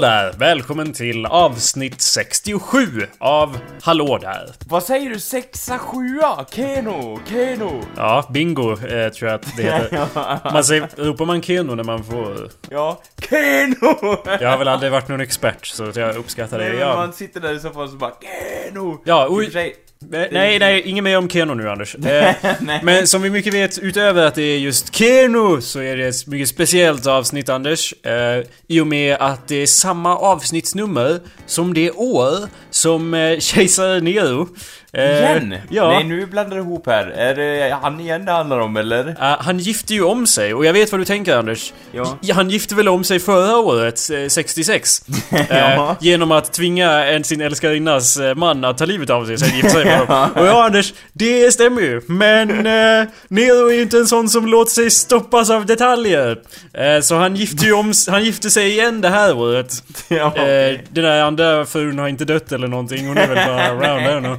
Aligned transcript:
hallå 0.00 0.29
där! 0.29 0.29
Välkommen 0.40 0.92
till 0.92 1.26
avsnitt 1.26 2.00
67 2.00 2.86
av 3.18 3.58
Hallå 3.82 4.18
där. 4.18 4.50
Vad 4.66 4.82
säger 4.82 5.10
du? 5.10 5.20
Sexa, 5.20 5.78
sjua? 5.78 6.46
Keno, 6.50 7.20
Keno. 7.28 7.82
Ja, 7.96 8.26
bingo 8.30 8.72
eh, 8.72 9.08
tror 9.12 9.30
jag 9.30 9.32
att 9.32 9.56
det 9.56 9.62
heter. 9.62 10.06
Man 10.52 10.64
säger, 10.64 10.88
ropar 10.96 11.24
man 11.26 11.42
Keno 11.42 11.74
när 11.74 11.84
man 11.84 12.04
får... 12.04 12.50
Ja, 12.70 13.02
Keno! 13.30 14.16
Jag 14.40 14.50
har 14.50 14.58
väl 14.58 14.68
aldrig 14.68 14.92
varit 14.92 15.08
någon 15.08 15.20
expert 15.20 15.66
så 15.66 15.92
jag 15.94 16.16
uppskattar 16.16 16.58
det. 16.58 16.68
Nej, 16.68 16.78
Ja, 16.78 16.96
man 16.96 17.12
sitter 17.12 17.40
där 17.40 17.54
i 17.54 17.60
fall 17.60 17.82
och 17.82 17.90
så 17.90 17.96
bara 17.96 18.12
Keno! 18.20 19.02
ja 19.04 19.26
och 19.26 19.42
sig, 19.42 19.74
nej, 20.08 20.58
nej, 20.58 20.82
inget 20.82 21.04
mer 21.04 21.18
om 21.18 21.28
Keno 21.28 21.54
nu 21.54 21.70
Anders. 21.70 21.96
Eh. 22.10 22.34
Men 22.82 23.06
som 23.06 23.22
vi 23.22 23.30
mycket 23.30 23.54
vet, 23.54 23.78
utöver 23.78 24.26
att 24.26 24.34
det 24.34 24.42
är 24.42 24.58
just 24.58 24.94
Keno, 24.94 25.60
så 25.60 25.80
är 25.80 25.96
det 25.96 26.06
ett 26.06 26.26
mycket 26.26 26.48
speciellt 26.48 27.06
avsnitt 27.06 27.48
Anders. 27.48 27.94
Eh, 28.04 28.44
I 28.66 28.80
och 28.80 28.86
med 28.86 29.16
att 29.20 29.48
det 29.48 29.56
är 29.56 29.66
samma 29.66 30.16
avsnittsnummer 30.30 31.20
som 31.46 31.74
det 31.74 31.90
år 31.96 32.48
som 32.70 33.14
eh, 33.14 33.38
kejsare 33.40 34.00
Nero 34.00 34.48
eh, 34.92 35.04
Igen? 35.04 35.54
Ja. 35.68 35.88
Nej, 35.88 36.04
nu 36.04 36.26
blandar 36.26 36.56
du 36.56 36.62
ihop 36.62 36.86
här. 36.86 37.06
Är 37.06 37.34
det 37.34 37.78
han 37.82 38.00
igen 38.00 38.24
det 38.24 38.32
handlar 38.32 38.58
om, 38.58 38.76
eller? 38.76 39.08
Eh, 39.08 39.36
han 39.40 39.58
gifte 39.58 39.94
ju 39.94 40.02
om 40.02 40.26
sig, 40.26 40.54
och 40.54 40.64
jag 40.64 40.72
vet 40.72 40.92
vad 40.92 41.00
du 41.00 41.04
tänker 41.04 41.36
Anders. 41.36 41.72
Ja. 41.92 42.18
Han 42.34 42.50
gifte 42.50 42.74
väl 42.74 42.88
om 42.88 43.04
sig 43.04 43.20
förra 43.20 43.56
året, 43.56 44.00
eh, 44.10 44.28
66. 44.28 45.02
eh, 45.30 45.46
Ja. 45.58 45.96
Genom 46.00 46.32
att 46.32 46.52
tvinga 46.52 46.90
en 47.04 47.24
sin 47.24 47.40
älskarinnas 47.40 48.16
eh, 48.16 48.34
man 48.34 48.64
att 48.64 48.78
ta 48.78 48.84
livet 48.84 49.10
av 49.10 49.26
sig, 49.26 49.38
sen 49.38 49.56
gifta 49.56 49.70
sig 49.70 49.84
med 49.84 49.98
honom. 50.06 50.30
Och 50.36 50.46
ja 50.46 50.64
Anders, 50.64 50.92
det 51.12 51.52
stämmer 51.52 51.82
ju. 51.82 52.00
Men 52.06 52.50
eh, 52.50 53.08
Nero 53.28 53.68
är 53.70 53.74
ju 53.74 53.82
inte 53.82 53.98
en 53.98 54.06
sån 54.06 54.28
som 54.28 54.46
låter 54.46 54.72
sig 54.72 54.90
stoppas 54.90 55.50
av 55.50 55.66
detaljer. 55.66 56.38
Eh, 56.74 57.00
så 57.00 57.14
han 57.16 57.36
gifte 57.36 57.66
ju 57.66 57.72
om, 57.72 57.92
han 58.08 58.24
gifte 58.24 58.50
sig 58.50 58.68
igen 58.70 59.00
det 59.00 59.08
här 59.08 59.36
året. 59.36 59.72
ja. 60.08 60.36
Eh, 60.36 60.78
den 60.88 61.04
där 61.04 61.22
andra 61.22 61.64
frun 61.66 61.98
har 61.98 62.08
inte 62.08 62.24
dött 62.24 62.52
eller 62.52 62.68
någonting, 62.68 63.08
hon 63.08 63.18
är 63.18 63.26
väl 63.28 63.46
bara 63.46 63.62
around, 63.66 64.02
I 64.02 64.08
don't 64.08 64.20
know. 64.20 64.38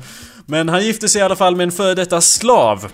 Men 0.52 0.70
han 0.70 0.84
gifte 0.86 1.10
sig 1.10 1.22
i 1.22 1.24
alla 1.24 1.36
fall 1.36 1.56
med 1.56 1.64
en 1.64 1.72
före 1.72 1.96
detta 1.96 2.22
slav. 2.22 2.92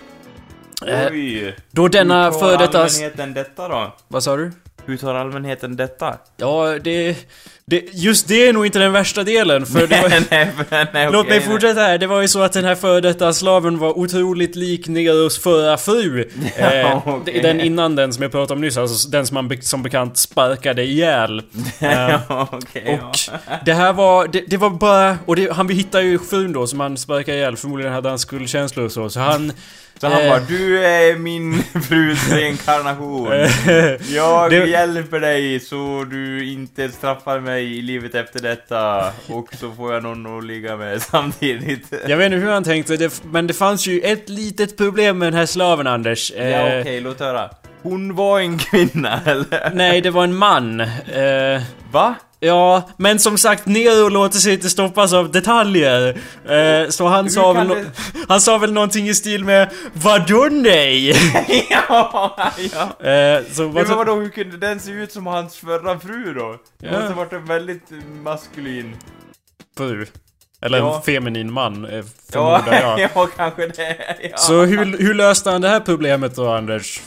Eh, 0.86 1.06
Oj. 1.10 1.56
då 1.70 1.88
denna 1.88 2.32
före 2.32 2.56
detta... 2.56 3.26
detta 3.26 3.68
då? 3.68 3.96
Vad 4.08 4.22
sa 4.22 4.36
du? 4.36 4.52
Hur 4.88 4.96
tar 4.96 5.14
allmänheten 5.14 5.76
detta? 5.76 6.14
Ja, 6.36 6.78
det, 6.84 7.16
det... 7.64 7.84
Just 7.92 8.28
det 8.28 8.48
är 8.48 8.52
nog 8.52 8.66
inte 8.66 8.78
den 8.78 8.92
värsta 8.92 9.24
delen, 9.24 9.66
för 9.66 9.86
det 9.86 10.02
var... 10.02 10.08
nej, 10.08 10.50
nej, 10.70 10.86
nej, 10.92 11.06
Låt 11.12 11.20
okej, 11.26 11.30
mig 11.30 11.38
nej. 11.38 11.48
fortsätta 11.48 11.80
här. 11.80 11.98
Det 11.98 12.06
var 12.06 12.20
ju 12.22 12.28
så 12.28 12.42
att 12.42 12.52
den 12.52 12.64
här 12.64 12.74
före 12.74 13.00
detta 13.00 13.32
slaven 13.32 13.78
var 13.78 13.98
otroligt 13.98 14.56
lik 14.56 14.88
Neros 14.88 15.38
förra 15.38 15.76
fru. 15.76 16.28
Ja, 16.58 16.70
Eh, 16.72 17.08
okej. 17.08 17.40
Den 17.42 17.60
innan 17.60 17.96
den 17.96 18.12
som 18.12 18.22
jag 18.22 18.32
pratade 18.32 18.52
om 18.54 18.60
nyss, 18.60 18.76
alltså 18.76 19.08
den 19.08 19.26
som 19.26 19.34
man 19.34 19.48
be- 19.48 19.62
som 19.62 19.82
bekant 19.82 20.16
sparkade 20.18 20.82
ihjäl. 20.84 21.42
Eh, 21.80 22.20
ja, 22.28 22.48
okej, 22.52 23.00
och 23.02 23.18
ja. 23.28 23.56
det 23.64 23.72
här 23.74 23.92
var, 23.92 24.28
det, 24.28 24.44
det 24.48 24.56
var 24.56 24.70
bara, 24.70 25.18
och 25.26 25.36
det, 25.36 25.52
han 25.52 25.68
hittade 25.68 26.04
ju 26.04 26.18
frun 26.18 26.52
då 26.52 26.66
som 26.66 26.80
han 26.80 26.96
sparkade 26.96 27.38
ihjäl, 27.38 27.56
förmodligen 27.56 27.92
hade 27.92 28.08
han 28.08 28.18
skuldkänslor 28.18 28.84
och 28.84 28.92
så, 28.92 29.10
så 29.10 29.20
han... 29.20 29.52
Så 30.00 30.08
han 30.08 30.22
eh, 30.22 30.28
bara, 30.28 30.40
du 30.40 30.84
är 30.84 31.16
min 31.16 31.62
frus 31.88 32.32
reinkarnation. 32.32 33.28
Jag 34.14 34.50
Det- 34.50 34.66
hjälper 34.66 35.20
dig 35.20 35.60
så 35.60 36.04
du 36.10 36.52
inte 36.52 36.88
straffar 36.88 37.40
mig 37.40 37.78
i 37.78 37.82
livet 37.82 38.14
efter 38.14 38.40
detta. 38.42 39.12
Och 39.28 39.48
så 39.60 39.72
får 39.72 39.94
jag 39.94 40.02
någon 40.02 40.38
att 40.38 40.44
ligga 40.44 40.76
med 40.76 41.02
samtidigt. 41.12 41.92
Jag 42.06 42.16
vet 42.16 42.26
inte 42.32 42.36
hur 42.46 42.50
han 42.52 42.64
tänkte, 42.64 43.10
men 43.24 43.46
det 43.46 43.54
fanns 43.54 43.86
ju 43.86 44.00
ett 44.00 44.28
litet 44.28 44.76
problem 44.76 45.18
med 45.18 45.26
den 45.26 45.38
här 45.38 45.46
slaven 45.46 45.86
Anders. 45.86 46.32
Ja, 46.36 46.42
Eh, 46.42 46.80
okej, 46.80 47.00
låt 47.00 47.20
höra. 47.20 47.50
Hon 47.82 48.14
var 48.14 48.40
en 48.40 48.58
kvinna, 48.58 49.20
eller? 49.26 49.70
Nej, 49.74 50.00
det 50.00 50.10
var 50.10 50.24
en 50.24 50.34
man. 50.36 50.80
Eh, 50.80 51.62
Va? 51.92 52.14
Ja, 52.40 52.82
men 52.96 53.18
som 53.18 53.38
sagt, 53.38 53.66
Nero 53.66 54.08
låter 54.08 54.38
sig 54.38 54.52
inte 54.54 54.70
stoppas 54.70 55.12
av 55.12 55.30
detaljer. 55.30 56.08
Eh, 56.48 56.88
så 56.88 57.06
han 57.06 57.30
sa, 57.30 57.52
väl 57.52 57.66
no- 57.68 57.86
han 58.28 58.40
sa 58.40 58.58
väl 58.58 58.72
någonting 58.72 59.08
i 59.08 59.14
stil 59.14 59.44
med 59.44 59.70
Vadå 59.92 60.48
nej? 60.50 61.08
ja, 61.70 62.36
ja. 62.72 63.06
eh, 63.10 63.42
så, 63.52 63.62
men 63.68 63.86
vadå, 63.88 64.14
hur 64.14 64.28
kunde 64.28 64.56
den 64.56 64.80
se 64.80 64.90
ut 64.90 65.12
som 65.12 65.26
hans 65.26 65.56
förra 65.56 66.00
fru 66.00 66.34
då? 66.34 66.56
Det 66.78 66.86
Ja. 66.86 66.92
måste 66.92 67.08
ha 67.08 67.14
varit 67.14 67.32
en 67.32 67.44
väldigt 67.44 67.90
maskulin... 68.22 68.96
fru. 69.76 70.06
Eller 70.62 70.78
Ja. 70.78 70.96
en 70.96 71.02
feminin 71.02 71.52
man, 71.52 71.84
eh, 71.84 71.96
Ja, 71.96 72.02
förmodar 72.62 72.80
jag. 72.80 73.00
ja, 73.14 73.26
kanske 73.36 73.66
det. 73.66 73.96
Ja. 74.30 74.36
Så 74.36 74.62
hur, 74.62 74.98
hur 74.98 75.14
löste 75.14 75.50
han 75.50 75.60
det 75.60 75.68
här 75.68 75.80
problemet 75.80 76.36
då, 76.36 76.48
Anders? 76.52 77.00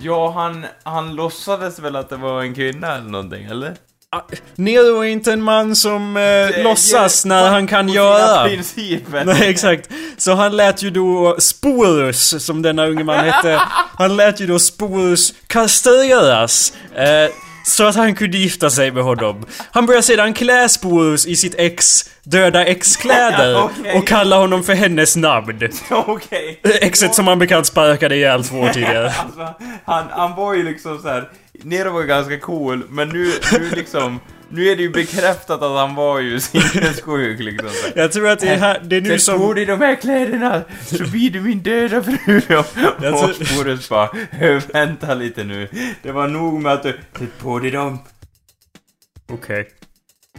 Ja, 0.00 0.30
han, 0.30 0.66
han 0.82 1.14
låtsades 1.14 1.78
väl 1.78 1.96
att 1.96 2.08
det 2.08 2.16
var 2.16 2.42
en 2.42 2.54
kvinna 2.54 2.94
eller 2.96 3.10
någonting, 3.10 3.44
eller? 3.44 3.74
Ah, 4.14 4.20
Nero 4.54 5.00
är 5.00 5.08
inte 5.08 5.32
en 5.32 5.42
man 5.42 5.76
som 5.76 6.16
eh, 6.16 6.62
låtsas 6.64 7.24
när 7.24 7.48
han 7.50 7.66
kan 7.66 7.88
göra. 7.88 8.44
Nej, 9.24 9.48
exakt. 9.50 9.90
Så 10.16 10.34
han 10.34 10.56
lät 10.56 10.82
ju 10.82 10.90
då 10.90 11.36
Sporus, 11.38 12.44
som 12.44 12.62
denna 12.62 12.86
unge 12.86 13.04
man 13.04 13.24
hette, 13.24 13.60
han 13.98 14.16
lät 14.16 14.40
ju 14.40 14.46
då 14.46 14.58
Sporus 14.58 15.34
kastreras. 15.46 16.72
Eh, 16.96 17.30
så 17.66 17.84
att 17.84 17.94
han 17.96 18.14
kunde 18.14 18.38
gifta 18.38 18.70
sig 18.70 18.90
med 18.90 19.02
honom. 19.04 19.46
Han 19.70 19.86
började 19.86 20.02
sedan 20.02 20.34
klä 20.34 20.68
Sporus 20.68 21.26
i 21.26 21.36
sitt 21.36 21.54
ex 21.58 22.10
döda 22.22 22.64
ex-kläder 22.64 23.62
Okej. 23.64 23.98
och 23.98 24.06
kalla 24.06 24.36
honom 24.36 24.62
för 24.64 24.74
hennes 24.74 25.16
namn. 25.16 25.68
Okej. 25.90 26.60
Exet 26.62 27.14
som 27.14 27.26
han 27.26 27.38
bekant 27.38 27.66
sparkade 27.66 28.16
ihjäl 28.16 28.44
två 28.44 28.60
år 28.60 28.68
tidigare. 28.68 29.06
Alltså, 29.24 29.54
han, 29.84 30.04
han 30.10 30.34
var 30.36 30.54
ju 30.54 30.62
liksom 30.62 30.98
så 30.98 31.08
här. 31.08 31.28
Nero 31.62 31.90
var 31.92 32.00
ju 32.00 32.06
ganska 32.06 32.38
cool, 32.40 32.84
men 32.88 33.08
nu, 33.08 33.32
nu 33.52 33.70
liksom... 33.70 34.20
Nu 34.48 34.68
är 34.68 34.76
det 34.76 34.82
ju 34.82 34.90
bekräftat 34.90 35.62
att 35.62 35.78
han 35.78 35.94
var 35.94 36.20
ju 36.20 36.40
sinnessjuk 36.40 37.40
liksom. 37.40 37.68
Jag 37.94 38.12
tror 38.12 38.28
att 38.28 38.38
det 38.38 38.48
är, 38.48 38.56
här, 38.58 38.80
det 38.84 38.96
är 38.96 39.00
nu 39.00 39.08
Sätt 39.08 39.22
som... 39.22 39.38
på 39.38 39.52
dig 39.54 39.66
de 39.66 39.80
här 39.80 39.94
kläderna 39.94 40.62
så 40.86 41.04
blir 41.10 41.30
du 41.30 41.40
min 41.40 41.62
döda 41.62 42.02
fru. 42.02 42.40
Och, 43.12 43.46
Sporus 43.46 43.88
bara, 43.88 44.10
"Hö, 44.30 44.60
vänta 44.72 45.14
lite 45.14 45.44
nu. 45.44 45.68
Det 46.02 46.12
var 46.12 46.28
nog 46.28 46.60
med 46.62 46.72
att 46.72 46.82
du, 46.82 46.98
sätt 47.18 47.38
på 47.38 47.58
dig 47.58 47.70
dem. 47.70 47.98
Okej. 49.32 49.68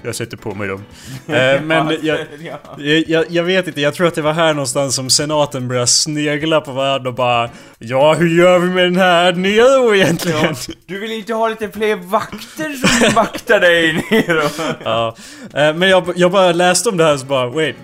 Jag 0.02 0.16
sätter 0.16 0.38
på 0.38 0.56
mig 0.56 0.68
dem. 0.68 0.86
Eh, 1.28 1.62
men 1.62 1.98
jag, 2.02 2.18
Ja. 2.40 2.60
jag, 2.78 3.04
jag, 3.10 3.26
jag 3.30 3.44
vet 3.44 3.68
inte, 3.68 3.82
jag 3.82 3.94
tror 3.94 4.08
att 4.08 4.16
det 4.16 4.22
var 4.22 4.34
här 4.34 4.54
någonstans 4.54 4.96
som 4.96 5.10
senaten 5.10 5.68
började 5.68 5.88
snegla 5.88 6.62
på 6.62 6.72
varandra 6.72 7.10
och 7.10 7.16
bara 7.16 7.50
Ja, 7.80 8.14
hur 8.14 8.38
gör 8.40 8.60
vi 8.60 8.68
med 8.70 8.84
den 8.84 8.96
här 8.96 9.34
Nero 9.34 9.96
egentligen? 9.96 10.40
Ja. 10.44 10.74
Du 10.86 11.00
vill 11.00 11.12
inte 11.12 11.34
ha 11.34 11.50
lite 11.50 11.70
fler 11.70 11.96
vakter 11.96 12.74
som 12.74 13.14
vaktar 13.16 13.60
dig 13.60 13.94
Nero? 14.12 14.50
Ja. 14.84 15.16
Eh, 15.54 15.74
men 15.76 15.90
jag, 15.90 16.14
jag 16.16 16.32
bara 16.32 16.52
läste 16.52 16.90
om 16.90 16.98
det 16.98 17.04
här 17.04 17.18
så 17.18 17.26
bara 17.26 17.48
wait 17.50 17.76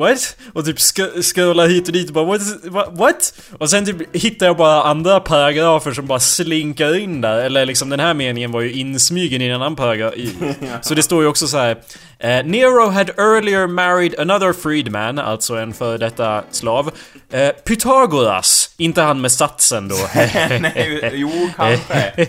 What? 0.00 0.36
Och 0.52 0.64
typ 0.64 0.76
sk- 0.76 1.22
scrollar 1.22 1.66
hit 1.66 1.86
och 1.86 1.92
dit 1.92 2.08
och 2.08 2.14
bara 2.14 2.24
what, 2.24 2.40
is, 2.40 2.54
what? 2.90 3.34
Och 3.58 3.70
sen 3.70 3.86
typ 3.86 4.16
hittar 4.16 4.46
jag 4.46 4.56
bara 4.56 4.82
andra 4.82 5.20
paragrafer 5.20 5.92
som 5.92 6.06
bara 6.06 6.20
slinkar 6.20 6.96
in 6.98 7.20
där 7.20 7.38
Eller 7.38 7.66
liksom 7.66 7.88
den 7.88 8.00
här 8.00 8.14
meningen 8.14 8.52
var 8.52 8.60
ju 8.60 8.72
insmygen 8.72 9.42
i 9.42 9.46
en 9.46 9.54
annan 9.54 9.76
paragraf 9.76 10.14
Så 10.82 10.94
det 10.94 11.02
står 11.02 11.22
ju 11.22 11.28
också 11.28 11.46
så 11.46 11.56
här. 11.58 11.70
eh, 12.18 12.44
Nero 12.44 12.88
had 12.90 13.10
earlier 13.18 13.66
married 13.66 14.20
another 14.20 14.52
freedman, 14.52 15.18
alltså 15.18 15.54
en 15.56 15.72
före 15.72 15.98
detta 15.98 16.42
slav 16.50 16.90
eh, 17.32 17.48
Pythagoras, 17.48 18.69
inte 18.80 19.02
han 19.02 19.20
med 19.20 19.32
satsen 19.32 19.88
då 19.88 19.96
Nej, 20.60 21.10
jo 21.14 21.30
kanske. 21.56 22.12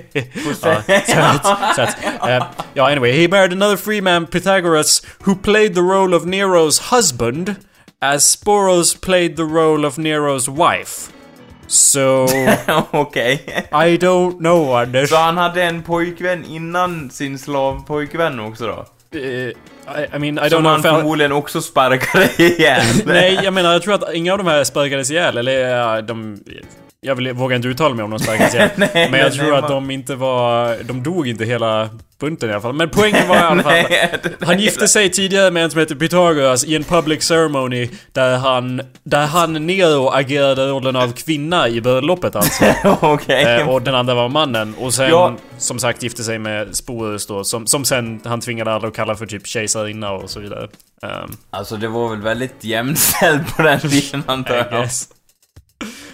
ja, 1.07 1.29
att, 1.29 1.75
så 1.75 1.81
att, 1.81 2.05
eh, 2.29 2.43
ja, 2.73 2.91
anyway, 2.91 3.21
he 3.21 3.27
married 3.27 3.53
another 3.53 3.77
free 3.77 4.01
man, 4.01 4.27
Pythagoras, 4.27 5.01
who 5.25 5.35
played 5.35 5.75
the 5.75 5.81
role 5.81 6.17
of 6.17 6.23
Nero's 6.23 6.95
husband, 6.95 7.55
as 8.01 8.23
Sporos 8.23 9.01
played 9.01 9.35
the 9.35 9.43
role 9.43 9.87
of 9.87 9.97
Nero's 9.97 10.47
wife. 10.47 11.11
So, 11.67 12.27
Okej. 12.91 13.45
I 13.71 13.97
don't 13.97 14.37
know, 14.37 14.75
Anders. 14.75 15.09
Så 15.09 15.15
han 15.15 15.37
hade 15.37 15.63
en 15.63 15.83
pojkvän 15.83 16.45
innan 16.45 17.09
sin 17.09 17.39
slavpojkvän 17.39 18.39
också 18.39 18.67
då? 18.67 18.85
Eh, 19.19 19.51
I, 19.99 20.15
I 20.15 20.19
mean, 20.19 20.37
I 20.37 20.41
don't 20.41 20.49
Som 20.49 20.65
han 20.65 20.81
förmodligen 20.81 21.31
också 21.31 21.61
sparkade 21.61 22.29
ihjäl. 22.43 22.85
Nej, 23.05 23.39
jag 23.43 23.53
menar, 23.53 23.73
jag 23.73 23.81
tror 23.81 23.93
att 23.93 24.13
inga 24.13 24.31
av 24.31 24.37
de 24.37 24.47
här 24.47 24.63
sparkades 24.63 25.11
ihjäl, 25.11 25.37
eller 25.37 26.01
de... 26.01 26.43
Jag 27.05 27.15
vill, 27.15 27.33
vågar 27.33 27.55
inte 27.55 27.67
uttala 27.67 27.95
mig 27.95 28.03
om 28.03 28.09
de 28.11 28.19
sparkades 28.19 28.53
ihjäl. 28.55 28.69
Nej, 28.75 28.89
men 28.93 29.03
jag 29.03 29.11
men 29.11 29.31
tror 29.31 29.43
nej, 29.49 29.55
att 29.55 29.61
man- 29.61 29.71
de 29.71 29.91
inte 29.91 30.15
var... 30.15 30.77
De 30.83 31.03
dog 31.03 31.27
inte 31.27 31.45
hela 31.45 31.89
bunten 32.19 32.49
i 32.49 32.51
alla 32.53 32.61
fall. 32.61 32.73
Men 32.73 32.89
poängen 32.89 33.27
var 33.27 33.35
i 33.35 33.39
alla 33.39 33.63
fall... 33.63 33.73
Nej, 33.89 34.19
Han 34.41 34.59
gifte 34.59 34.87
sig 34.87 35.09
tidigare 35.11 35.51
med 35.51 35.63
en 35.63 35.71
som 35.71 35.79
heter 35.79 35.95
Pythagoras 35.95 36.63
i 36.65 36.75
en 36.75 36.83
public 36.83 37.23
ceremony 37.23 37.89
där 38.11 38.37
han, 38.37 38.81
där 39.03 39.25
han 39.25 39.67
Nero 39.67 40.07
agerade 40.09 40.67
rollen 40.67 40.95
av 40.95 41.11
kvinna 41.11 41.67
i 41.69 41.81
bröllopet 41.81 42.35
alltså. 42.35 42.65
Okej. 43.01 43.43
eh, 43.43 43.69
och 43.69 43.81
den 43.81 43.95
andra 43.95 44.13
var 44.13 44.29
mannen. 44.29 44.75
Och 44.79 44.93
sen 44.93 45.09
Ja. 45.09 45.35
som 45.57 45.79
sagt 45.79 46.03
gifte 46.03 46.23
sig 46.23 46.39
med 46.39 46.75
Sporus 46.75 47.27
då, 47.27 47.43
som, 47.43 47.67
som 47.67 47.85
sen 47.85 48.21
han 48.25 48.41
tvingade 48.41 48.73
alla 48.73 48.87
att 48.87 48.95
kalla 48.95 49.15
för 49.15 49.25
typ 49.25 49.47
kejsarinna 49.47 50.11
och 50.11 50.29
så 50.29 50.39
vidare. 50.39 50.67
Um, 51.03 51.37
Alltså 51.49 51.77
det 51.77 51.87
var 51.87 52.09
väl 52.09 52.21
väldigt 52.21 52.63
jämställt 52.63 53.55
på 53.57 53.61
den 53.61 53.79
tiden 53.79 54.23
antar 54.25 54.55
jag. 54.55 54.87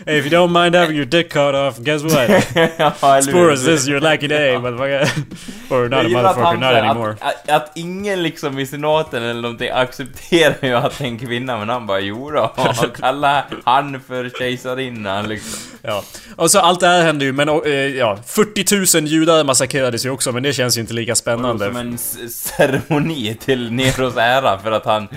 Hey, 0.06 0.20
if 0.20 0.26
you 0.26 0.32
don't 0.32 0.52
mind 0.52 0.76
having 0.76 0.96
your 0.96 1.06
dick 1.06 1.30
cut 1.30 1.56
off, 1.56 1.84
guess 1.84 2.04
what? 2.04 2.30
ja? 2.80 3.20
Spores 3.22 3.66
this 3.66 3.88
your 3.88 4.00
lucky 4.00 4.28
day, 4.28 4.56
motherfucker. 4.56 5.72
Or 5.72 5.90
not 5.90 6.06
a 6.06 6.10
motherfucker, 6.10 6.60
not 6.60 6.76
anymore. 6.76 7.18
Att, 7.20 7.50
att, 7.50 7.72
ingen 7.76 8.24
liksom 8.24 8.60
i 8.60 8.66
senaten 8.66 9.24
eller 9.24 9.42
någonting 9.42 9.70
accepterar 9.70 10.56
ju 10.62 10.74
att 10.74 10.98
det 10.98 11.04
är 11.04 11.08
en 11.08 11.20
kvinna, 11.20 11.58
men 11.58 11.70
han 11.70 11.88
bara 11.88 12.00
jodå. 12.00 12.54
Han 12.56 12.92
kallar 13.00 13.46
han 13.66 14.02
för 14.08 14.30
kejsarinnan 14.40 15.30
liksom. 15.30 15.60
Ja. 15.82 16.04
Och 16.36 16.52
så 16.52 16.60
allt 16.60 16.80
det 16.80 16.88
här 16.88 17.04
hände 17.04 17.26
ju, 17.26 17.32
men 17.32 17.50
eh, 17.50 17.72
ja, 17.74 18.18
40 18.26 19.00
000 19.02 19.08
judar 19.08 19.44
massakrerades 19.44 20.06
ju 20.06 20.10
också, 20.10 20.32
men 20.32 20.44
det 20.44 20.54
känns 20.54 20.78
ju 20.78 20.82
inte 20.82 20.94
lika 20.94 21.16
spännande. 21.16 21.66
Som 21.66 21.78
en 21.78 21.98
ceremoni 22.30 23.38
till 23.46 23.72
Neros 23.72 24.18
ära 24.18 24.60
för 24.60 24.72
att 24.72 24.86
han 24.86 25.08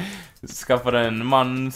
skaffade 0.67 1.01
en 1.01 1.27
man... 1.27 1.73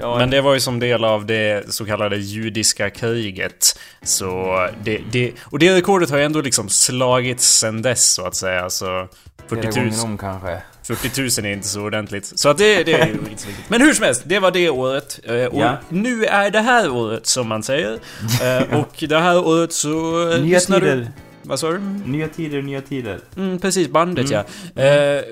Ja, 0.00 0.18
Men 0.18 0.30
det 0.30 0.40
var 0.40 0.54
ju 0.54 0.60
som 0.60 0.78
del 0.80 1.04
av 1.04 1.26
det 1.26 1.74
så 1.74 1.84
kallade 1.84 2.16
judiska 2.16 2.90
kriget. 2.90 3.78
Så 4.02 4.58
det, 4.84 5.00
det, 5.12 5.32
och 5.44 5.58
det 5.58 5.76
rekordet 5.76 6.10
har 6.10 6.18
ju 6.18 6.24
ändå 6.24 6.40
liksom 6.40 6.68
slagits 6.68 7.58
sen 7.58 7.82
dess 7.82 8.12
så 8.14 8.26
att 8.26 8.34
säga. 8.34 8.70
Så 8.70 9.08
40 9.48 9.60
flera 9.72 9.74
000, 9.84 9.90
gånger 9.90 10.04
om 10.04 10.18
kanske. 10.18 10.62
40 10.86 11.40
000 11.42 11.50
är 11.50 11.52
inte 11.52 11.68
så 11.68 11.80
ordentligt. 11.82 12.38
Så 12.38 12.48
att 12.48 12.58
det, 12.58 12.84
det 12.84 12.92
är 12.92 13.06
ju 13.06 13.12
inte 13.12 13.42
så 13.42 13.48
viktigt. 13.48 13.70
Men 13.70 13.80
hur 13.80 13.92
som 13.94 14.04
helst, 14.04 14.22
det 14.26 14.38
var 14.38 14.50
det 14.50 14.70
året. 14.70 15.20
Eh, 15.24 15.34
Och 15.44 15.60
Ja. 15.60 15.76
nu 15.88 16.24
är 16.24 16.50
det 16.50 16.60
här 16.60 16.90
året 16.90 17.26
som 17.26 17.48
man 17.48 17.62
säger. 17.62 17.98
Eh, 18.42 18.78
Och 18.80 19.04
det 19.08 19.18
här 19.18 19.46
året 19.46 19.72
så... 19.72 19.90
Nya 20.26 20.36
lyssnar 20.38 20.80
du- 20.80 20.86
tider. 20.90 21.08
Vad 21.46 21.60
sa 21.60 21.70
du? 21.72 21.78
Nya 22.06 22.28
tider, 22.28 22.62
nya 22.62 22.80
tider. 22.80 23.20
Mm, 23.36 23.58
precis, 23.58 23.88
bandet 23.88 24.30
Mm. 24.30 24.44
ja. 24.74 24.82
Eh, 24.82 25.22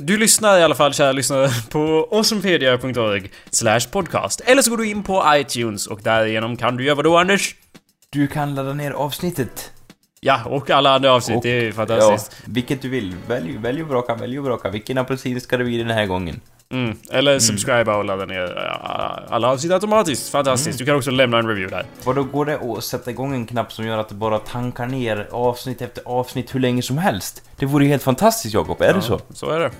du 0.00 0.16
lyssnar 0.16 0.58
i 0.58 0.62
alla 0.62 0.74
fall, 0.74 0.94
kära 0.94 1.12
lyssnare, 1.12 1.48
på 1.70 2.08
awesomepedia.org 2.12 3.30
slash 3.50 3.80
podcast. 3.90 4.40
Eller 4.40 4.62
så 4.62 4.70
går 4.70 4.76
du 4.76 4.88
in 4.90 5.02
på 5.02 5.22
iTunes 5.26 5.86
och 5.86 6.00
därigenom 6.02 6.56
kan 6.56 6.76
du 6.76 6.84
göra 6.84 6.94
vad 6.94 7.04
då, 7.04 7.16
Anders? 7.18 7.54
Du 8.10 8.26
kan 8.26 8.54
ladda 8.54 8.72
ner 8.72 8.90
avsnittet. 8.90 9.70
Ja, 10.20 10.44
och 10.44 10.70
alla 10.70 10.94
andra 10.94 11.12
avsnitt, 11.12 11.36
Och- 11.36 11.42
det 11.42 11.48
är 11.50 11.62
ju 11.62 11.72
fantastiskt. 11.72 12.36
Ja, 12.44 12.52
vilket 12.52 12.82
du 12.82 12.88
vill. 12.88 13.14
Välj, 13.28 13.56
välj 13.56 13.82
och 13.82 13.88
braka, 13.88 14.14
välj 14.14 14.38
och 14.38 14.44
braka. 14.44 14.70
Vilken 14.70 14.98
apelsin 14.98 15.40
ska 15.40 15.56
det 15.56 15.64
bli 15.64 15.78
den 15.78 15.90
här 15.90 16.06
gången? 16.06 16.40
Mm. 16.72 16.96
Eller 17.10 17.38
subscriba 17.38 17.96
och 17.96 18.04
ladda 18.04 18.24
ner 18.24 18.56
alla 19.28 19.48
avsnitt 19.48 19.72
automatiskt. 19.72 20.30
Fantastiskt. 20.32 20.78
Du 20.78 20.84
kan 20.86 20.96
också 20.96 21.10
lämna 21.10 21.38
en 21.38 21.48
review 21.48 21.76
där. 21.76 21.86
Och 22.04 22.14
då 22.14 22.22
går 22.24 22.44
det 22.44 22.58
att 22.78 22.84
sätta 22.84 23.10
igång 23.10 23.34
en 23.34 23.46
knapp 23.46 23.72
som 23.72 23.86
gör 23.86 23.98
att 23.98 24.08
det 24.08 24.14
bara 24.14 24.38
tankar 24.38 24.86
ner 24.86 25.28
avsnitt 25.30 25.82
efter 25.82 26.02
avsnitt 26.06 26.54
hur 26.54 26.60
länge 26.60 26.82
som 26.82 26.98
helst. 26.98 27.42
Det 27.56 27.66
vore 27.66 27.84
ju 27.84 27.90
helt 27.90 28.02
fantastiskt, 28.02 28.54
Jakob. 28.54 28.82
Är 28.82 28.94
det 28.94 29.02
så? 29.02 29.20
Så 29.34 29.50
är 29.50 29.60
det. 29.60 29.70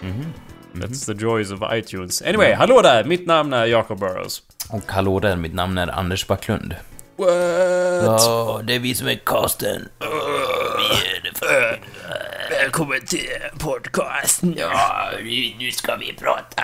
Mhm. 0.00 0.32
That's 0.74 1.06
the 1.06 1.24
joys 1.24 1.52
of 1.52 1.60
iTunes. 1.72 2.22
Anyway, 2.22 2.52
hallå 2.54 2.80
där! 2.82 3.04
Mitt 3.04 3.26
namn 3.26 3.52
är 3.52 3.66
Jacob 3.66 3.98
Burrows. 3.98 4.42
Och 4.70 4.82
hallå 4.92 5.20
där, 5.20 5.36
mitt 5.36 5.54
namn 5.54 5.78
är 5.78 5.88
Anders 5.88 6.26
Backlund. 6.26 6.74
What? 7.16 7.28
Ja, 8.04 8.60
det 8.64 8.74
är 8.74 8.78
vi 8.78 8.94
som 8.94 9.08
är 9.08 9.14
casten. 9.26 9.88
Välkommen 12.50 13.00
till 13.06 13.28
podcasten. 13.58 14.54
Ja, 14.58 15.10
nu, 15.58 15.70
ska 15.70 15.96
vi 15.96 16.12
prata 16.12 16.62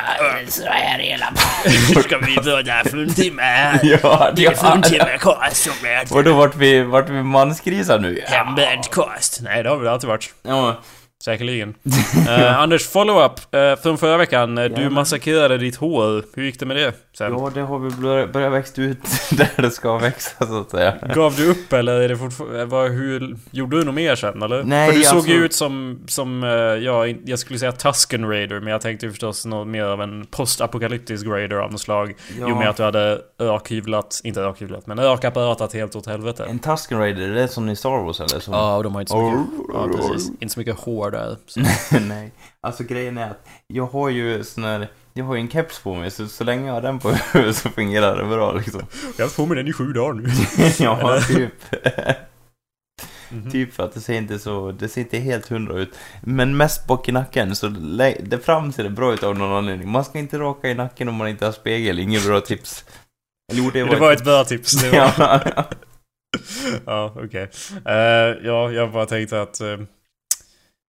så 0.48 0.66
här 0.66 0.98
hela 0.98 1.32
Nu 1.94 2.02
ska 2.02 2.18
vi 2.18 2.34
för 2.34 3.02
en 3.02 3.14
timme 3.14 3.42
här. 3.42 3.80
Ja, 3.82 4.32
Det 4.36 4.44
är 4.44 4.54
för 4.54 4.66
en 4.66 4.80
ja. 4.84 4.88
timme 4.88 5.18
cast 5.20 5.62
som 5.62 5.86
är 5.86 6.16
Och 6.16 6.24
då 6.24 6.34
vart 6.34 6.56
vi, 6.56 6.82
vart 6.82 7.08
vi 7.08 7.22
mansgrisar 7.22 7.98
nu? 7.98 8.22
hembädd 8.26 8.84
cast. 8.92 9.40
Nej, 9.42 9.62
det 9.62 9.68
har 9.68 9.76
väl 9.76 9.88
alltid 9.88 10.08
varit. 10.08 10.34
Ja. 10.42 10.82
Säkerligen. 11.24 11.74
Eh, 12.28 12.60
Anders, 12.60 12.86
follow-up 12.86 13.54
uh, 13.54 13.82
från 13.82 13.98
förra 13.98 14.16
veckan. 14.16 14.58
Eh, 14.58 14.64
du 14.64 14.90
massakrerade 14.90 15.58
ditt 15.58 15.76
hår. 15.76 16.24
Hur 16.34 16.44
gick 16.44 16.60
det 16.60 16.66
med 16.66 16.76
det 16.76 16.92
sen? 17.16 17.32
ja, 17.32 17.50
det 17.54 17.60
har 17.60 17.78
väl 17.78 18.28
börjat, 18.28 18.52
växa 18.52 18.82
ut 18.82 18.98
där 19.30 19.62
det 19.62 19.70
ska 19.70 19.98
växa, 19.98 20.46
så 20.46 20.60
att 20.60 20.70
säga. 20.70 20.94
Gav 21.14 21.34
du 21.36 21.50
upp 21.50 21.72
eller 21.72 22.00
är 22.00 22.08
det 22.08 22.16
fortfarande... 22.16 22.64
Vad, 22.64 22.90
hur, 22.90 23.36
gjorde 23.50 23.78
du 23.78 23.84
något 23.84 23.94
mer 23.94 24.16
sen 24.16 24.42
eller? 24.42 24.62
Nej, 24.62 24.90
För 24.90 24.98
du 24.98 25.04
såg 25.04 25.16
alltså- 25.16 25.30
ju 25.30 25.44
ut 25.44 25.52
som, 25.52 26.00
som 26.06 26.44
eh, 26.44 26.50
ja, 26.50 27.06
jag 27.06 27.38
skulle 27.38 27.58
säga 27.58 27.72
Tusken 27.72 28.28
Raider, 28.28 28.60
men 28.60 28.72
jag 28.72 28.80
tänkte 28.80 29.06
ju 29.06 29.12
förstås 29.12 29.46
något 29.46 29.68
mer 29.68 29.84
av 29.84 30.02
en 30.02 30.26
postapokalyptisk 30.26 31.26
Raider 31.26 31.56
av 31.56 31.72
något 31.72 31.80
slag. 31.80 32.14
Ja. 32.40 32.48
I 32.48 32.52
och 32.52 32.56
med 32.56 32.68
att 32.68 32.76
du 32.76 32.82
hade 32.82 33.20
ökhyvlat, 33.38 34.20
inte 34.24 34.40
ökhyvlat, 34.40 34.86
men 34.86 34.98
ökapparatat 34.98 35.72
helt 35.72 35.96
åt 35.96 36.06
helvete. 36.06 36.44
En 36.44 36.58
Tusken 36.58 36.98
Raider, 36.98 37.22
är 37.22 37.34
det 37.34 37.48
som 37.48 37.68
i 37.68 37.76
Star 37.76 38.04
Wars 38.04 38.20
eller? 38.20 38.40
Som... 38.40 38.54
Ja, 38.54 38.76
och 38.76 38.82
de 38.82 38.94
har 38.94 39.00
inte 39.00 39.10
så 39.10 39.30
mycket... 39.30 39.64
Ja, 39.74 39.88
precis. 39.96 40.30
Inte 40.40 40.48
så 40.48 40.60
mycket 40.60 40.80
hår 40.80 41.10
där. 41.10 41.36
Så. 41.46 41.60
Nej, 42.08 42.32
alltså 42.60 42.84
grejen 42.84 43.18
är 43.18 43.30
att 43.30 43.46
jag 43.66 43.86
har 43.86 44.08
ju 44.08 44.44
sån 44.44 44.64
här, 44.64 44.88
jag 45.16 45.24
har 45.24 45.34
ju 45.34 45.40
en 45.40 45.50
keps 45.50 45.78
på 45.78 45.94
mig 45.94 46.10
så, 46.10 46.28
så 46.28 46.44
länge 46.44 46.66
jag 46.66 46.74
har 46.74 46.80
den 46.80 46.98
på 46.98 47.10
huvudet 47.10 47.56
så 47.56 47.68
fungerar 47.68 48.16
det 48.16 48.24
bra 48.24 48.52
liksom. 48.52 48.82
Jag 49.02 49.18
har 49.18 49.24
haft 49.24 49.36
på 49.36 49.46
mig 49.46 49.56
den 49.56 49.68
i 49.68 49.72
sju 49.72 49.92
dagar 49.92 50.14
nu. 50.14 50.28
ja, 50.84 51.20
typ. 51.28 51.52
Mhm. 53.30 53.50
typ 53.50 53.74
för 53.74 53.82
att 53.82 53.94
det 53.94 54.00
ser 54.00 54.14
inte 54.14 54.38
så, 54.38 54.72
det 54.72 54.88
ser 54.88 55.00
inte 55.00 55.18
helt 55.18 55.48
hundra 55.48 55.78
ut. 55.78 55.98
Men 56.22 56.56
mest 56.56 56.86
bak 56.86 57.08
i 57.08 57.12
nacken, 57.12 57.56
så 57.56 57.68
det 58.20 58.44
fram 58.44 58.72
ser 58.72 58.82
det 58.84 58.90
bra 58.90 59.14
ut 59.14 59.22
av 59.22 59.38
någon 59.38 59.52
anledning. 59.52 59.88
Man 59.88 60.04
ska 60.04 60.18
inte 60.18 60.38
raka 60.38 60.68
i 60.68 60.74
nacken 60.74 61.08
om 61.08 61.14
man 61.14 61.28
inte 61.28 61.44
har 61.44 61.52
spegel, 61.52 61.98
inget 61.98 62.26
bra 62.26 62.40
tips. 62.40 62.84
Jo, 63.52 63.70
det 63.70 63.84
var, 63.84 63.90
Det 63.90 64.00
var 64.00 64.12
ett 64.12 64.24
bra 64.24 64.44
tips. 64.44 64.82
Det 64.82 64.90
var... 64.90 65.12
ja, 65.18 65.64
ja. 66.86 67.12
Okej. 67.16 67.50
Eh, 67.84 67.94
ja, 68.44 68.70
jag 68.70 68.92
bara 68.92 69.06
tänkte 69.06 69.42
att... 69.42 69.60
eh, 69.60 69.78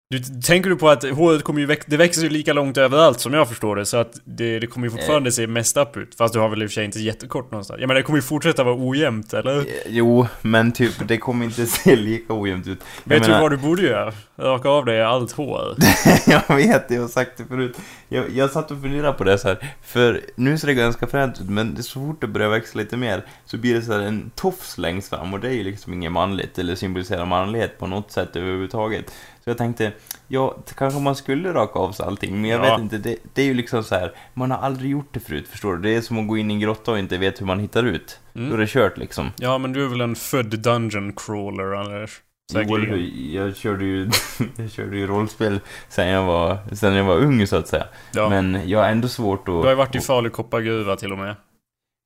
du, 0.10 0.20
tänker 0.42 0.70
du 0.70 0.76
på 0.76 0.90
att 0.90 1.04
håret 1.04 1.44
kommer 1.44 1.60
ju 1.60 1.66
växa, 1.66 1.86
det 1.90 1.98
växer 1.98 2.22
ju 2.22 2.30
lika 2.30 2.54
långt 2.54 2.78
överallt 2.78 3.20
som 3.20 3.34
jag 3.34 3.50
förstår 3.50 3.76
det, 3.76 3.86
så 3.86 3.98
att 3.98 4.20
det, 4.24 4.60
det 4.60 4.68
kommer 4.68 4.88
ju 4.88 4.92
fortfarande 4.92 5.32
se 5.32 5.48
mest 5.48 5.78
upp 5.78 5.98
ut. 5.98 6.16
Fast 6.16 6.34
du 6.34 6.40
har 6.40 6.50
väl 6.50 6.64
i 6.64 6.66
och 6.66 6.70
för 6.70 6.74
sig 6.74 6.86
inte 6.86 7.00
jättekort 7.00 7.52
någonstans. 7.52 7.80
Jag 7.80 7.88
menar, 7.88 8.00
det 8.00 8.04
kommer 8.04 8.18
ju 8.18 8.24
fortsätta 8.24 8.64
vara 8.64 8.76
ojämnt, 8.80 9.34
eller? 9.34 9.66
Jo, 9.88 10.28
men 10.42 10.72
typ 10.72 10.94
det 11.08 11.18
kommer 11.18 11.46
inte 11.46 11.66
se 11.66 11.96
lika 11.96 12.34
ojämnt 12.34 12.68
ut. 12.68 12.80
Jag 13.04 13.10
Vet 13.16 13.24
du 13.24 13.30
menar- 13.30 13.42
vad 13.42 13.52
du 13.52 13.58
borde 13.58 13.82
göra? 13.82 14.14
Raka 14.40 14.70
av 14.70 14.86
dig 14.86 15.02
allt 15.04 15.32
hår. 15.32 15.76
jag 16.28 16.56
vet, 16.56 16.86
jag 16.92 17.02
har 17.02 17.08
sagt 17.08 17.38
det 17.38 17.44
förut. 17.46 17.78
Jag, 18.10 18.30
jag 18.30 18.50
satt 18.52 18.72
och 18.72 18.82
funderade 18.82 19.14
på 19.18 19.24
det 19.24 19.38
så 19.38 19.48
här. 19.48 19.74
För 19.84 20.22
nu 20.36 20.58
ser 20.58 20.68
det 20.68 20.74
ganska 20.74 21.08
fränt 21.08 21.42
ut, 21.42 21.50
men 21.50 21.76
det- 21.76 21.84
så 21.84 22.00
fort 22.00 22.22
det 22.22 22.28
börjar 22.28 22.50
växa 22.50 22.78
lite 22.78 22.98
mer 22.98 23.26
så 23.46 23.58
blir 23.58 23.74
det 23.76 23.82
så 23.82 23.94
här 23.94 24.00
en 24.00 24.32
tofs 24.36 24.78
längst 24.78 25.10
fram 25.10 25.34
och 25.34 25.40
det 25.40 25.48
är 25.48 25.54
ju 25.54 25.64
liksom 25.64 25.94
inget 25.94 26.12
manligt 26.12 26.60
eller 26.60 26.76
symboliserar 26.76 27.26
manlighet 27.26 27.80
på 27.80 27.88
något 27.88 28.12
sätt 28.12 28.36
överhuvudtaget. 28.36 29.12
Så 29.48 29.52
jag 29.52 29.58
tänkte, 29.58 29.92
ja, 30.28 30.56
kanske 30.78 31.00
man 31.00 31.16
skulle 31.16 31.54
raka 31.54 31.80
av 31.80 31.92
sig 31.92 32.06
allting, 32.06 32.42
men 32.42 32.50
jag 32.50 32.66
Ja. 32.66 32.72
vet 32.72 32.82
inte, 32.82 32.98
det, 32.98 33.16
det 33.34 33.42
är 33.42 33.46
ju 33.46 33.54
liksom 33.54 33.84
så 33.84 33.96
här. 33.96 34.12
man 34.34 34.52
har 34.52 34.58
aldrig 34.58 34.92
gjort 34.92 35.08
det 35.12 35.20
förut, 35.20 35.48
förstår 35.48 35.74
du? 35.76 35.82
Det 35.82 35.96
är 35.96 36.02
som 36.02 36.20
att 36.20 36.28
gå 36.28 36.38
in 36.38 36.52
i 36.52 36.54
en 36.54 36.60
grotta 36.60 36.92
och 36.92 37.00
inte 37.00 37.18
vet 37.18 37.42
hur 37.42 37.46
man 37.46 37.60
hittar 37.60 37.84
ut. 37.84 38.20
Mm. 38.36 38.50
Då 38.50 38.56
är 38.56 38.60
det 38.60 38.68
kört 38.68 38.98
liksom. 38.98 39.32
Ja, 39.38 39.58
men 39.58 39.74
du 39.74 39.84
är 39.86 39.88
väl 39.88 40.02
en 40.02 40.16
född 40.16 40.60
dungeon 40.60 41.14
crawler, 41.16 41.74
Anders? 41.74 42.22
Säkerligen. 42.52 43.34
jag 43.34 43.56
körde 43.56 43.86
ju, 43.86 44.10
jag 44.58 44.72
körde 44.72 44.98
ju 44.98 45.08
rollspel 45.08 45.60
sen 45.90 46.08
jag 46.08 46.24
var, 46.24 46.58
sen 46.76 46.94
jag 46.94 47.04
var 47.04 47.18
ung 47.18 47.48
så 47.48 47.56
att 47.56 47.68
säga. 47.68 47.84
Ja. 48.14 48.30
Men 48.30 48.70
jag 48.70 48.80
har 48.80 48.88
ändå 48.90 49.08
svårt 49.08 49.40
att... 49.40 49.46
Du 49.46 49.52
har 49.52 49.70
ju 49.70 49.76
varit 49.76 49.96
i 49.96 50.00
Falu 50.00 50.30
koppargruva 50.30 50.96
till 50.96 51.12
och 51.12 51.18
med. 51.18 51.36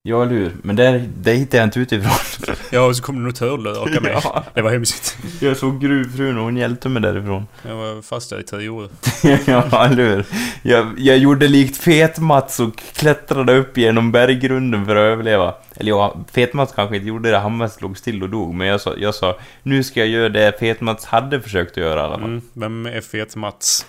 Ja, 0.03 0.21
eller 0.23 0.33
hur? 0.33 0.51
Men 0.61 0.75
där, 0.75 1.09
där 1.17 1.33
hittade 1.33 1.57
jag 1.57 1.67
inte 1.67 1.79
utifrån. 1.79 2.55
Ja, 2.69 2.85
och 2.85 2.95
så 2.95 3.03
kom 3.03 3.23
det 3.23 3.51
och 3.51 3.65
raka 3.65 4.01
mig. 4.01 4.11
Ja. 4.23 4.43
Det 4.53 4.61
var 4.61 4.71
hemskt. 4.71 5.17
Jag 5.39 5.57
såg 5.57 5.81
gruvfrun 5.81 6.37
och 6.37 6.43
hon 6.43 6.57
hjälpte 6.57 6.89
mig 6.89 7.01
därifrån. 7.01 7.47
Jag 7.67 7.75
var 7.75 8.01
fast 8.01 8.29
där 8.29 8.39
i 8.39 8.43
tio 8.43 8.69
år. 8.69 8.89
ja, 9.47 9.85
eller 9.85 10.15
hur? 10.15 10.25
Jag, 10.61 10.99
jag 10.99 11.17
gjorde 11.17 11.47
likt 11.47 11.77
Fet-Mats 11.77 12.59
och 12.59 12.77
klättrade 12.93 13.57
upp 13.57 13.77
genom 13.77 14.11
berggrunden 14.11 14.85
för 14.85 14.95
att 14.95 15.13
överleva. 15.13 15.55
Eller 15.75 15.89
ja, 15.89 16.15
Fet-Mats 16.31 16.73
kanske 16.75 16.95
inte 16.95 17.07
gjorde 17.07 17.31
det, 17.31 17.37
han 17.37 17.57
mest 17.57 17.81
låg 17.81 17.97
still 17.97 18.23
och 18.23 18.29
dog. 18.29 18.53
Men 18.53 18.67
jag 18.67 18.81
sa, 18.81 18.93
jag 18.97 19.15
sa 19.15 19.37
nu 19.63 19.83
ska 19.83 19.99
jag 19.99 20.09
göra 20.09 20.29
det 20.29 20.59
Fet-Mats 20.59 21.05
hade 21.05 21.41
försökt 21.41 21.71
att 21.71 21.77
göra 21.77 21.99
i 21.99 22.03
alla 22.03 22.19
fall. 22.19 22.29
Mm. 22.29 22.41
Vem 22.53 22.85
är 22.85 23.01
fet 23.01 23.35
Mats? 23.35 23.85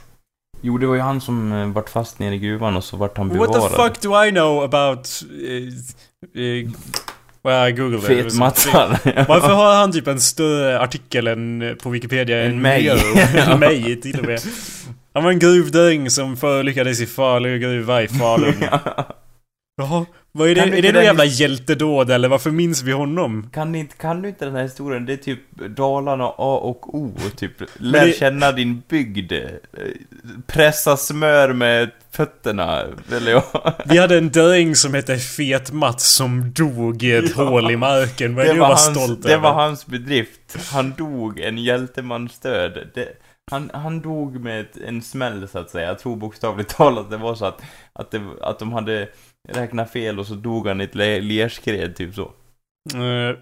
Jo, 0.63 0.79
det 0.79 0.87
var 0.87 0.95
ju 0.95 1.01
han 1.01 1.21
som 1.21 1.53
eh, 1.53 1.67
vart 1.67 1.89
fast 1.91 2.19
nere 2.19 2.35
i 2.35 2.39
gruvan 2.39 2.77
och 2.77 2.85
så 2.85 2.97
vart 2.97 3.19
han 3.19 3.29
What 3.29 3.53
bevarad. 3.53 3.71
the 3.71 3.77
fuck 3.77 4.01
do 4.03 4.25
I 4.25 4.31
know 4.31 4.63
about... 4.63 5.23
Uh, 5.33 5.69
uh, 6.41 6.71
well, 7.45 7.69
I 7.69 7.73
googled 7.73 7.99
it. 7.99 8.07
Fet-Matsar. 8.07 8.99
Varför 9.29 9.55
har 9.55 9.75
han 9.75 9.93
typ 9.93 10.07
en 10.07 10.21
större 10.21 10.81
artikel 10.81 11.27
än 11.27 11.63
eh, 11.63 11.75
på 11.75 11.91
Wikipedia 11.91 12.43
Än 12.43 12.63
mig. 12.63 12.89
Än 13.35 13.59
mig 13.59 14.01
till 14.01 14.19
och 14.21 14.27
med. 14.27 14.41
Han 15.15 15.25
var 15.25 15.31
en 15.31 15.39
gruvdäng 15.39 16.11
som 16.11 16.37
förolyckades 16.37 17.01
i 17.01 17.07
Falu 17.07 17.59
gruva 17.59 18.03
i 18.03 18.09
Falun. 18.09 18.55
Jaha, 19.77 20.07
vad 20.33 20.49
är 20.51 20.55
det? 20.55 20.61
Kan 20.61 20.75
Är 20.75 20.83
det 20.83 20.93
någon 20.93 21.05
jävla 21.05 21.25
hjältedåd 21.25 22.11
eller 22.11 22.29
varför 22.29 22.51
minns 22.51 22.83
vi 22.83 22.93
honom? 22.93 23.51
Kan 23.53 23.75
inte, 23.75 23.97
kan 23.97 24.23
du 24.23 24.29
inte 24.29 24.45
den 24.45 24.55
här 24.55 24.63
historien? 24.63 25.07
Det 25.07 25.13
är 25.13 25.17
typ 25.17 25.41
Dalarna 25.77 26.25
A 26.25 26.59
och 26.63 26.95
O, 26.95 27.15
typ. 27.37 27.53
Lär 27.77 28.07
det- 28.07 28.13
känna 28.13 28.53
din 28.53 28.83
bygd. 28.89 29.33
Pressa 30.47 30.97
smör 30.97 31.53
med 31.53 31.91
fötterna. 32.11 32.83
Eller 33.13 33.33
ja. 33.33 33.75
Vi 33.87 33.99
hade 33.99 34.19
en 34.19 34.31
däng 34.31 34.75
som 34.75 34.95
hette 34.95 35.17
Fet 35.17 35.73
Mats 35.73 36.15
som 36.15 36.53
dog 36.53 37.03
i 37.03 37.13
ett 37.13 37.33
Ja. 37.37 37.45
hål 37.45 37.71
i 37.71 37.77
marken. 37.77 38.35
Vad 38.35 38.45
är 38.45 38.49
Det 38.49 38.55
det 38.55 38.61
var, 38.61 38.69
var 38.69 38.75
hans, 38.77 38.97
stolt 39.05 39.23
det 39.23 39.33
över? 39.33 39.43
var 39.43 39.53
hans 39.53 39.87
bedrift. 39.87 40.57
Han 40.73 40.95
dog 40.99 41.41
en 41.41 41.59
hjältemans 41.59 42.39
död. 42.39 42.91
Det, 42.95 43.09
han, 43.51 43.71
han 43.75 44.01
dog 44.01 44.41
med 44.41 44.61
ett, 44.61 44.77
en 44.87 45.03
smäll 45.03 45.49
så 45.49 45.59
att 45.59 45.71
säga. 45.71 45.87
Jag 45.89 45.99
tror 45.99 46.17
bokstavligt 46.17 46.71
talat 46.77 47.11
det 47.11 47.17
var 47.17 47.35
så 47.35 47.45
att, 47.45 47.63
att, 47.93 48.11
det, 48.11 48.21
att 48.43 48.59
de 48.59 48.73
hade 48.73 49.09
räknat 49.49 49.91
fel 49.93 50.19
och 50.19 50.27
så 50.27 50.35
dog 50.35 50.67
han 50.69 50.81
i 50.81 50.85
ett 50.85 50.95
le- 50.95 51.21
lerskred, 51.21 51.97
typ 51.97 52.15
så. 52.15 52.33
Eh, 52.95 53.37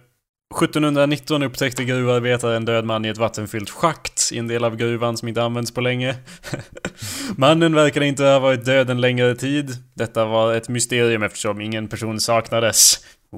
1719 0.58 1.42
upptäckte 1.42 1.84
gruvarbetare 1.84 2.56
en 2.56 2.64
död 2.64 2.84
man 2.84 3.04
i 3.04 3.08
ett 3.08 3.18
vattenfyllt 3.18 3.70
schakt 3.70 4.32
i 4.32 4.38
en 4.38 4.48
del 4.48 4.64
av 4.64 4.76
gruvan 4.76 5.16
som 5.16 5.28
inte 5.28 5.42
används 5.42 5.74
på 5.74 5.80
länge. 5.80 6.14
Mannen 7.36 7.74
verkade 7.74 8.06
inte 8.06 8.24
ha 8.24 8.38
varit 8.38 8.64
död 8.64 8.90
en 8.90 9.00
längre 9.00 9.34
tid. 9.34 9.70
Detta 9.94 10.24
var 10.24 10.54
ett 10.54 10.68
mysterium 10.68 11.22
eftersom 11.22 11.60
ingen 11.60 11.88
person 11.88 12.20
saknades. 12.20 13.06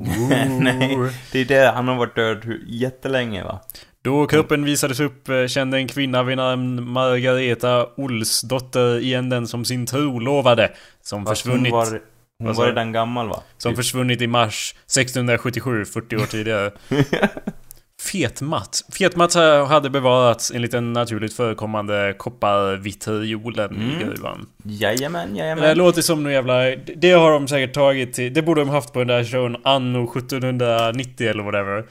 Nej, 0.60 0.98
det 1.32 1.38
är 1.40 1.44
det, 1.44 1.72
han 1.74 1.88
har 1.88 1.94
varit 1.96 2.14
död 2.14 2.60
jättelänge 2.66 3.44
va? 3.44 3.60
Då 4.02 4.26
kroppen 4.26 4.64
visades 4.64 5.00
upp 5.00 5.28
eh, 5.28 5.46
kände 5.46 5.76
en 5.76 5.88
kvinna 5.88 6.22
vid 6.22 6.36
namn 6.36 6.88
Margareta 6.88 7.86
Olsdotter 7.96 8.98
igen 8.98 9.28
den 9.28 9.46
som 9.46 9.64
sin 9.64 9.86
trolovade. 9.86 10.72
Som 11.02 11.26
Fast 11.26 11.42
försvunnit. 11.42 11.72
Hon 11.72 11.80
var, 11.80 12.00
hon 12.46 12.54
sa 12.54 12.60
var 12.62 12.68
redan 12.68 12.92
gammal 12.92 13.28
va? 13.28 13.42
Som 13.58 13.70
Typ. 13.72 13.76
försvunnit 13.76 14.20
i 14.20 14.26
mars 14.26 14.74
1677, 14.86 15.84
40 15.84 16.16
år 16.16 16.26
tidigare. 16.26 16.70
Fetmatt. 18.12 18.82
Fetmatt 18.98 19.34
ha- 19.34 19.64
hade 19.64 19.90
bevarats 19.90 20.50
enligt 20.54 20.70
den 20.70 20.92
naturligt 20.92 21.34
förekommande 21.34 22.14
kopparvitriolen 22.18 23.72
i 23.76 23.94
Mm. 23.94 23.98
gruvan. 23.98 24.46
Jajamän, 24.64 25.28
Det 25.28 25.34
där 25.38 25.44
jajamän. 25.44 25.78
låter 25.78 26.02
som 26.02 26.22
någon 26.22 26.32
jävla... 26.32 26.62
Det 26.96 27.12
har 27.12 27.30
de 27.32 27.48
säkert 27.48 27.74
tagit 27.74 28.14
till... 28.14 28.34
Det 28.34 28.42
borde 28.42 28.60
de 28.60 28.68
haft 28.68 28.92
på 28.92 28.98
den 28.98 29.08
där 29.08 29.24
showen 29.24 29.56
anno 29.64 30.04
1790 30.18 31.28
eller 31.30 31.42
whatever. 31.42 31.84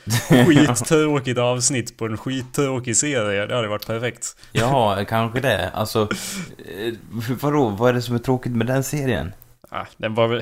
Skittråkigt 0.45 1.37
avsnitt 1.39 1.97
på 1.97 2.05
en 2.05 2.17
skittråkig 2.17 2.97
serie. 2.97 3.45
Det 3.45 3.55
hade 3.55 3.67
varit 3.67 3.87
perfekt. 3.87 4.35
Ja, 4.51 5.05
kanske 5.09 5.39
det. 5.39 5.69
Alltså, 5.73 6.01
eh, 6.01 6.93
vadå? 7.41 7.69
Vad 7.69 7.89
är 7.89 7.93
det 7.93 8.01
som 8.01 8.15
är 8.15 8.19
tråkigt 8.19 8.51
med 8.51 8.67
den 8.67 8.83
serien? 8.83 9.31
Ah, 9.71 9.85
den 9.97 10.15
var 10.15 10.27
väl... 10.27 10.41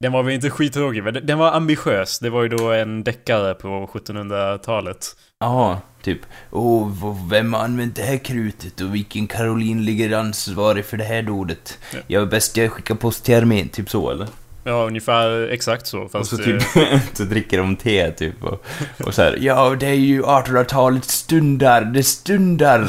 Den 0.00 0.12
var 0.12 0.22
väl 0.22 0.34
inte 0.34 0.50
skittråkig, 0.50 1.04
men 1.04 1.26
den- 1.26 1.38
var 1.38 1.52
ambitiös. 1.52 2.18
Det 2.18 2.30
var 2.30 2.42
ju 2.42 2.48
då 2.48 2.72
en 2.72 3.04
deckare 3.04 3.54
på 3.54 3.90
1700-talet. 3.92 5.16
Ja, 5.38 5.80
typ. 6.02 6.20
Åh, 6.50 6.90
vem 7.30 7.52
har 7.54 7.60
använt 7.60 7.96
det 7.96 8.02
här 8.02 8.18
krutet 8.18 8.80
och 8.80 8.94
vilken 8.94 9.26
Caroline 9.26 9.84
ligger 9.84 10.16
ansvarig 10.18 10.84
för 10.84 10.96
det 10.96 11.04
här 11.04 11.22
dådet? 11.22 11.78
Ja. 11.94 11.98
Jag 12.06 12.22
är 12.22 12.26
bäst 12.26 12.56
jag 12.56 12.72
skickar 12.72 12.94
post 12.94 13.24
till 13.24 13.34
armén, 13.36 13.68
typ 13.68 13.90
så 13.90 14.10
eller? 14.10 14.28
Ja, 14.66 14.86
ungefär 14.86 15.48
exakt 15.48 15.86
så. 15.86 16.00
Och 16.00 16.10
Fast... 16.10 16.30
så 16.30 16.42
eh, 16.42 16.44
typ, 16.44 16.62
så 17.16 17.22
dricker 17.22 17.58
de 17.58 17.76
te 17.76 18.10
typ 18.10 18.44
och, 18.44 18.64
och 19.04 19.14
så 19.14 19.22
här, 19.22 19.38
ja 19.40 19.76
det 19.80 19.86
är 19.86 19.94
ju 19.94 20.22
1800-talet 20.22 21.04
stundar, 21.04 21.82
det 21.82 22.02
stundar, 22.02 22.88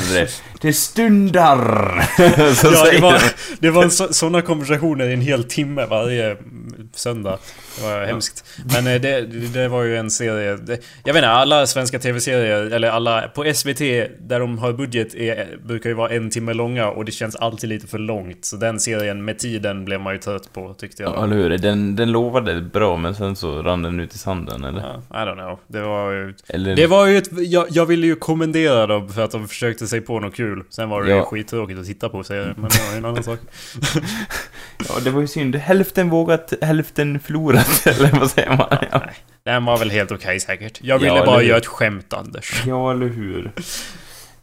det 0.62 0.74
stundar. 0.74 2.02
så 2.56 2.68
ja, 2.68 2.92
det 2.92 3.00
var, 3.00 3.14
de. 3.14 3.20
det 3.60 3.70
var 3.70 3.90
så, 3.90 4.14
såna 4.14 4.42
konversationer 4.42 5.10
i 5.10 5.14
en 5.14 5.22
hel 5.22 5.44
timme 5.44 5.86
varje 5.86 6.38
söndag. 6.96 7.38
Det 7.78 7.84
var 7.84 8.06
hemskt. 8.06 8.46
Men 8.74 8.88
eh, 8.88 9.02
det, 9.02 9.22
det 9.54 9.68
var 9.68 9.84
ju 9.84 9.98
en 9.98 10.12
serie... 10.12 10.56
Det, 10.56 10.80
jag 11.04 11.14
vet 11.14 11.22
inte, 11.24 11.30
alla 11.30 11.68
svenska 11.68 12.00
tv-serier, 12.00 12.72
eller 12.72 12.90
alla 12.90 13.22
på 13.28 13.54
SVT 13.54 13.80
där 14.20 14.40
de 14.40 14.58
har 14.58 14.74
budget, 14.74 15.16
är, 15.16 15.58
brukar 15.66 15.90
ju 15.90 15.96
vara 15.96 16.10
en 16.10 16.30
timme 16.30 16.54
långa 16.54 16.88
och 16.90 17.06
det 17.06 17.12
känns 17.12 17.36
alltid 17.36 17.70
lite 17.70 17.88
för 17.88 17.98
långt. 17.98 18.46
Så 18.46 18.56
den 18.56 18.80
serien 18.80 19.26
med 19.26 19.40
tiden 19.40 19.86
blev 19.86 20.02
man 20.02 20.14
ju 20.14 20.20
trött 20.20 20.54
på, 20.54 20.74
tyckte 20.74 21.04
jag. 21.04 21.14
Ja, 21.16 21.24
eller 21.24 21.36
hur? 21.36 21.58
Den, 21.58 21.96
den 21.96 22.12
lovade 22.12 22.62
bra 22.62 22.98
men 22.98 23.16
sen 23.16 23.36
så 23.36 23.62
rann 23.64 23.82
den 23.84 24.00
ut 24.00 24.16
i 24.16 24.18
sanden 24.18 24.64
eller? 24.64 24.82
Ja, 24.82 25.24
I 25.24 25.26
don't 25.28 25.34
know. 25.36 25.60
Det 25.68 25.82
var 25.82 26.12
ju... 26.12 26.34
eller 26.48 26.76
Det 26.76 26.88
var 26.88 27.06
ju 27.08 27.18
ett... 27.18 27.30
Jag, 27.32 27.66
jag 27.70 27.86
ville 27.86 28.08
ju 28.08 28.16
kommendera 28.16 28.88
dem 28.88 29.10
för 29.10 29.22
att 29.22 29.32
de 29.32 29.48
försökte 29.48 29.88
sig 29.88 30.02
på 30.02 30.20
något 30.20 30.36
kul. 30.36 30.64
Sen 30.70 30.90
var 30.90 31.04
det 31.04 31.10
ju 31.10 31.16
Ja. 31.16 31.26
skittråkigt 31.26 31.80
att 31.80 31.86
titta 31.86 32.10
på 32.10 32.24
serien, 32.24 32.54
men 32.58 32.70
det 32.70 32.80
var 32.86 32.92
ju 32.92 32.98
en 32.98 33.06
annan 33.06 33.24
sak. 33.24 33.40
Ja, 34.90 35.00
det 35.04 35.10
var 35.10 35.22
ju 35.22 35.28
synd. 35.28 35.56
Hälften 35.56 36.10
vågat, 36.10 36.54
hälften 36.62 37.20
förlorat, 37.20 37.67
eller 37.86 38.20
vad 38.20 38.32
säger 38.32 38.50
man? 38.50 38.68
Ja, 38.92 39.02
Nej, 39.06 39.14
den 39.44 39.66
var 39.66 39.78
väl 39.78 39.90
helt 39.92 40.12
okej 40.12 40.40
säkert. 40.40 40.80
Jag 40.82 41.00
ville 41.00 41.16
Ja, 41.16 41.26
bara 41.26 41.44
göra 41.44 41.58
ett 41.58 41.66
skämt, 41.66 42.14
Anders. 42.14 42.64
ja 42.68 42.92
eller 42.92 43.08
hur? 43.08 43.52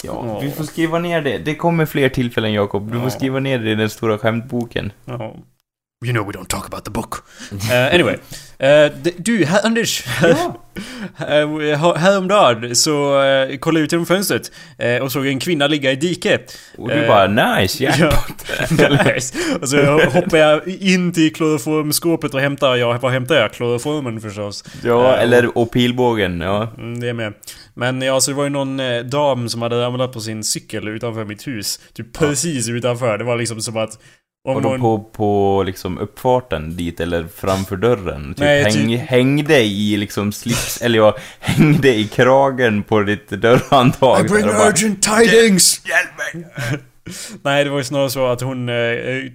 Ja, 0.05 0.25
Ja. 0.27 0.41
vi 0.41 0.51
får 0.51 0.65
skriva 0.65 0.99
ner 0.99 1.23
det. 1.23 1.39
Det 1.39 1.55
kommer 1.55 1.87
fler 1.87 2.09
tillfällen, 2.09 2.53
Jakob. 2.53 2.91
Du 2.91 2.97
Ja. 2.97 3.03
får 3.03 3.11
skriva 3.11 3.39
ner 3.41 3.59
det 3.59 3.71
i 3.71 3.75
den 3.75 3.91
stora 3.91 4.19
skämtboken. 4.19 4.93
Ja. 5.05 5.37
You 6.05 6.13
know 6.13 6.27
we 6.27 6.33
don't 6.33 6.49
talk 6.49 6.67
about 6.67 6.85
the 6.85 6.91
book. 6.91 7.25
Eh, 7.71 7.95
anyway. 7.95 8.17
D- 9.03 9.13
du, 9.19 9.45
här, 9.45 9.67
Anders. 9.67 10.05
Ja. 10.23 10.61
Uh, 11.21 11.97
häromdagen 11.97 12.77
så 12.77 13.23
uh, 13.23 13.57
kollade 13.57 13.81
jag 13.81 13.85
ut 13.85 13.93
genom 13.93 14.07
fönstret 14.07 14.51
och 15.03 15.13
såg 15.13 15.27
en 15.27 15.39
kvinna 15.39 15.67
ligga 15.67 15.93
i 15.93 15.97
diket. 15.97 16.59
Och 16.79 16.89
du 16.89 17.07
bara, 17.07 17.27
nice, 17.27 17.85
jackpot. 17.85 18.45
nice. 19.07 19.35
Och 19.61 19.69
så 19.69 20.01
hoppar 20.09 20.39
jag 20.39 20.69
in 20.69 21.13
till 21.13 21.35
kloroformskåpet 21.35 22.35
och 22.35 22.41
hämtar, 22.41 22.77
ja, 22.77 22.99
vad 23.03 23.13
hämtar 23.13 23.35
jag? 23.35 23.53
Kloroformen 23.53 24.21
förstås. 24.21 24.65
Ja, 24.83 25.17
eller 25.17 25.59
och 25.59 25.71
pilbågen, 25.71 26.41
ja. 26.41 26.69
Mm, 26.79 27.01
det 27.01 27.09
är 27.09 27.13
med. 27.13 27.33
Men 27.75 28.03
ja, 28.03 28.21
så 28.21 28.31
det 28.31 28.37
var 28.37 28.45
ju 28.45 28.51
någon 28.51 28.81
dam 29.11 29.49
som 29.49 29.63
hade 29.63 29.81
ramlat 29.83 30.13
på 30.13 30.21
sin 30.21 30.45
cykel 30.45 30.89
utanför 30.89 31.25
mitt 31.25 31.47
hus. 31.47 31.81
Typ 31.93 32.13
precis 32.13 32.69
utanför. 32.69 33.19
Det 33.19 33.25
var 33.25 33.37
liksom 33.37 33.61
som 33.61 33.77
att... 33.77 33.99
Om 34.47 34.57
Och 34.57 34.63
då 34.63 34.79
på, 34.79 34.99
på 34.99 35.63
liksom 35.67 35.99
uppfarten 35.99 36.77
dit, 36.77 37.01
eller 37.01 37.27
framför 37.37 37.77
dörren. 37.77 38.35
Typ, 38.35 38.39
Nej, 38.39 38.63
häng, 38.63 38.73
typ- 38.89 39.01
hängde 39.01 39.61
i 39.61 39.97
liksom 39.97 40.33
slips, 40.33 40.83
eller 40.83 40.99
ja, 40.99 41.17
hängde 41.41 41.95
i 41.95 42.05
kragen 42.05 42.83
på 42.83 43.01
ditt 43.03 43.29
dörrhandtag. 43.29 44.21
I 44.27 44.29
bring 44.29 44.47
bara, 44.47 44.69
urgent 44.69 45.03
tidings! 45.03 45.83
Hjälp 45.87 46.35
mig! 46.35 46.47
Nej, 47.43 47.65
det 47.65 47.71
var 47.71 47.79
ju 47.79 47.85
snarare 47.85 48.11
så 48.11 48.27
att 48.27 48.41
hon 48.41 48.69
eh, 48.69 48.75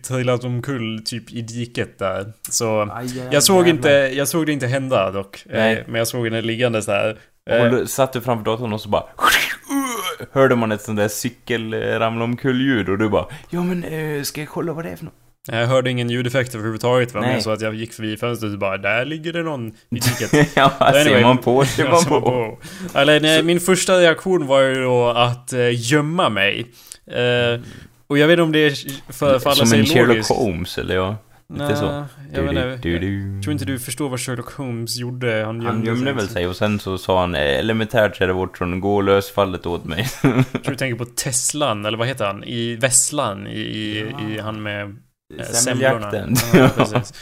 trillat 0.07 0.43
omkull 0.43 1.01
typ 1.05 1.31
i 1.31 1.41
diket 1.41 1.99
där. 1.99 2.33
Så... 2.49 2.81
Aj, 2.81 2.89
aj, 3.03 3.27
Jag 3.31 3.43
såg, 3.43 3.55
jävlar. 3.67 3.69
inte, 3.75 3.89
jag 4.17 4.27
såg 4.27 4.45
det 4.45 4.51
inte 4.51 4.67
hända 4.67 5.11
dock. 5.11 5.45
Eh, 5.49 5.77
men 5.87 5.95
jag 5.95 6.07
såg 6.07 6.25
henne 6.25 6.41
liggandes 6.41 6.85
där. 6.85 7.17
Eh, 7.49 7.71
då 7.71 7.87
satt 7.87 8.13
du 8.13 8.21
framför 8.21 8.45
datorn 8.45 8.73
och 8.73 8.81
så 8.81 8.89
bara... 8.89 9.03
Hörde 10.31 10.55
man 10.55 10.71
ett 10.71 10.81
sånt 10.81 10.97
där 10.97 11.07
cykel 11.07 11.73
eh, 11.73 11.77
ramla 11.79 12.23
omkull-ljud 12.23 12.89
och 12.89 12.97
du 12.97 13.09
bara 13.09 13.25
Ja 13.49 13.63
men, 13.63 13.83
eh, 13.83 14.23
ska 14.23 14.41
jag 14.41 14.49
kolla 14.49 14.73
vad 14.73 14.85
det 14.85 14.89
är 14.89 14.95
för 14.95 15.05
något? 15.05 15.13
jag 15.51 15.67
hörde 15.67 15.89
ingen 15.89 16.09
ljudeffekt 16.09 16.55
överhuvudtaget. 16.55 17.13
Va? 17.13 17.21
Men 17.21 17.41
så 17.41 17.51
att 17.51 17.61
jag 17.61 17.75
gick 17.75 17.93
förbi 17.93 18.17
fönstret 18.17 18.53
och 18.53 18.59
bara 18.59 18.77
Där 18.77 19.05
ligger 19.05 19.33
det 19.33 19.43
någon 19.43 19.67
i 19.67 19.73
diket. 19.89 20.49
ja, 20.55 20.71
Anyway, 20.79 21.03
ser 21.03 21.21
man 21.21 21.37
på, 21.37 21.65
ser 21.65 21.89
man 21.89 21.99
så 21.99 22.21
på. 22.21 22.57
Eller 22.93 23.19
nej, 23.19 23.43
min 23.43 23.59
första 23.59 23.99
reaktion 23.99 24.47
var 24.47 24.61
ju 24.61 24.83
då 24.83 25.09
att 25.09 25.53
eh, 25.53 25.91
gömma 25.91 26.29
mig. 26.29 26.65
Eh, 27.11 27.61
och 28.07 28.17
jag 28.17 28.27
vet 28.27 28.33
inte 28.33 28.41
om 28.41 28.51
det 28.51 28.75
Som 29.09 29.39
sig 29.67 29.79
en 29.79 29.85
Sherlock 29.85 30.07
logiskt. 30.07 30.31
Holmes, 30.31 30.77
eller 30.77 30.95
ja? 30.95 31.15
Lite 31.53 31.65
Nej, 31.65 31.75
så. 31.75 32.05
Jag 32.33 32.41
vet 32.41 32.51
inte. 32.51 32.79
Du, 32.81 32.99
du, 32.99 32.99
du. 32.99 33.35
Jag 33.35 33.43
tror 33.43 33.51
inte 33.51 33.65
du 33.65 33.79
förstår 33.79 34.09
vad 34.09 34.19
Sherlock 34.19 34.53
Holmes 34.53 34.97
gjorde. 34.97 35.43
Han 35.45 35.55
gömde, 35.55 35.67
Han 35.67 35.85
gömde 35.85 36.13
väl 36.13 36.27
sig 36.27 36.47
och 36.47 36.55
sen 36.55 36.79
så 36.79 36.97
sa 36.97 37.19
han 37.19 37.35
eh, 37.35 37.41
elementärt 37.41 38.15
så 38.15 38.23
är 38.23 38.27
det 38.27 38.33
bort 38.33 38.57
från 38.57 38.79
gå 38.79 39.01
lös 39.01 39.31
fallet 39.31 39.65
åt 39.65 39.85
mig. 39.85 40.07
Jag 40.23 40.63
tror 40.63 40.71
du 40.71 40.75
tänker 40.75 41.05
på 41.05 41.05
Teslan, 41.05 41.85
eller 41.85 41.97
vad 41.97 42.07
heter 42.07 42.25
han? 42.25 42.43
I 42.43 42.75
Vesslan, 42.75 43.47
i, 43.47 43.59
i, 43.59 44.15
i 44.29 44.39
han 44.39 44.63
med 44.63 44.95
eh, 45.37 45.45
semlorna. 45.45 46.11
Ja, 46.53 46.69
precis. 46.75 47.13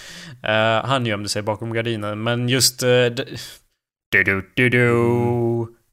Eh, 0.44 0.86
han 0.86 1.06
gömde 1.06 1.30
sig 1.30 1.42
bakom 1.42 1.74
gardinen, 1.74 2.24
men 2.24 2.50
just... 2.50 2.84
Uh, 2.84 2.90
du, 4.10 4.24
du, 4.24 4.52
du, 4.56 4.70
du. 4.70 4.88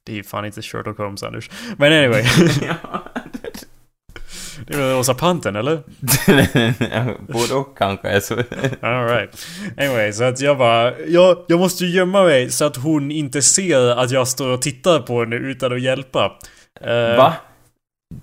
Det 0.05 0.11
är 0.11 0.15
ju 0.15 0.23
fan 0.23 0.45
inte 0.45 0.61
Sherlock 0.61 0.97
Holmes, 0.97 1.23
Anders. 1.23 1.49
Men 1.77 1.93
anyway. 1.93 2.23
det 4.67 4.73
är 4.73 4.77
väl 4.77 4.97
Rosa 4.97 5.13
Pantern, 5.13 5.55
eller? 5.55 5.81
Både 7.33 7.53
och 7.53 7.77
kanske. 7.77 8.09
Alright. 8.81 9.45
Anyway, 9.77 10.13
så 10.13 10.23
att 10.23 10.41
jag 10.41 10.57
bara... 10.57 10.99
Jag, 10.99 11.37
jag 11.47 11.59
måste 11.59 11.85
gömma 11.85 12.23
mig 12.23 12.51
så 12.51 12.65
att 12.65 12.75
hon 12.75 13.11
inte 13.11 13.41
ser 13.41 13.99
att 13.99 14.11
jag 14.11 14.27
står 14.27 14.47
och 14.47 14.61
tittar 14.61 14.99
på 14.99 15.19
henne 15.19 15.35
utan 15.35 15.73
att 15.73 15.81
hjälpa. 15.81 16.31
Eh, 16.81 17.17
Va? 17.17 17.33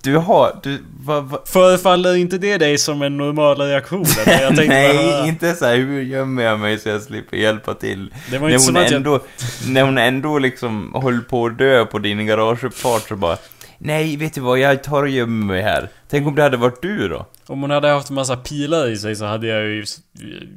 Du 0.02 0.16
har, 0.16 0.60
du, 0.62 0.78
va, 1.04 1.20
va? 1.20 1.38
Förefaller 1.46 2.14
inte 2.16 2.38
det 2.38 2.58
dig 2.58 2.78
som 2.78 3.02
en 3.02 3.16
normal 3.16 3.56
reaktion? 3.60 4.04
tänkte 4.04 4.64
Nej, 4.68 4.96
bara, 4.96 5.26
inte 5.26 5.54
så 5.54 5.66
här, 5.66 5.76
hur 5.76 6.02
gömmer 6.02 6.42
jag 6.42 6.60
mig 6.60 6.78
så 6.78 6.88
jag 6.88 7.02
slipper 7.02 7.36
hjälpa 7.36 7.74
till? 7.74 8.14
Det 8.30 8.38
var 8.38 8.48
När 8.48 8.54
inte 8.54 8.64
som 8.64 8.74
hon, 8.74 8.84
att 8.84 8.90
jag... 8.90 8.96
ändå, 8.96 9.20
när 9.66 9.82
hon 9.82 9.98
ändå 9.98 10.38
liksom 10.38 11.00
höll 11.02 11.20
på 11.20 11.46
att 11.46 11.58
dö 11.58 11.84
på 11.84 11.98
din 11.98 12.26
garageuppfart 12.26 13.08
så 13.08 13.16
bara 13.16 13.36
Nej, 13.84 14.16
vet 14.16 14.34
du 14.34 14.40
vad, 14.40 14.58
jag 14.58 14.82
tar 14.82 15.02
och 15.02 15.08
gömmer 15.08 15.46
mig 15.46 15.62
här. 15.62 15.88
Tänk 16.10 16.26
om 16.26 16.34
det 16.34 16.42
hade 16.42 16.56
varit 16.56 16.82
du 16.82 17.08
då? 17.08 17.26
Om 17.46 17.60
hon 17.60 17.70
hade 17.70 17.88
haft 17.88 18.08
en 18.08 18.14
massa 18.14 18.36
pilar 18.36 18.88
i 18.88 18.96
sig 18.96 19.16
så 19.16 19.24
hade 19.24 19.46
jag 19.46 19.62
ju 19.62 19.84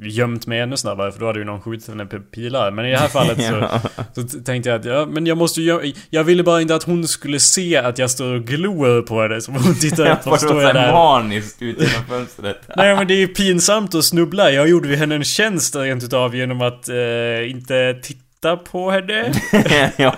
gömt 0.02 0.46
mig 0.46 0.60
ännu 0.60 0.76
snabbare 0.76 1.12
för 1.12 1.20
då 1.20 1.26
hade 1.26 1.38
ju 1.38 1.44
någon 1.44 1.60
skjutit 1.60 1.88
henne 1.88 2.06
på 2.06 2.18
pilar. 2.18 2.70
Men 2.70 2.86
i 2.86 2.90
det 2.90 2.98
här 2.98 3.08
fallet 3.08 3.42
så, 3.42 3.80
så 4.28 4.38
tänkte 4.40 4.70
jag 4.70 4.80
att 4.80 4.84
ja, 4.84 5.06
men 5.06 5.26
jag 5.26 5.38
måste 5.38 5.62
ju 5.62 5.92
Jag 6.10 6.24
ville 6.24 6.42
bara 6.42 6.60
inte 6.60 6.74
att 6.74 6.82
hon 6.82 7.08
skulle 7.08 7.40
se 7.40 7.76
att 7.76 7.98
jag 7.98 8.10
står 8.10 8.34
och 8.34 8.44
glor 8.44 9.02
på 9.02 9.22
henne. 9.22 9.40
Så 9.40 9.52
hon 9.52 9.74
tittar 9.74 10.12
upp 10.12 10.26
och 10.32 10.38
står 10.38 10.48
så 10.48 10.60
jag 10.60 10.74
där. 10.74 10.92
maniskt 10.92 11.62
ut 11.62 11.80
genom 11.80 12.06
fönstret? 12.08 12.60
Nej 12.76 12.96
men 12.96 13.06
det 13.06 13.14
är 13.14 13.18
ju 13.18 13.28
pinsamt 13.28 13.94
att 13.94 14.04
snubbla. 14.04 14.50
Jag 14.50 14.68
gjorde 14.68 14.88
ju 14.88 14.96
henne 14.96 15.14
en 15.14 15.24
tjänst 15.24 15.76
rent 15.76 16.04
utav 16.04 16.36
genom 16.36 16.62
att 16.62 16.88
eh, 16.88 17.50
inte 17.50 17.94
titta 18.02 18.25
på 18.56 18.90
henne. 18.90 19.32
ja, 19.96 20.16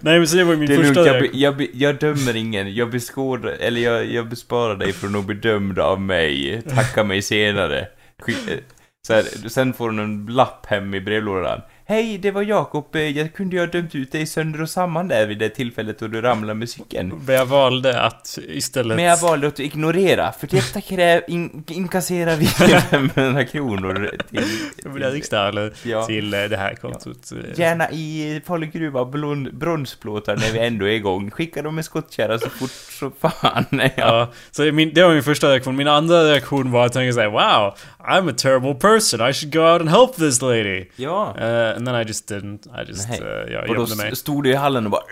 Nej 0.00 0.18
men 0.18 0.28
så 0.28 0.36
det 0.36 0.44
var 0.44 0.52
ju 0.52 0.58
min 0.58 0.68
Det 0.68 0.74
är 0.74 0.78
lugnt, 0.78 0.96
första 0.96 1.16
jag, 1.16 1.34
jag, 1.34 1.66
jag 1.74 1.98
dömer 1.98 2.36
ingen. 2.36 2.74
Jag 2.74 2.90
beskådar, 2.90 3.50
eller 3.50 3.80
jag, 3.80 4.06
jag 4.06 4.28
besparar 4.28 4.76
dig 4.76 4.92
från 4.92 5.16
att 5.16 5.24
bli 5.24 5.36
dömd 5.36 5.78
av 5.78 6.00
mig. 6.00 6.62
Tacka 6.62 7.04
mig 7.04 7.22
senare. 7.22 7.86
Skick, 8.18 8.50
eh, 8.50 8.58
så 9.06 9.14
här, 9.14 9.48
sen 9.48 9.72
får 9.72 9.86
hon 9.86 9.98
en 9.98 10.26
lapp 10.26 10.66
hem 10.66 10.94
i 10.94 11.00
brevlådan. 11.00 11.60
Hej, 11.86 12.18
det 12.18 12.30
var 12.30 12.42
Jakob. 12.42 12.96
Eh, 12.96 13.02
Jag 13.02 13.34
kunde 13.34 13.56
ju 13.56 13.60
ha 13.62 13.66
dömt 13.66 13.94
ut 13.94 14.12
dig 14.12 14.26
sönder 14.26 14.62
och 14.62 14.70
samman 14.70 15.08
där 15.08 15.26
vid 15.26 15.38
det 15.38 15.48
tillfället 15.48 15.98
då 15.98 16.08
du 16.08 16.20
ramlade 16.20 16.54
med 16.54 16.68
cykeln. 16.68 17.20
Men 17.26 17.34
jag 17.34 17.46
valde 17.46 18.00
att 18.02 18.38
istället... 18.48 18.96
Men 18.96 19.04
jag 19.04 19.16
valde 19.20 19.46
att 19.46 19.60
ignorera, 19.60 20.32
för 20.32 20.46
detta 20.46 20.80
kräv, 20.80 21.22
in, 21.28 21.64
inkasserar 21.68 22.36
vi 22.36 22.46
500 22.90 23.44
kronor 23.44 24.10
till... 24.30 24.44
Jag 24.84 24.90
vill 24.90 25.02
ha 25.02 25.10
riksdag 25.10 25.48
eller 25.48 25.72
Ja. 25.84 26.06
till 26.06 26.34
eh, 26.34 26.42
det 26.42 26.56
här 26.56 26.74
kontot. 26.74 27.32
eh. 27.32 27.58
Gärna 27.60 27.90
i 27.90 28.40
Falugruva 28.46 29.00
blon- 29.04 29.52
bronsplåtar 29.58 30.36
när 30.36 30.52
vi 30.52 30.58
ändå 30.58 30.84
är 30.88 30.92
igång. 30.92 31.30
Skicka 31.30 31.62
dem 31.62 31.74
med 31.74 31.84
skottkärra 31.84 32.38
så 32.38 32.50
fort 32.50 32.70
så 32.70 33.10
fan. 33.20 33.64
Ja. 33.70 33.88
Ja, 33.96 34.32
så 34.50 34.62
min, 34.62 34.94
det 34.94 35.02
var 35.02 35.14
min 35.14 35.22
första 35.22 35.48
reaktion. 35.50 35.76
Min 35.76 35.88
andra 35.88 36.24
reaktion 36.24 36.70
var 36.70 36.86
att 36.86 36.92
tänka 36.92 37.12
såhär 37.12 37.28
Wow, 37.28 37.74
I'm 38.08 38.28
a 38.28 38.32
terrible 38.32 38.74
person, 38.74 39.20
I 39.30 39.32
should 39.32 39.52
go 39.54 39.66
out 39.74 39.80
and 39.80 39.90
help 39.90 40.16
this 40.16 40.42
lady. 40.42 40.88
ja. 40.96 41.34
Uh, 41.38 41.76
and 41.76 41.86
then 41.86 41.94
I 41.94 42.04
just 42.08 42.28
didn't. 42.28 42.66
I 42.66 42.84
just, 42.88 43.08
Nej. 43.08 43.20
uh, 43.20 43.60
och 43.60 43.66
då 43.66 43.74
gömde 43.74 43.96
mig. 43.96 44.06
st- 44.06 44.16
stod 44.16 44.44
du 44.44 44.50
i 44.50 44.54
hallen 44.54 44.84
och 44.84 44.90
bara... 44.90 45.02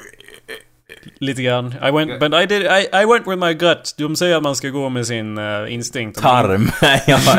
Lite 1.18 1.42
grann. 1.42 1.74
I 1.82 1.90
went, 1.90 2.20
but 2.20 2.34
I 2.34 2.46
did, 2.46 2.62
I, 2.62 3.02
I 3.02 3.04
went 3.06 3.26
with 3.26 3.38
my 3.38 3.54
gut. 3.54 3.94
De 3.98 4.16
säger 4.16 4.36
att 4.36 4.42
man 4.42 4.56
ska 4.56 4.68
gå 4.68 4.88
med 4.88 5.06
sin 5.06 5.38
uh, 5.38 5.74
instinkt. 5.74 6.20
Tarm. 6.20 6.70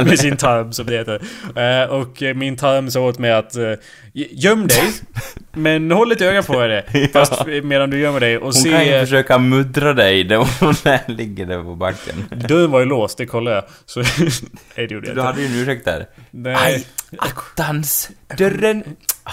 med 0.06 0.20
sin 0.20 0.38
tarm 0.38 0.74
som 0.74 0.86
det 0.86 0.98
heter. 0.98 1.22
Eh, 1.56 1.90
och 1.90 2.24
eh, 2.24 2.36
min 2.36 2.58
tarm 2.58 2.92
sa 2.92 3.00
åt 3.00 3.20
mig 3.20 3.32
att 3.32 3.58
uh, 3.58 3.74
göm 4.14 4.68
dig, 4.68 4.84
men 5.52 5.92
håll 5.92 6.12
ett 6.12 6.22
öga 6.22 6.44
på 6.44 6.68
det. 6.68 7.10
Fast 7.14 7.46
medan 7.64 7.90
du 7.90 8.00
gömmer 8.00 8.20
dig 8.20 8.38
och 8.38 8.54
Hon 8.54 8.64
kan 8.64 8.86
ju 8.86 8.92
se... 8.92 9.00
försöka 9.00 9.38
muddra 9.38 9.94
dig 9.94 10.24
när 10.24 10.36
hon 10.36 10.76
ligger 11.18 11.46
där 11.46 11.64
på 11.64 11.76
backen. 11.76 12.26
Dörren 12.30 12.72
var 12.72 12.80
ju 12.80 12.86
låst, 12.86 13.18
det 13.18 13.26
kollade 13.26 13.56
jag. 13.56 13.66
Så... 13.86 14.00
Nej, 14.00 14.88
det 14.88 14.94
gjorde 14.94 15.08
jag 15.08 15.16
Du 15.16 15.22
hade 15.22 15.42
ju 15.42 15.48
en 15.48 15.56
ursäkt 15.56 15.86
där. 15.86 16.06
Nej. 16.32 16.56
Aj, 16.56 16.86
attans! 17.18 18.10
Dörren... 18.38 18.84
Ah. 19.24 19.32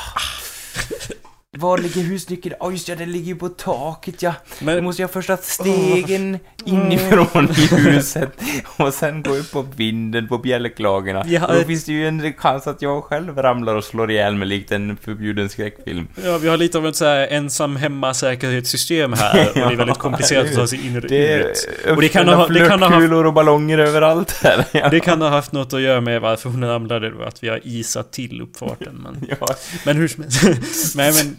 Var 1.56 1.78
ligger 1.78 2.02
husnyckeln? 2.02 2.54
Ja, 2.60 2.70
just 2.70 2.88
ja, 2.88 2.94
den 2.96 3.12
ligger 3.12 3.26
ju 3.26 3.36
på 3.36 3.48
taket, 3.48 4.22
ja. 4.22 4.34
Men- 4.60 4.76
Då 4.76 4.82
måste 4.82 5.02
jag 5.02 5.10
först 5.10 5.28
ha 5.28 5.36
stegen 5.36 6.38
inifrån 6.64 7.48
i 7.50 7.66
huset 7.76 8.32
och 8.76 8.94
sen 8.94 9.22
gå 9.22 9.36
upp 9.36 9.50
på 9.52 9.66
vinden 9.76 10.28
på 10.28 10.38
bjälklagorna. 10.38 11.24
Ja, 11.26 11.50
då 11.52 11.64
finns 11.64 11.84
det 11.84 11.92
ju 11.92 12.08
en 12.08 12.32
chans 12.32 12.66
att 12.66 12.82
jag 12.82 13.04
själv 13.04 13.38
ramlar 13.38 13.74
och 13.74 13.84
slår 13.84 14.10
ihjäl 14.10 14.34
mig 14.34 14.48
likt 14.48 14.72
en 14.72 14.96
förbjuden 14.96 15.48
skräckfilm. 15.48 16.08
Ja, 16.24 16.38
vi 16.38 16.48
har 16.48 16.56
lite 16.56 16.78
av 16.78 16.86
ett 16.86 16.96
så 16.96 17.04
här 17.04 17.26
ensam 17.30 17.76
hemma-säkerhetssystem 17.76 19.12
här. 19.12 19.48
Och 19.48 19.54
det 19.54 19.60
är 19.60 19.76
väldigt 19.76 19.98
komplicerat 19.98 20.46
att 20.46 20.54
ta 20.54 20.66
sig 20.66 20.86
in 20.86 20.96
i 20.96 21.00
det 21.00 21.34
ut. 21.34 21.68
Och 21.96 22.00
det 22.02 22.08
kan 22.08 22.28
ha- 22.28 22.42
uppfyllda 22.44 22.62
det 22.64 22.68
kan 22.70 22.82
ha 22.82 22.88
haft- 23.00 23.26
och 23.26 23.32
ballonger 23.32 23.78
överallt 23.78 24.32
här. 24.42 24.64
Ja. 24.72 24.88
Det 24.88 25.00
kan 25.00 25.22
ha 25.22 25.28
haft 25.28 25.52
något 25.52 25.72
att 25.72 25.80
göra 25.80 26.00
med 26.00 26.20
varför 26.20 26.50
hon 26.50 26.64
ramlade 26.64 27.10
då, 27.10 27.22
att 27.22 27.42
vi 27.44 27.48
har 27.48 27.60
isat 27.64 28.12
till 28.12 28.42
uppfarten. 28.42 28.94
Men, 29.02 29.26
Ja. 29.40 29.46
men 29.84 29.96
hur 29.96 30.08
som 30.08 30.22
helst. 30.22 30.94
Nej, 30.96 31.12
men... 31.12 31.36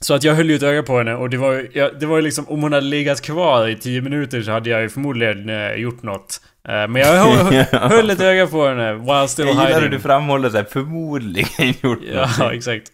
Så 0.00 0.14
att 0.14 0.24
jag 0.24 0.34
höll 0.34 0.50
ju 0.50 0.56
ett 0.56 0.62
öga 0.62 0.82
på 0.82 0.98
henne 0.98 1.14
och 1.14 1.30
det 1.30 1.36
var 1.36 1.52
ju, 1.52 1.68
ja, 1.72 1.90
det 2.00 2.06
var 2.06 2.16
ju 2.16 2.22
liksom, 2.22 2.48
om 2.48 2.62
hon 2.62 2.72
hade 2.72 2.86
legat 2.86 3.20
kvar 3.22 3.68
i 3.68 3.76
10 3.76 4.00
minuter 4.00 4.42
så 4.42 4.50
hade 4.50 4.70
jag 4.70 4.82
ju 4.82 4.88
förmodligen 4.88 5.48
eh, 5.48 5.72
gjort 5.74 6.02
något. 6.02 6.40
Eh, 6.68 6.72
men 6.88 6.96
jag 6.96 7.06
höll, 7.06 7.54
höll 7.90 8.10
ett 8.10 8.20
öga 8.20 8.46
på 8.46 8.66
henne 8.68 8.92
while 8.94 9.28
still 9.28 9.46
Jag 9.46 9.52
gillar 9.54 9.66
hur 9.68 9.74
hiding. 9.74 9.90
du 9.90 9.98
framhåller 10.00 10.50
såhär, 10.50 10.66
förmodligen 10.70 11.48
gjort 11.82 11.98
Ja, 12.14 12.28
någonting. 12.38 12.58
exakt. 12.58 12.90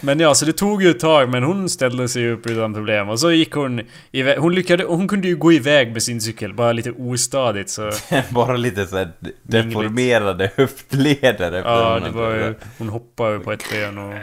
Men 0.00 0.20
ja, 0.20 0.34
så 0.34 0.44
det 0.44 0.52
tog 0.52 0.82
ju 0.82 0.90
ett 0.90 1.00
tag, 1.00 1.28
men 1.30 1.42
hon 1.42 1.68
ställde 1.68 2.08
sig 2.08 2.30
upp 2.30 2.46
utan 2.46 2.74
problem. 2.74 3.08
Och 3.08 3.20
så 3.20 3.32
gick 3.32 3.52
hon 3.52 3.80
iväg. 4.12 4.38
Hon 4.38 4.54
lyckade, 4.54 4.84
hon 4.84 5.08
kunde 5.08 5.28
ju 5.28 5.36
gå 5.36 5.52
iväg 5.52 5.92
med 5.92 6.02
sin 6.02 6.20
cykel, 6.20 6.54
bara 6.54 6.72
lite 6.72 6.90
ostadigt 6.90 7.70
så... 7.70 7.90
Bara 8.30 8.56
lite 8.56 8.86
såhär 8.86 9.12
deformerade 9.42 10.50
höftleder 10.56 11.52
efter 11.52 11.70
Ja, 11.70 12.00
det 12.04 12.10
var 12.10 12.34
ju... 12.34 12.54
Hon 12.78 12.88
hoppade 12.88 13.38
på 13.38 13.52
ett 13.52 13.64
ben 13.72 13.98
och 13.98 14.14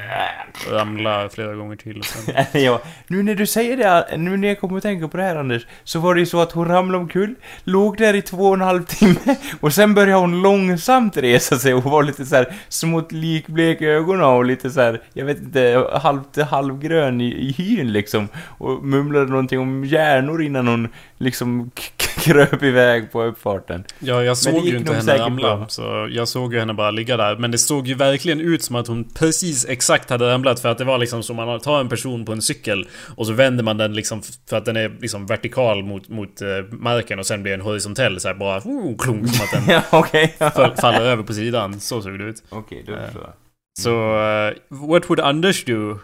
ramlade 0.72 1.30
flera 1.30 1.56
gånger 1.56 1.76
till 1.76 2.00
och 2.00 2.06
sen... 2.52 2.64
ja, 2.64 2.82
nu 3.08 3.24
när 3.24 3.36
du 3.36 3.46
säger 3.46 3.78
det, 3.78 4.18
nu 4.18 4.38
när 4.38 4.48
jag 4.48 4.60
kommer 4.60 4.78
att 4.78 4.84
tänka 4.84 5.08
på 5.08 5.18
det 5.18 5.24
här 5.24 5.36
Anders, 5.36 5.68
så 5.84 6.00
var 6.00 6.14
det 6.14 6.20
ju 6.20 6.26
så 6.26 6.42
att 6.42 6.52
hon 6.52 6.68
ramlade 6.68 7.04
omkull, 7.04 7.36
låg 7.64 7.98
där 7.98 8.14
i 8.14 8.22
två 8.22 8.48
och 8.48 8.54
en 8.54 8.62
halv 8.62 8.84
timme, 8.84 9.36
och 9.60 9.74
sen 9.74 9.94
började 9.94 10.22
hon 10.22 10.42
långsamt 10.42 11.18
resa 11.18 11.60
sig 11.60 11.74
och 11.74 11.84
var 11.84 12.04
lite 12.04 12.26
så 12.26 12.36
här 12.36 12.54
smått 12.70 13.12
likblek 13.12 13.82
i 13.82 13.86
ögonen 13.86 14.24
och 14.24 14.46
lite 14.46 14.70
så 14.70 14.82
här, 14.82 15.02
jag 15.14 15.26
vet 15.26 15.38
inte, 15.38 15.67
halvt 15.76 16.42
halvgrön 16.42 17.22
i, 17.22 17.26
i 17.26 17.52
hyn 17.52 17.92
liksom, 17.92 18.28
och 18.58 18.86
mumlade 18.86 19.26
någonting 19.26 19.60
om 19.60 19.86
hjärnor 19.86 20.42
innan 20.42 20.68
hon 20.68 20.88
liksom 21.18 21.72
kröp 22.28 22.64
iväg 22.64 23.12
på 23.12 23.24
uppfarten. 23.24 23.84
Ja, 24.00 24.24
jag 24.24 24.38
såg 24.38 24.66
ju 24.66 24.78
inte 24.78 24.94
henne 24.94 25.18
ramla. 25.18 25.68
Så 25.68 26.08
jag 26.12 26.28
såg 26.28 26.54
ju 26.54 26.60
henne 26.60 26.74
bara 26.74 26.92
ligga 26.92 27.18
där. 27.18 27.36
Men 27.36 27.52
det 27.52 27.58
såg 27.58 27.88
ju 27.88 27.94
verkligen 27.94 28.42
ut 28.42 28.64
som 28.64 28.76
att 28.76 28.88
hon 28.88 29.04
precis 29.04 29.66
exakt 29.66 30.10
hade 30.10 30.34
ramlat. 30.34 30.60
För 30.60 30.70
att 30.70 30.78
det 30.78 30.84
var 30.84 30.98
liksom 30.98 31.24
som 31.24 31.36
man 31.36 31.60
tar 31.60 31.80
en 31.80 31.90
person 31.90 32.26
på 32.26 32.32
en 32.32 32.42
cykel 32.42 32.88
och 33.16 33.28
så 33.28 33.34
vänder 33.34 33.64
man 33.64 33.78
den 33.78 33.94
liksom 33.94 34.22
för 34.50 34.58
att 34.58 34.66
den 34.66 34.78
är 34.78 34.92
liksom 35.00 35.26
vertikal 35.26 35.84
mot, 35.84 36.10
mot 36.10 36.42
eh, 36.42 36.48
marken 36.72 37.20
och 37.20 37.26
sen 37.26 37.44
blir 37.44 37.52
den 37.52 37.62
horisontell 37.62 38.20
så 38.20 38.28
här 38.28 38.36
bara 38.36 38.58
oh, 38.58 38.98
klunk 38.98 39.36
som 39.36 39.46
att 39.46 39.66
den 39.66 39.82
ja, 40.40 40.52
fall, 40.52 40.76
faller 40.76 41.02
över 41.02 41.24
på 41.24 41.34
sidan. 41.34 41.80
Så 41.80 42.02
såg 42.02 42.20
det 42.20 42.26
ut. 42.26 42.44
Okej, 42.50 42.84
då 42.88 42.94
förstår 43.06 43.22
jag. 43.22 43.47
Så, 43.82 43.92
uh, 43.92 44.54
what 44.70 45.10
would 45.10 45.20
Anders 45.20 45.66
do? 45.66 46.00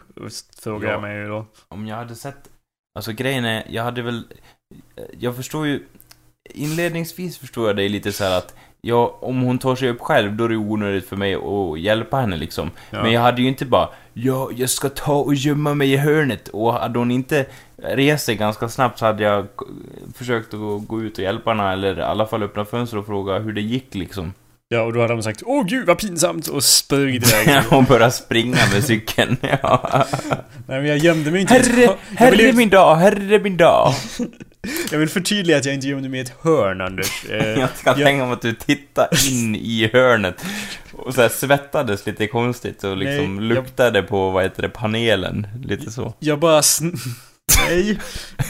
Frågar 0.63 0.87
Ja. 0.87 0.93
jag 0.93 1.01
mig 1.01 1.27
då. 1.27 1.45
Om 1.67 1.87
jag 1.87 1.95
hade 1.95 2.15
sett... 2.15 2.49
Alltså 2.95 3.11
grejen 3.11 3.45
är, 3.45 3.63
jag 3.69 3.83
hade 3.83 4.01
väl... 4.01 4.23
Jag 5.19 5.35
förstår 5.35 5.67
ju... 5.67 5.83
Inledningsvis 6.49 7.37
förstår 7.37 7.67
jag 7.67 7.75
dig 7.75 7.89
lite 7.89 8.11
så 8.11 8.23
här 8.23 8.37
att... 8.37 8.55
Ja, 8.81 9.17
om 9.21 9.41
hon 9.41 9.57
tar 9.59 9.75
sig 9.75 9.89
upp 9.89 10.01
själv, 10.01 10.33
då 10.35 10.43
är 10.43 10.49
det 10.49 10.55
onödigt 10.57 11.05
för 11.07 11.15
mig 11.15 11.35
att 11.35 11.79
hjälpa 11.79 12.17
henne 12.17 12.37
liksom. 12.37 12.71
Ja. 12.89 13.03
Men 13.03 13.11
jag 13.11 13.21
hade 13.21 13.41
ju 13.41 13.47
inte 13.47 13.65
bara... 13.65 13.89
Ja, 14.13 14.49
jag 14.55 14.69
ska 14.69 14.89
ta 14.89 15.15
och 15.15 15.35
gömma 15.35 15.73
mig 15.73 15.93
i 15.93 15.97
hörnet. 15.97 16.47
Och 16.47 16.73
hade 16.73 16.99
hon 16.99 17.11
inte 17.11 17.45
rest 17.77 18.25
sig 18.25 18.35
ganska 18.35 18.69
snabbt 18.69 18.99
så 18.99 19.05
hade 19.05 19.23
jag 19.23 19.47
försökt 20.13 20.53
att 20.53 20.59
gå, 20.59 20.79
gå 20.79 21.01
ut 21.01 21.17
och 21.17 21.23
hjälpa 21.23 21.49
henne. 21.49 21.71
Eller 21.71 21.99
i 21.99 22.01
alla 22.01 22.25
fall 22.25 22.43
öppna 22.43 22.65
fönster 22.65 22.97
och 22.97 23.05
fråga 23.05 23.39
hur 23.39 23.53
det 23.53 23.61
gick 23.61 23.95
liksom. 23.95 24.33
Ja, 24.73 24.81
och 24.81 24.93
då 24.93 25.01
hade 25.01 25.13
de 25.13 25.23
sagt 25.23 25.43
Åh 25.45 25.65
gud 25.65 25.87
vad 25.87 25.97
pinsamt! 25.99 26.47
Och 26.47 26.63
sprungit 26.63 27.27
iväg. 27.33 27.63
och 27.71 27.83
börja 27.83 28.11
springa 28.11 28.57
med 28.73 28.83
cykeln. 28.83 29.37
Ja. 29.61 30.05
Nej 30.67 30.79
men 30.81 30.85
jag 30.85 30.97
gömde 30.97 31.31
mig 31.31 31.41
inte. 31.41 31.53
Herre, 31.53 31.89
herre 32.15 32.35
vill, 32.35 32.55
min 32.55 32.69
dag, 32.69 32.95
herre 32.95 33.39
min 33.39 33.57
dag. 33.57 33.93
jag 34.91 34.99
vill 34.99 35.09
förtydliga 35.09 35.57
att 35.57 35.65
jag 35.65 35.73
inte 35.73 35.87
gömde 35.87 36.09
mig 36.09 36.19
i 36.19 36.23
ett 36.23 36.33
hörn 36.41 36.81
Anders. 36.81 37.25
Eh, 37.29 37.35
Jag 37.47 37.55
kan 37.55 37.69
jag- 37.99 38.05
tänka 38.07 38.25
mig 38.25 38.33
att 38.33 38.41
du 38.41 38.53
tittar 38.53 39.07
in 39.31 39.55
i 39.55 39.89
hörnet 39.93 40.45
och 40.93 41.13
så 41.15 41.29
svettades 41.29 42.05
lite 42.05 42.27
konstigt 42.27 42.83
och 42.83 42.97
liksom 42.97 43.35
Nej, 43.35 43.47
jag- 43.47 43.55
luktade 43.55 44.03
på, 44.03 44.29
vad 44.29 44.43
heter 44.43 44.61
det, 44.61 44.69
panelen. 44.69 45.47
Lite 45.63 45.91
så. 45.91 46.13
Jag 46.19 46.39
bara 46.39 46.61
Nej. 47.67 47.99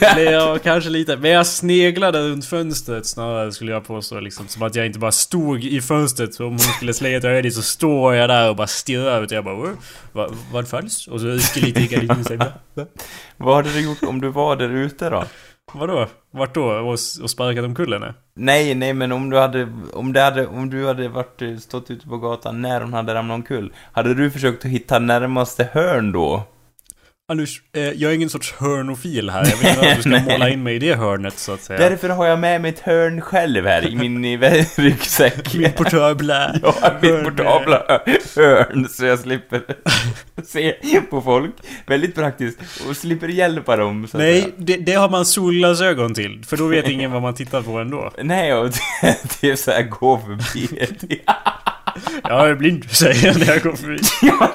Eller 0.01 0.31
ja, 0.31 0.57
kanske 0.63 0.89
lite. 0.89 1.17
Men 1.17 1.31
jag 1.31 1.47
sneglade 1.47 2.29
runt 2.29 2.45
fönstret 2.45 3.05
snarare 3.05 3.51
skulle 3.51 3.71
jag 3.71 3.87
påstå 3.87 4.19
liksom. 4.19 4.47
Som 4.47 4.63
att 4.63 4.75
jag 4.75 4.85
inte 4.85 4.99
bara 4.99 5.11
stod 5.11 5.63
i 5.63 5.81
fönstret. 5.81 6.33
Så 6.33 6.43
om 6.43 6.49
hon 6.51 6.59
skulle 6.59 6.93
slänga 6.93 7.17
ett 7.17 7.23
öga 7.23 7.41
dit 7.41 7.53
så 7.55 7.61
står 7.61 8.15
jag 8.15 8.29
där 8.29 8.49
och 8.49 8.55
bara 8.55 8.67
stirrar 8.67 9.23
ut. 9.23 9.31
Jag 9.31 9.43
bara 9.43 9.55
"Åh, 9.55 9.69
vad, 10.11 10.35
vad 10.51 10.67
fanns? 10.67 11.07
Och 11.07 11.19
så 11.19 11.27
rycker 11.27 11.61
lite 11.61 11.81
gardinen 11.95 12.19
och 12.19 12.25
säger 12.25 12.39
"Va? 12.39 12.51
Va? 12.73 12.85
Vad 13.37 13.55
hade 13.55 13.73
du 13.73 13.81
gjort 13.81 14.03
om 14.03 14.21
du 14.21 14.29
var 14.29 14.55
där 14.55 14.69
ute 14.69 15.09
då? 15.09 15.23
Vadå? 15.73 16.07
Vart 16.31 16.53
då? 16.55 16.63
Och, 16.63 16.89
och 17.21 17.29
sparkat 17.29 17.65
omkull 17.65 17.93
henne? 17.93 18.13
Nej, 18.35 18.75
nej, 18.75 18.93
men 18.93 19.11
om 19.11 19.29
du 19.29 19.37
hade, 19.37 19.67
om 19.93 20.13
det 20.13 20.21
hade, 20.21 20.47
om 20.47 20.69
du 20.69 20.87
hade 20.87 21.07
varit, 21.07 21.41
eh, 21.41 21.57
stått 21.57 21.91
ute 21.91 22.07
på 22.07 22.17
gatan 22.17 22.61
när 22.61 22.81
hon 22.81 22.93
hade 22.93 23.13
ramlat 23.13 23.35
omkull, 23.35 23.73
hade 23.91 24.13
du 24.13 24.31
försökt 24.31 24.65
att 24.65 24.71
hitta 24.71 24.99
närmaste 24.99 25.69
hörn 25.73 26.11
då? 26.11 26.43
Anders, 27.31 27.61
eh, 27.73 27.81
jag 27.83 28.11
är 28.11 28.15
ingen 28.15 28.29
sorts 28.29 28.53
hörnofil 28.53 29.29
här. 29.29 29.45
Jag 29.49 29.57
vet 29.57 29.77
inte 29.77 29.91
att 29.91 29.95
du 29.95 30.01
ska 30.01 30.31
måla 30.31 30.49
in 30.49 30.63
mig 30.63 30.75
i 30.75 30.79
det 30.79 30.95
hörnet 30.95 31.37
så 31.39 31.53
att 31.53 31.61
säga. 31.61 31.89
Därför 31.89 32.09
har 32.09 32.25
jag 32.25 32.39
med 32.39 32.61
mig 32.61 32.69
ett 32.71 32.79
hörn 32.79 33.21
själv 33.21 33.65
här 33.65 33.87
i 33.87 33.95
min 33.95 34.41
ryggsäck. 34.75 35.53
Min 35.57 35.71
portabla 35.71 36.55
Ja, 36.63 36.73
mitt 37.01 37.23
portabla 37.23 38.01
hörn 38.35 38.87
så 38.89 39.05
jag 39.05 39.19
slipper 39.19 39.61
se 40.45 41.01
på 41.09 41.21
folk. 41.21 41.51
Väldigt 41.85 42.15
praktiskt. 42.15 42.59
Och 42.89 42.97
slipper 42.97 43.27
hjälpa 43.27 43.75
dem. 43.75 44.07
Så. 44.07 44.17
Nej, 44.17 44.53
det, 44.57 44.77
det 44.77 44.93
har 44.93 45.09
man 45.09 45.25
solglasögon 45.25 46.13
till. 46.13 46.43
För 46.47 46.57
då 46.57 46.67
vet 46.67 46.89
ingen 46.89 47.11
vad 47.11 47.21
man 47.21 47.35
tittar 47.35 47.61
på 47.61 47.79
ändå. 47.79 48.11
Nej, 48.23 48.53
och 48.53 48.69
det, 48.69 49.17
det 49.41 49.51
är 49.51 49.55
så 49.55 49.71
här 49.71 49.83
gå 49.83 50.19
förbi. 50.19 50.85
Jag 52.23 52.49
är 52.49 52.55
blind, 52.55 52.89
säger 52.89 53.27
jag 53.27 53.39
när 53.39 53.45
jag 53.47 53.61
går 53.61 53.73
förbi. 53.75 53.99
Jag. 54.21 54.49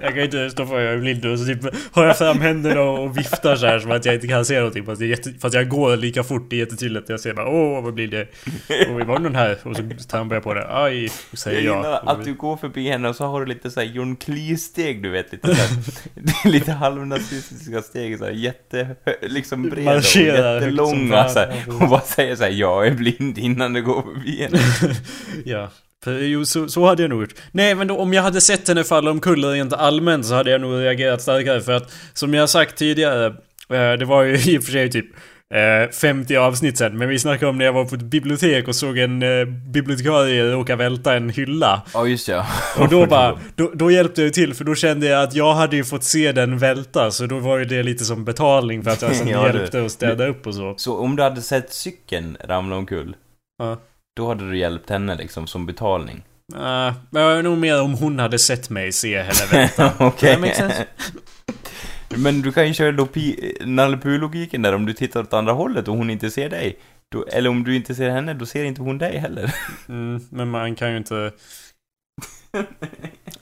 Jag 0.00 0.14
kan 0.14 0.22
inte 0.22 0.50
stå 0.50 0.66
för 0.66 0.80
jag 0.80 0.94
är 0.94 0.98
blind 0.98 1.24
och 1.24 1.38
så 1.38 1.44
typ 1.44 1.60
har 1.92 2.04
jag 2.04 2.18
fram 2.18 2.40
händerna 2.40 2.80
och 2.80 3.18
viftar 3.18 3.56
så 3.56 3.66
här 3.66 3.78
som 3.78 3.90
att 3.90 4.04
jag 4.04 4.14
inte 4.14 4.26
kan 4.28 4.44
se 4.44 4.58
någonting 4.58 4.84
fast, 4.86 5.02
är 5.02 5.06
jätte, 5.06 5.32
fast 5.40 5.54
jag 5.54 5.68
går 5.68 5.96
lika 5.96 6.22
fort, 6.24 6.50
det 6.50 6.56
är 6.56 6.58
jättetydligt. 6.58 7.08
Jag 7.08 7.20
ser 7.20 7.34
bara 7.34 7.48
åh 7.48 7.82
vad 7.84 7.94
blir 7.94 8.08
det? 8.08 8.26
Och 8.88 9.00
var 9.06 9.18
någon 9.18 9.34
här? 9.34 9.58
Och 9.62 9.76
så 9.76 9.82
trampar 10.08 10.36
jag 10.36 10.42
på 10.42 10.54
det. 10.54 10.66
Aj, 10.82 11.10
säger 11.32 11.62
Jag 11.62 11.84
jag. 11.84 12.00
att 12.06 12.24
du 12.24 12.34
går 12.34 12.56
förbi 12.56 12.88
henne 12.88 13.08
och 13.08 13.16
så 13.16 13.24
har 13.24 13.40
du 13.40 13.46
lite 13.46 13.70
så 13.70 13.80
här 13.80 13.86
John 13.86 14.16
Cleese-steg, 14.16 15.02
du 15.02 15.10
vet. 15.10 15.32
Lite, 15.32 15.52
här, 15.54 15.68
lite 16.50 16.72
halvnazistiska 16.72 17.82
steg, 17.82 18.18
så 18.18 18.24
här, 18.24 18.32
jätte, 18.32 18.96
liksom 19.22 19.62
breda 19.70 19.96
och 19.96 20.16
jättelånga. 20.16 21.28
Så 21.28 21.38
här, 21.38 21.64
och 21.82 21.88
bara 21.88 22.00
säger 22.00 22.36
så 22.36 22.42
här, 22.42 22.50
jag 22.50 22.86
är 22.86 22.90
blind 22.90 23.38
innan 23.38 23.72
du 23.72 23.82
går 23.82 24.02
förbi 24.02 24.42
henne. 24.42 24.58
Ja, 25.44 25.70
jo, 26.12 26.44
så, 26.44 26.68
så 26.68 26.86
hade 26.86 27.02
jag 27.02 27.10
nog 27.10 27.20
gjort. 27.20 27.34
Nej, 27.52 27.74
men 27.74 27.86
då, 27.88 27.96
om 27.98 28.12
jag 28.12 28.22
hade 28.22 28.40
sett 28.40 28.68
henne 28.68 28.84
falla 28.84 29.10
omkull 29.10 29.44
rent 29.44 29.72
allmänt 29.72 30.26
så 30.26 30.34
hade 30.34 30.50
jag 30.50 30.60
nog 30.60 30.80
reagerat 30.80 31.22
starkare. 31.22 31.60
För 31.60 31.72
att, 31.72 31.92
som 32.12 32.34
jag 32.34 32.48
sagt 32.50 32.76
tidigare, 32.76 33.26
eh, 33.70 33.92
det 33.98 34.04
var 34.04 34.22
ju 34.22 34.34
i 34.54 34.58
och 34.58 34.64
för 34.64 34.72
sig 34.72 34.90
typ 34.90 35.06
eh, 35.54 35.90
50 35.90 36.36
avsnitt 36.36 36.78
sen. 36.78 36.98
Men 36.98 37.08
vi 37.08 37.18
snackade 37.18 37.50
om 37.50 37.58
när 37.58 37.64
jag 37.64 37.72
var 37.72 37.84
på 37.84 37.94
ett 37.94 38.02
bibliotek 38.02 38.68
och 38.68 38.74
såg 38.74 38.98
en 38.98 39.22
eh, 39.22 39.44
bibliotekarie 39.72 40.52
råka 40.52 40.76
välta 40.76 41.14
en 41.14 41.30
hylla. 41.30 41.82
Ja, 41.94 42.06
just 42.06 42.28
ja. 42.28 42.46
Och 42.78 42.88
då 42.88 43.06
bara, 43.16 43.38
då, 43.56 43.70
då 43.74 43.90
hjälpte 43.90 44.22
jag 44.22 44.32
till 44.32 44.54
för 44.54 44.64
då 44.64 44.74
kände 44.74 45.06
jag 45.06 45.22
att 45.22 45.34
jag 45.34 45.54
hade 45.54 45.76
ju 45.76 45.84
fått 45.84 46.04
se 46.04 46.32
den 46.32 46.58
välta. 46.58 47.10
Så 47.10 47.26
då 47.26 47.38
var 47.38 47.58
ju 47.58 47.64
det 47.64 47.82
lite 47.82 48.04
som 48.04 48.24
betalning 48.24 48.82
för 48.84 48.90
att 48.90 49.02
jag 49.02 49.14
sen 49.16 49.28
Ja, 49.28 49.48
du- 49.52 49.58
hjälpte 49.58 49.84
att 49.84 49.92
städa 49.92 50.26
upp 50.26 50.46
och 50.46 50.54
så. 50.54 50.74
Så 50.76 50.96
om 50.98 51.16
du 51.16 51.22
hade 51.22 51.42
sett 51.42 51.72
cykeln 51.72 52.36
ramla 52.44 52.76
omkull, 52.76 53.16
Ja. 53.58 53.76
Då 54.18 54.28
hade 54.28 54.50
du 54.50 54.58
hjälpt 54.58 54.90
henne 54.90 55.16
liksom 55.16 55.46
som 55.46 55.66
betalning? 55.66 56.24
Uh, 56.54 56.92
men 57.10 57.44
nog 57.44 57.58
mer 57.58 57.82
om 57.82 57.94
hon 57.94 58.18
hade 58.18 58.38
sett 58.38 58.70
mig 58.70 58.92
se 58.92 59.22
henne 59.22 59.46
välta. 59.52 59.92
Okej. 60.06 60.54
Men 62.16 62.42
du 62.42 62.52
kan 62.52 62.68
ju 62.68 62.74
köra 62.74 63.06
Nalle 63.60 63.96
Puh-logiken 63.96 64.62
där 64.62 64.74
om 64.74 64.86
du 64.86 64.92
tittar 64.92 65.20
åt 65.20 65.32
andra 65.32 65.52
hållet 65.52 65.88
och 65.88 65.96
hon 65.96 66.10
inte 66.10 66.30
ser 66.30 66.50
dig. 66.50 66.78
Då, 67.12 67.24
eller 67.24 67.50
om 67.50 67.64
du 67.64 67.76
inte 67.76 67.94
ser 67.94 68.10
henne, 68.10 68.34
då 68.34 68.46
ser 68.46 68.64
inte 68.64 68.82
hon 68.82 68.98
dig 68.98 69.18
heller. 69.18 69.54
Mm, 69.88 70.20
men 70.30 70.50
man 70.50 70.74
kan 70.74 70.90
ju 70.90 70.96
inte 70.96 71.32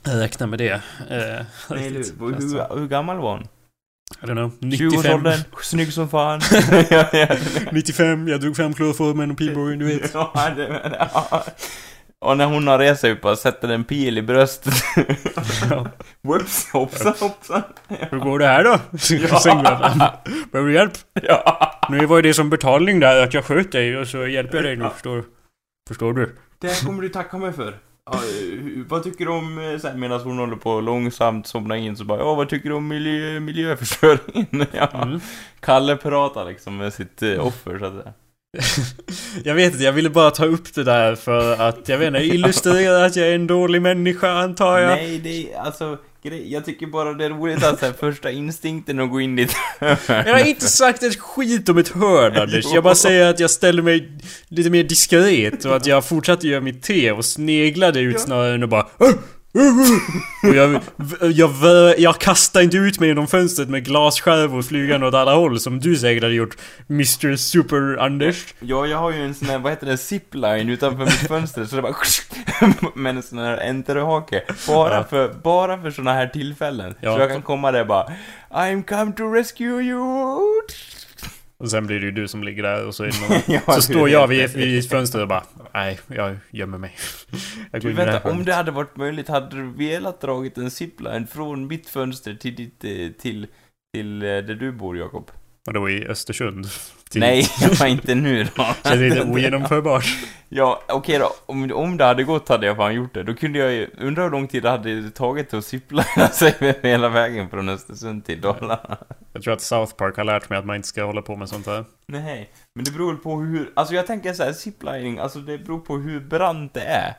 räkna 0.02 0.46
med 0.46 0.58
det. 0.58 0.80
Eh, 1.10 1.44
riktigt. 1.74 2.14
hur, 2.20 2.26
hur, 2.26 2.78
hur 2.78 2.88
gammal 2.88 3.16
var 3.16 3.32
hon? 3.32 3.48
I 4.22 4.26
don't 4.26 4.34
know. 4.34 4.50
95. 4.60 4.90
20-årsåldern, 4.90 5.38
snygg 5.62 5.92
som 5.92 6.08
fan. 6.08 6.40
ja, 6.90 7.08
ja. 7.12 7.26
95, 7.72 8.28
jag 8.28 8.40
drog 8.40 8.56
fram 8.56 8.74
kloroformen 8.74 9.30
och 9.30 9.38
pilbågen, 9.38 9.78
du 9.78 9.84
vet. 9.84 10.14
Ja, 10.14 10.32
det, 10.56 10.96
ja. 11.12 11.44
Och 12.18 12.36
när 12.36 12.46
hon 12.46 12.66
har 12.66 12.78
rest 12.78 13.00
sig 13.00 13.12
upp 13.12 13.24
och 13.24 13.38
sätter 13.38 13.68
en 13.68 13.84
pil 13.84 14.18
i 14.18 14.22
bröstet. 14.22 14.74
Ja. 15.70 15.86
Whoops, 16.22 16.68
hoppsan, 16.72 17.14
hoppsan. 17.20 17.62
Hur 17.88 18.18
går 18.18 18.38
det 18.38 18.46
här 18.46 18.64
då? 18.64 18.78
Behöver 20.52 20.68
du 20.68 20.74
hjälp? 20.74 20.92
Ja. 21.22 21.72
Nu 21.88 22.06
var 22.06 22.16
ju 22.16 22.22
det 22.22 22.34
som 22.34 22.50
betalning 22.50 23.00
där 23.00 23.22
att 23.22 23.34
jag 23.34 23.44
sköt 23.44 23.72
dig 23.72 23.96
och 23.96 24.08
så 24.08 24.26
hjälper 24.26 24.56
jag 24.56 24.64
dig 24.64 24.76
nu, 24.76 24.88
förstår, 24.90 25.24
förstår 25.88 26.12
du? 26.12 26.36
Det 26.58 26.68
här 26.68 26.86
kommer 26.86 27.02
du 27.02 27.08
tacka 27.08 27.36
mig 27.38 27.52
för. 27.52 27.74
Ja, 28.10 28.20
vad 28.88 29.02
tycker 29.02 29.24
du 29.24 29.30
om, 29.30 29.58
eh, 29.58 29.64
här, 29.64 29.96
medan 29.96 30.20
hon 30.20 30.38
håller 30.38 30.56
på 30.56 30.80
långsamt 30.80 31.46
somna 31.46 31.76
in 31.76 31.96
så 31.96 32.04
bara, 32.04 32.18
ja 32.18 32.34
vad 32.34 32.48
tycker 32.48 32.68
du 32.68 32.74
om 32.74 32.88
miljö, 32.88 33.40
miljöförstöringen? 33.40 34.66
Ja. 34.72 35.02
Mm. 35.02 35.20
Kalle 35.60 35.96
pratar 35.96 36.44
liksom 36.44 36.76
med 36.76 36.92
sitt 36.92 37.22
eh, 37.22 37.46
offer 37.46 37.78
så 37.78 37.84
att 37.84 37.92
säga. 37.92 38.12
Jag 39.44 39.54
vet 39.54 39.72
inte, 39.72 39.84
jag 39.84 39.92
ville 39.92 40.10
bara 40.10 40.30
ta 40.30 40.44
upp 40.44 40.74
det 40.74 40.84
där 40.84 41.14
för 41.14 41.60
att, 41.60 41.88
jag 41.88 41.98
vet 41.98 42.06
inte, 42.06 42.24
illustrera 42.24 43.04
att 43.04 43.16
jag 43.16 43.28
är 43.28 43.34
en 43.34 43.46
dålig 43.46 43.82
människa 43.82 44.30
antar 44.30 44.78
jag. 44.78 44.96
Nej, 44.96 45.18
det 45.18 45.52
är 45.52 45.58
alltså, 45.58 45.98
grej, 46.26 46.52
jag 46.52 46.64
tycker 46.64 46.86
bara 46.86 47.14
det 47.14 47.24
är 47.24 47.30
roligt 47.30 47.64
att 47.64 47.78
så 47.78 47.86
här, 47.86 47.92
första 47.92 48.30
instinkten 48.30 49.00
att 49.00 49.10
gå 49.10 49.20
in 49.20 49.36
dit. 49.36 49.56
Jag 50.08 50.32
har 50.32 50.48
inte 50.48 50.68
sagt 50.68 51.02
ett 51.02 51.20
skit 51.20 51.68
om 51.68 51.78
ett 51.78 51.88
hörn 51.88 52.36
Anders. 52.36 52.64
Jag 52.74 52.84
bara 52.84 52.94
säger 52.94 53.30
att 53.30 53.40
jag 53.40 53.50
ställer 53.50 53.82
mig 53.82 54.18
lite 54.48 54.70
mer 54.70 54.84
diskret 54.84 55.64
och 55.64 55.76
att 55.76 55.86
jag 55.86 56.04
fortsatte 56.04 56.48
göra 56.48 56.60
mitt 56.60 56.82
te 56.82 57.12
och 57.12 57.24
sneglade 57.24 58.00
ut 58.00 58.20
snarare 58.20 58.62
och 58.62 58.68
bara 58.68 58.86
och 60.42 60.54
jag, 60.54 60.80
jag, 61.32 61.50
jag, 61.98 62.18
kastade 62.18 62.64
inte 62.64 62.76
ut 62.76 63.00
mig 63.00 63.08
genom 63.08 63.26
fönstret 63.26 63.68
med 63.68 63.84
glasskärvor 63.84 64.62
flygande 64.62 65.06
åt 65.06 65.14
alla 65.14 65.34
håll 65.34 65.60
som 65.60 65.80
du 65.80 65.96
säkert 65.96 66.22
hade 66.22 66.34
gjort 66.34 66.56
Mr 66.90 67.36
Super-Anders. 67.36 68.54
Ja, 68.60 68.86
jag 68.86 68.98
har 68.98 69.12
ju 69.12 69.24
en 69.24 69.34
sån 69.34 69.48
här, 69.48 69.58
vad 69.58 69.72
heter 69.72 69.86
det, 69.86 69.96
zipline 69.98 70.68
utanför 70.68 71.04
mitt 71.04 71.28
fönster 71.28 71.64
så 71.64 71.76
det 71.76 71.82
bara 71.82 71.94
med 72.94 73.16
en 73.16 73.22
sån 73.22 73.38
här 73.38 73.68
enterhake. 73.68 74.42
Bara 74.66 74.94
Ja. 74.94 75.04
för, 75.04 75.34
bara 75.42 75.82
för 75.82 75.90
såna 75.90 76.12
här 76.12 76.26
tillfällen. 76.26 76.94
Ja. 77.00 77.14
Så 77.14 77.20
jag 77.20 77.30
kan 77.30 77.42
komma 77.42 77.72
där 77.72 77.84
bara 77.84 78.12
I'm 78.50 78.82
come 78.82 79.12
to 79.12 79.32
rescue 79.32 79.82
you. 79.82 80.62
Och 81.58 81.70
sen 81.70 81.86
blir 81.86 82.00
det 82.00 82.06
ju 82.06 82.12
du 82.12 82.28
som 82.28 82.44
ligger 82.44 82.62
där 82.62 82.86
och 82.86 82.94
så 82.94 83.02
någon, 83.02 83.12
Ja, 83.46 83.60
Så 83.74 83.82
står 83.82 84.08
jag 84.08 84.28
vid, 84.28 84.50
vid 84.50 84.90
fönstret 84.90 85.22
och 85.22 85.28
bara 85.28 85.44
Nej, 85.74 85.98
jag 86.06 86.36
gömmer 86.50 86.78
mig. 86.78 86.94
Jag 87.72 87.82
Du 87.82 87.92
vänta, 87.92 88.30
om 88.30 88.44
det 88.44 88.54
hade 88.54 88.70
varit 88.70 88.96
möjligt, 88.96 89.28
hade 89.28 89.56
du 89.56 89.70
velat 89.70 90.20
dragit 90.20 90.58
en 90.58 90.70
zipline 90.70 91.26
från 91.26 91.66
mitt 91.66 91.88
fönster 91.88 92.34
till 92.34 92.54
ditt, 92.54 92.84
eh, 92.84 93.20
till, 93.22 93.46
till 93.94 94.22
eh, 94.22 94.26
där 94.28 94.54
du 94.54 94.72
bor 94.72 94.98
Jakob? 94.98 95.30
Och 95.66 95.72
då 95.72 95.90
i 95.90 96.06
Östersund. 96.06 96.66
Till- 97.10 97.20
Nej, 97.20 97.46
jag 97.60 97.68
var 97.74 97.86
inte 97.86 98.14
nu 98.14 98.44
då. 98.56 98.66
Känns 98.84 99.00
lite 99.00 99.22
ogenomförbart. 99.30 100.04
Ja, 100.48 100.82
okej 100.88 101.18
då. 101.18 101.32
Om, 101.46 101.72
om 101.72 101.96
det 101.96 102.04
hade 102.04 102.24
gått 102.24 102.48
hade 102.48 102.66
jag 102.66 102.76
fan 102.76 102.94
gjort 102.94 103.14
det. 103.14 103.22
Då 103.22 103.34
kunde 103.34 103.58
jag 103.58 103.72
ju, 103.72 103.90
undra 103.98 104.22
hur 104.22 104.30
lång 104.30 104.48
tid 104.48 104.62
det 104.62 104.70
hade 104.70 105.10
tagit 105.10 105.54
att 105.54 105.64
ziplina 105.64 106.28
sig 106.32 106.74
hela 106.82 107.08
vägen 107.08 107.48
från 107.50 107.68
Östersund 107.68 108.24
till 108.24 108.40
Dalarna. 108.40 108.96
Jag 109.32 109.42
tror 109.42 109.54
att 109.54 109.60
South 109.60 109.94
Park 109.94 110.16
har 110.16 110.24
lärt 110.24 110.48
mig 110.50 110.58
att 110.58 110.64
man 110.66 110.76
inte 110.76 110.88
ska 110.88 111.04
hålla 111.04 111.22
på 111.22 111.36
med 111.36 111.48
sånt 111.48 111.66
här. 111.66 111.84
Nej, 112.06 112.50
men 112.74 112.84
det 112.84 112.90
beror 112.90 113.12
väl 113.12 113.16
på 113.22 113.36
hur, 113.40 113.70
alltså 113.74 113.94
jag 113.94 114.06
tänker 114.06 114.32
så 114.32 114.42
här, 114.42 114.52
ziplining, 114.52 115.18
alltså 115.18 115.38
det 115.38 115.58
beror 115.58 115.78
på 115.78 115.96
hur 115.96 116.20
brant 116.20 116.74
det 116.74 116.80
är. 116.80 117.14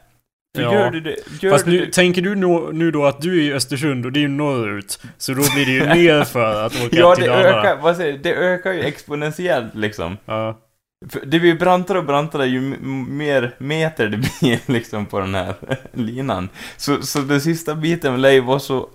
Ja. 0.61 0.73
gör 0.73 0.91
du 0.91 0.99
det, 1.01 1.15
gör 1.41 1.51
Fast 1.51 1.65
nu, 1.65 1.85
det, 1.85 1.91
tänker 1.93 2.21
du 2.21 2.35
nu, 2.35 2.69
nu 2.73 2.91
då 2.91 3.05
att 3.05 3.21
du 3.21 3.37
är 3.39 3.41
i 3.41 3.53
Östersund 3.53 4.05
och 4.05 4.11
det 4.11 4.19
är 4.19 4.21
ju 4.21 4.27
norrut. 4.27 4.99
Så 5.17 5.31
då 5.33 5.41
blir 5.53 5.65
det 5.65 5.71
ju 5.71 5.85
ner 6.03 6.23
för 6.23 6.65
att 6.65 6.75
åka 6.85 6.95
Ja, 6.97 7.15
till 7.15 7.23
det 7.23 7.29
Dalarna. 7.29 7.59
ökar, 7.59 7.77
vad 7.81 7.95
säger, 7.97 8.17
det 8.17 8.33
ökar 8.35 8.73
ju 8.73 8.81
exponentiellt 8.81 9.75
liksom. 9.75 10.17
Ja. 10.25 10.57
Det 11.25 11.39
blir 11.39 11.55
brantare 11.55 11.97
och 11.97 12.05
brantare 12.05 12.45
ju 12.45 12.61
mer 13.09 13.55
meter 13.57 14.07
det 14.07 14.17
blir 14.41 14.71
liksom 14.71 15.05
på 15.05 15.19
den 15.19 15.35
här 15.35 15.53
linan. 15.93 16.49
Så, 16.77 17.01
så 17.01 17.19
den 17.19 17.41
sista 17.41 17.75
biten 17.75 18.21
lär 18.21 18.31
ju 18.31 18.41
vara 18.41 18.59
så, 18.59 18.89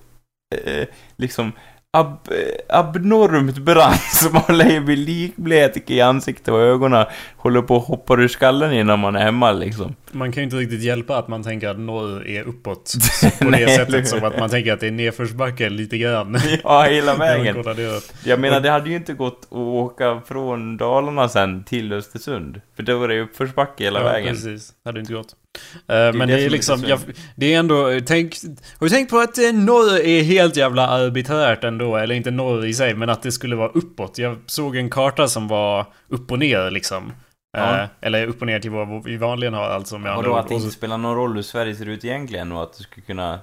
eh, 0.64 0.86
liksom, 1.16 1.52
ab, 1.96 2.28
eh, 2.30 2.76
abnormt 2.78 3.58
brant 3.58 4.00
så 4.14 4.30
man 4.30 4.58
lär 4.58 4.70
ju 4.70 4.80
bli 4.80 4.96
likblek 4.96 5.90
i 5.90 6.00
ansiktet 6.00 6.48
och 6.48 6.60
ögonen. 6.60 7.06
Håller 7.36 7.62
på 7.62 7.76
att 7.76 7.84
hoppa 7.86 8.14
ur 8.14 8.28
skallen 8.28 8.72
innan 8.72 8.98
man 8.98 9.16
är 9.16 9.20
hemma 9.24 9.52
liksom. 9.52 9.94
Man 10.14 10.32
kan 10.32 10.40
ju 10.40 10.44
inte 10.44 10.56
riktigt 10.56 10.82
hjälpa 10.82 11.16
att 11.16 11.28
man 11.28 11.42
tänker 11.42 11.68
att 11.68 11.78
norr 11.78 12.26
är 12.26 12.42
uppåt. 12.42 12.92
På 13.38 13.50
Nej, 13.50 13.64
det 13.64 13.76
sättet 13.76 14.08
som 14.08 14.24
att 14.24 14.38
man 14.38 14.50
tänker 14.50 14.72
att 14.72 14.80
det 14.80 14.86
är 14.86 14.90
nedförsbacke 14.90 15.70
lite 15.70 15.98
grann. 15.98 16.38
Ja, 16.64 16.82
hela 16.82 17.14
vägen. 17.18 17.62
det. 17.62 18.02
Jag 18.24 18.40
menar, 18.40 18.60
det 18.60 18.70
hade 18.70 18.90
ju 18.90 18.96
inte 18.96 19.12
gått 19.12 19.40
att 19.44 19.52
åka 19.56 20.22
från 20.26 20.76
Dalarna 20.76 21.28
sen 21.28 21.64
till 21.64 21.92
Östersund. 21.92 22.60
För 22.76 22.82
då 22.82 22.98
var 22.98 23.08
det 23.08 23.14
ju 23.14 23.22
uppförsbacke 23.22 23.84
hela 23.84 24.00
ja, 24.00 24.04
vägen. 24.04 24.34
precis. 24.34 24.72
Hade 24.84 25.00
inte 25.00 25.12
gått. 25.12 25.34
är 25.86 26.10
Uh, 26.10 26.16
men 26.16 26.28
det 26.28 26.36
det 26.36 26.44
är 26.44 26.50
liksom, 26.50 26.84
jag, 26.86 26.98
det 27.36 27.54
är 27.54 27.58
ändå, 27.58 28.00
tänk, 28.06 28.34
har 28.78 28.86
du 28.86 28.90
tänkt 28.90 29.10
på 29.10 29.18
att 29.18 29.38
eh, 29.38 29.52
norr 29.52 30.00
är 30.00 30.22
helt 30.22 30.56
jävla 30.56 30.88
arbiträrt 30.88 31.64
ändå? 31.64 31.96
Eller 31.96 32.14
inte 32.14 32.30
norr 32.30 32.66
i 32.66 32.74
sig, 32.74 32.94
men 32.94 33.10
att 33.10 33.22
det 33.22 33.32
skulle 33.32 33.56
vara 33.56 33.68
uppåt. 33.68 34.18
Jag 34.18 34.38
såg 34.46 34.76
en 34.76 34.90
karta 34.90 35.28
som 35.28 35.48
var 35.48 35.86
upp 36.08 36.32
och 36.32 36.38
ner 36.38 36.70
liksom. 36.70 37.12
Ja. 37.52 37.80
Eh, 37.82 37.88
eller 38.00 38.26
upp 38.26 38.40
och 38.40 38.46
ner 38.46 38.60
till 38.60 38.70
vad 38.70 39.04
vi 39.04 39.16
vanligen 39.16 39.54
har 39.54 39.64
alltså 39.64 39.98
med 39.98 40.10
Och 40.12 40.16
andra 40.18 40.28
då 40.28 40.34
ord. 40.34 40.40
att 40.40 40.48
det 40.48 40.54
inte 40.54 40.70
spelar 40.70 40.98
någon 40.98 41.16
roll 41.16 41.34
hur 41.34 41.42
Sverige 41.42 41.74
ser 41.74 41.86
ut 41.88 42.04
egentligen 42.04 42.52
och 42.52 42.62
att 42.62 42.78
du 42.78 42.82
skulle 42.84 43.06
kunna... 43.06 43.40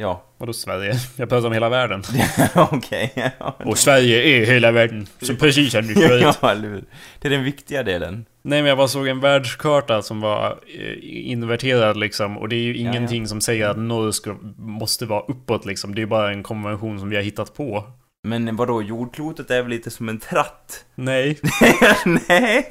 Ja, 0.00 0.22
Vadå 0.38 0.52
Sverige? 0.52 0.94
Jag 1.16 1.28
pratar 1.28 1.46
om 1.46 1.52
hela 1.52 1.68
världen. 1.68 2.02
okej. 2.54 3.12
Ja. 3.38 3.56
Och 3.64 3.78
Sverige 3.78 4.22
är 4.22 4.46
hela 4.46 4.70
världen. 4.72 5.06
Som 5.22 5.36
precis 5.36 5.74
har 5.74 5.82
nyss 5.82 5.96
varit. 6.40 6.64
ja? 6.72 6.80
Det 7.20 7.28
är 7.28 7.30
den 7.30 7.44
viktiga 7.44 7.82
delen. 7.82 8.24
Nej 8.42 8.62
men 8.62 8.68
jag 8.68 8.78
bara 8.78 8.88
såg 8.88 9.08
en 9.08 9.20
världskarta 9.20 10.02
som 10.02 10.20
var 10.20 10.58
eh, 10.78 10.94
inverterad 11.30 11.96
liksom. 11.96 12.38
Och 12.38 12.48
det 12.48 12.56
är 12.56 12.60
ju 12.62 12.72
Ja, 12.82 12.90
ingenting 12.90 13.26
som 13.28 13.40
säger 13.40 13.68
att 13.68 13.78
norr 13.78 14.10
ska, 14.10 14.36
måste 14.56 15.06
vara 15.06 15.20
uppåt 15.20 15.66
liksom. 15.66 15.94
Det 15.94 16.02
är 16.02 16.06
bara 16.06 16.30
en 16.32 16.42
konvention 16.42 17.00
som 17.00 17.08
vi 17.08 17.16
har 17.16 17.22
hittat 17.22 17.54
på. 17.54 17.84
Men 18.22 18.56
vadå, 18.56 18.82
jordklotet 18.82 19.50
är 19.50 19.62
väl 19.62 19.70
lite 19.70 19.90
som 19.90 20.08
en 20.08 20.18
tratt? 20.18 20.84
Nej, 20.94 21.38
Nej! 22.04 22.66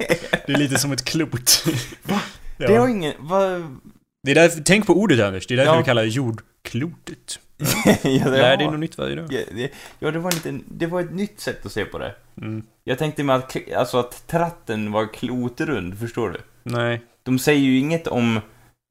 det 0.46 0.52
är 0.52 0.58
lite 0.58 0.78
som 0.78 0.92
ett 0.92 1.04
klot. 1.04 1.64
Va? 2.02 2.20
Ja. 2.58 2.66
Det 2.68 2.76
har 2.76 2.88
ingen... 2.88 3.14
Vad... 3.18 3.78
Det 4.22 4.30
är 4.30 4.34
därför, 4.34 4.60
tänk 4.62 4.86
på 4.86 4.92
ordet 4.94 5.20
Anders, 5.20 5.46
det 5.46 5.54
är 5.54 5.56
därför 5.56 5.72
Ja. 5.72 5.78
vi 5.78 5.84
kallar 5.84 6.02
det 6.02 6.08
jordklotet. 6.08 7.38
ja, 8.02 8.02
det 8.02 8.30
Lär 8.30 8.56
dig 8.56 8.66
var- 8.66 8.72
något 8.72 8.80
nytt 8.80 8.98
varje 8.98 9.14
dag. 9.14 9.32
Ja, 9.32 9.40
det, 9.54 9.70
ja, 9.98 10.10
det 10.10 10.18
var 10.18 10.30
en 10.30 10.34
liten, 10.34 10.64
det 10.68 10.86
var 10.86 11.00
ett 11.00 11.12
nytt 11.12 11.40
sätt 11.40 11.66
att 11.66 11.72
se 11.72 11.84
på 11.84 11.98
det. 11.98 12.14
Mm. 12.36 12.62
Jag 12.84 12.98
tänkte 12.98 13.24
mig 13.24 13.36
att, 13.36 13.56
alltså 13.76 13.98
att 13.98 14.26
tratten 14.26 14.92
var 14.92 15.12
klotrund, 15.12 15.98
förstår 15.98 16.30
du? 16.30 16.38
Nej. 16.62 17.00
De 17.22 17.38
säger 17.38 17.60
ju 17.60 17.78
inget 17.78 18.06
om, 18.06 18.40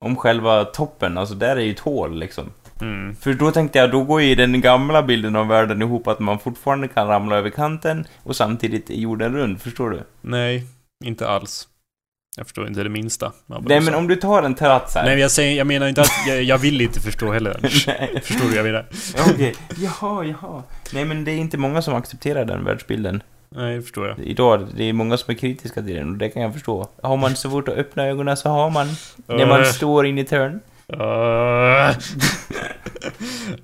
om 0.06 0.16
själva 0.16 0.66
toppen, 0.66 1.18
alltså 1.18 1.36
där 1.36 1.56
är 1.56 1.62
ju 1.62 1.72
ett 1.72 1.80
hål 1.80 2.20
liksom. 2.20 2.52
Mm. 2.82 3.16
För 3.16 3.34
då 3.34 3.52
tänkte 3.52 3.80
jag, 3.80 3.92
då 3.92 4.04
går 4.04 4.22
ju 4.22 4.36
den 4.36 4.62
gamla 4.62 5.04
bilden 5.04 5.36
av 5.36 5.48
världen 5.48 5.82
ihop 5.82 6.08
att 6.08 6.20
man 6.20 6.40
fortfarande 6.40 6.88
kan 6.88 7.08
ramla 7.08 7.36
över 7.38 7.50
kanten 7.50 8.08
och 8.24 8.36
samtidigt 8.36 8.90
är 8.90 8.94
jorden 8.96 9.34
rund, 9.36 9.62
förstår 9.62 9.90
du? 9.90 10.00
Nej, 10.22 10.64
inte 11.06 11.28
alls. 11.28 11.68
Jag 12.38 12.46
förstår 12.46 12.68
inte 12.68 12.84
det 12.84 12.90
minsta. 12.90 13.32
Nej 13.46 13.82
men 13.82 13.96
om 13.96 14.08
du 14.08 14.16
tar 14.16 14.44
en 14.44 14.58
så 14.58 14.66
här. 14.66 14.82
Nej 14.96 15.06
men 15.06 15.20
jag, 15.20 15.32
säger, 15.32 15.58
jag 15.58 15.68
menar 15.68 15.88
inte 15.88 16.02
att 16.02 16.12
jag, 16.28 16.44
jag 16.44 16.58
vill 16.58 16.82
inte 16.82 17.00
förstå 17.00 17.32
heller. 17.32 17.54
Förstår 18.22 18.40
du 18.42 18.48
vad 18.48 18.58
jag 18.58 18.66
menar? 18.66 18.86
Okej, 19.30 19.56
jaha, 19.78 20.24
jaha. 20.26 20.64
Nej 20.94 21.06
men 21.06 21.24
det 21.26 21.32
är 21.32 21.38
inte 21.38 21.58
många 21.58 21.82
som 21.82 21.96
accepterar 21.96 22.46
den 22.46 22.64
världsbilden. 22.66 23.24
Nej, 23.50 23.76
det 23.76 23.82
förstår 23.82 24.08
jag. 24.08 24.20
Idag, 24.20 24.68
det 24.78 24.84
är 24.84 24.94
många 24.94 25.18
som 25.18 25.32
är 25.34 25.38
kritiska 25.38 25.82
till 25.82 25.96
den 25.96 26.10
och 26.10 26.18
det 26.18 26.30
kan 26.30 26.42
jag 26.42 26.54
förstå. 26.54 26.88
Har 27.04 27.18
man 27.18 27.36
så 27.36 27.50
fort 27.50 27.68
att 27.68 27.76
öppna 27.78 28.06
ögonen 28.06 28.38
så 28.38 28.50
har 28.50 28.70
man. 28.70 28.88
När 29.28 29.46
man 29.48 29.60
Äh. 29.62 29.66
står 29.66 30.06
in 30.06 30.18
i 30.18 30.24
törn. 30.24 30.60
Uh. 30.94 31.00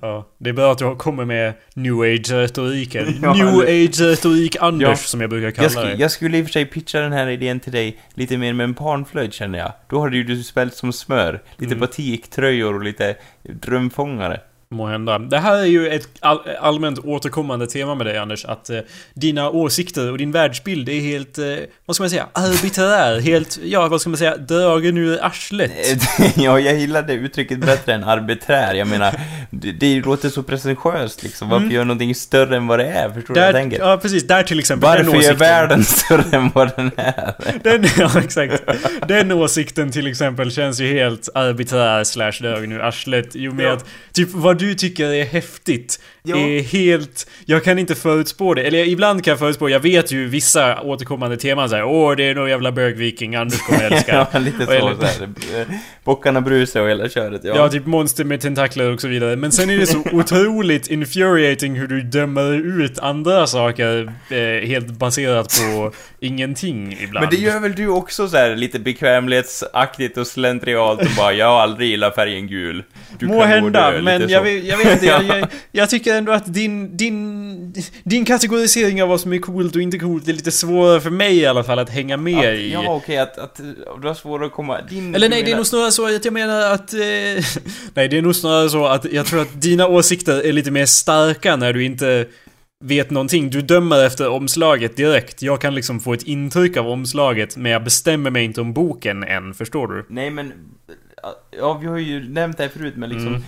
ja, 0.00 0.26
det 0.38 0.50
är 0.50 0.54
bra 0.54 0.72
att 0.72 0.78
du 0.78 0.96
kommer 0.96 1.24
med 1.24 1.52
new 1.74 2.00
age-retoriken. 2.00 3.18
Ja, 3.22 3.34
new 3.34 3.46
eller- 3.46 3.84
age-retorik 3.84 4.56
Anders 4.60 4.88
Ja. 4.88 4.96
som 4.96 5.20
jag 5.20 5.30
brukar 5.30 5.50
kalla 5.50 5.68
Jag, 5.68 5.84
sk- 5.84 5.86
det. 5.96 6.02
jag 6.02 6.10
skulle 6.10 6.38
i 6.38 6.42
och 6.42 6.46
för 6.46 6.52
sig 6.52 6.66
pitcha 6.66 7.00
den 7.00 7.12
här 7.12 7.26
idén 7.28 7.60
till 7.60 7.72
dig 7.72 7.98
lite 8.14 8.38
mer 8.38 8.52
med 8.52 8.64
en 8.64 8.74
panflöjt 8.74 9.32
känner 9.34 9.58
jag. 9.58 9.72
Då 9.90 10.00
hade 10.00 10.16
ju 10.16 10.24
du 10.24 10.42
spelat 10.42 10.74
som 10.74 10.92
smör. 10.92 11.42
Lite 11.56 11.74
Mm. 11.74 11.80
batiktröjor 11.80 12.74
och 12.74 12.82
lite 12.84 13.16
drömfångare. 13.42 14.40
Må 14.70 14.86
hända. 14.86 15.18
Det 15.18 15.38
här 15.38 15.56
är 15.56 15.64
ju 15.64 15.88
ett 15.88 16.08
all, 16.20 16.40
allmänt 16.60 16.98
återkommande 16.98 17.66
tema 17.66 17.94
med 17.94 18.06
dig 18.06 18.18
Anders. 18.18 18.44
Att 18.44 18.70
eh, 18.70 18.78
dina 19.14 19.50
åsikter 19.50 20.10
och 20.10 20.18
din 20.18 20.32
världsbild 20.32 20.88
är 20.88 21.00
helt, 21.00 21.38
eh, 21.38 21.44
vad 21.86 21.96
ska 21.96 22.02
man 22.02 22.10
säga, 22.10 22.26
arbiträr. 22.32 23.20
Helt, 23.20 23.58
ja 23.64 23.88
vad 23.88 24.00
ska 24.00 24.10
man 24.10 24.16
säga, 24.16 24.36
dragen 24.36 24.98
ur 24.98 25.18
arslet. 25.24 25.72
ja, 26.36 26.60
jag 26.60 26.74
gillar 26.78 27.02
det 27.02 27.12
uttrycket 27.14 27.58
bättre 27.58 27.94
än 27.94 28.04
arbiträr. 28.04 28.74
Jag 28.74 28.88
menar, 28.88 29.14
det, 29.50 29.72
det 29.72 30.00
låter 30.00 30.28
så 30.28 30.42
pretentiöst 30.42 31.22
liksom. 31.22 31.48
Varför 31.48 31.62
Mm. 31.66 31.74
göra 31.74 31.84
någonting 31.84 32.14
större 32.14 32.56
än 32.56 32.66
vad 32.66 32.78
det 32.78 32.86
är? 32.86 33.10
Förstår 33.10 33.34
du 33.34 33.40
vad 33.40 33.48
jag 33.48 33.54
tänker? 33.54 33.78
ja 33.78 33.98
precis, 34.02 34.26
där 34.26 34.42
till 34.42 34.58
exempel. 34.58 34.90
den 34.96 35.06
Varför 35.06 35.12
är 35.14 35.18
åsikten. 35.18 35.38
världen 35.38 35.84
större 35.84 36.36
än 36.36 36.50
vad 36.54 36.76
den 36.76 36.90
är? 36.96 37.34
Den, 37.62 37.84
ja 37.98 38.10
exakt. 38.20 38.62
Den 39.08 39.32
åsikten 39.32 39.92
till 39.92 40.06
exempel 40.06 40.50
känns 40.52 40.80
ju 40.80 40.92
helt 40.92 41.28
arbiträr 41.34 42.04
slash 42.04 42.32
dragen 42.40 42.72
ur 42.72 42.80
arslet. 42.80 43.36
I 43.36 43.48
och 43.48 43.54
med 43.54 43.66
Ja. 43.66 43.72
att 43.72 43.84
typ 44.12 44.28
vad 44.32 44.55
du 44.58 44.74
tycker 44.74 45.12
är 45.12 45.24
häftigt 45.24 46.00
Ja. 46.28 46.36
är 46.36 46.62
helt... 46.62 47.26
Jag 47.44 47.64
kan 47.64 47.78
inte 47.78 47.94
förutspå 47.94 48.54
det. 48.54 48.62
Eller 48.62 48.78
ibland 48.88 49.24
kan 49.24 49.30
jag 49.32 49.38
förutspå. 49.38 49.68
Jag 49.68 49.80
vet 49.80 50.12
ju 50.12 50.28
vissa 50.28 50.80
återkommande 50.80 51.36
teman 51.36 51.68
såhär 51.68 51.84
Åh 51.84 52.16
det 52.16 52.24
är 52.24 52.34
nog 52.34 52.48
jävla 52.48 52.72
bögviking 52.72 53.34
Anders 53.34 53.60
kommer 53.60 53.90
älska. 53.90 54.26
ja, 54.32 54.38
lite 54.38 54.66
så. 54.66 54.72
eller- 54.72 54.94
så 54.94 55.04
här. 55.06 55.60
Eh, 55.60 55.66
Bockarna 56.04 56.40
brusar 56.40 56.80
och 56.80 56.88
hela 56.90 57.08
köret. 57.08 57.40
Ja. 57.44 57.56
Ja, 57.56 57.68
typ 57.68 57.86
monster 57.86 58.24
med 58.24 58.40
tentakler 58.40 58.92
och 58.92 59.00
så 59.00 59.08
vidare. 59.08 59.36
Men 59.36 59.52
sen 59.52 59.70
är 59.70 59.78
det 59.78 59.86
så 59.86 59.98
otroligt 60.12 60.86
infuriating 60.90 61.74
hur 61.74 61.86
du 61.86 62.02
dömer 62.02 62.82
ut 62.82 62.98
andra 62.98 63.46
saker 63.46 64.12
eh, 64.30 64.68
helt 64.68 64.86
baserat 64.86 65.60
på 65.74 65.92
ingenting 66.20 66.92
ibland. 67.00 67.26
Men 67.26 67.30
det 67.30 67.46
gör 67.46 67.60
väl 67.60 67.72
du 67.74 67.88
också 67.88 68.28
så 68.28 68.36
här 68.36 68.56
lite 68.56 68.78
bekvämlighetsaktigt 68.78 70.16
och 70.18 70.26
slentrialt 70.26 71.00
och 71.00 71.06
bara 71.16 71.32
jag 71.32 71.46
har 71.46 71.60
aldrig 71.60 71.90
gillat 71.90 72.14
färgen 72.14 72.46
gul. 72.46 72.84
Du 73.18 73.26
Må 73.26 73.42
hända, 73.42 73.92
men 74.02 74.28
jag 74.28 74.42
vet, 74.42 74.64
jag 74.64 74.76
vet 74.78 74.92
inte. 74.92 75.06
Jag, 75.16 75.24
jag, 75.24 75.48
jag 75.72 75.90
tycker 75.90 76.15
ändå 76.16 76.32
att 76.32 76.54
din, 76.54 76.96
din, 76.96 77.74
din 78.04 78.24
kategorisering 78.24 79.02
av 79.02 79.08
vad 79.08 79.20
som 79.20 79.32
är 79.32 79.38
coolt 79.38 79.76
och 79.76 79.82
inte 79.82 79.98
coolt 79.98 80.28
är 80.28 80.32
lite 80.32 80.50
svårare 80.50 81.00
för 81.00 81.10
mig 81.10 81.36
i 81.36 81.46
alla 81.46 81.64
fall 81.64 81.78
att 81.78 81.90
hänga 81.90 82.16
med 82.16 82.38
Att, 82.38 82.44
i. 82.54 82.72
ja, 82.72 82.84
okej, 82.94 83.18
att, 83.18 83.38
att 83.38 83.60
du 84.02 84.08
har 84.08 84.14
svårare 84.14 84.46
att 84.46 84.52
komma... 84.52 84.80
Din, 84.88 85.14
Eller 85.14 85.28
nej, 85.28 85.38
det 85.38 85.44
är 85.44 85.44
menar- 85.46 85.56
nog 85.56 85.66
snarare 85.66 85.92
så 85.92 86.16
att 86.16 86.24
jag 86.24 86.34
menar 86.34 86.72
att... 86.72 86.92
Eh, 86.94 87.00
nej, 87.94 88.08
det 88.08 88.18
är 88.18 88.22
nog 88.22 88.36
snarare 88.36 88.70
så 88.70 88.86
att 88.86 89.12
jag 89.12 89.26
tror 89.26 89.40
att 89.42 89.62
dina 89.62 89.86
åsikter 89.88 90.46
är 90.46 90.52
lite 90.52 90.70
mer 90.70 90.86
starka 90.86 91.56
när 91.56 91.72
du 91.72 91.84
inte 91.84 92.26
vet 92.84 93.10
någonting. 93.10 93.50
Du 93.50 93.62
dömer 93.62 94.04
efter 94.04 94.28
omslaget 94.28 94.96
direkt. 94.96 95.42
Jag 95.42 95.60
kan 95.60 95.74
liksom 95.74 96.00
få 96.00 96.12
ett 96.12 96.22
intryck 96.22 96.76
av 96.76 96.88
omslaget, 96.88 97.56
men 97.56 97.72
jag 97.72 97.84
bestämmer 97.84 98.30
mig 98.30 98.44
inte 98.44 98.60
om 98.60 98.72
boken 98.72 99.22
än, 99.24 99.54
förstår 99.54 99.88
du? 99.88 100.06
Nej, 100.08 100.30
men... 100.30 100.52
Ja, 101.58 101.78
vi 101.80 101.86
har 101.86 101.98
ju 101.98 102.28
nämnt 102.28 102.56
det 102.56 102.62
här 102.62 102.70
förut, 102.70 102.94
men 102.96 103.08
liksom... 103.10 103.28
Mm. 103.28 103.42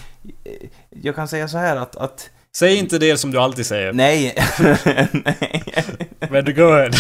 eh, 0.44 0.68
Jag 1.02 1.14
kan 1.14 1.28
säga 1.28 1.48
så 1.48 1.59
här 1.59 1.76
att... 1.76 1.96
att 1.96 2.31
Säg 2.59 2.77
inte 2.77 2.99
det 2.99 3.16
som 3.16 3.31
du 3.31 3.38
alltid 3.38 3.66
säger. 3.66 3.92
nej. 3.92 4.35
nej. 5.12 6.09
Men 6.31 6.44
du 6.44 6.53
go 6.53 6.62
ahead. 6.62 6.90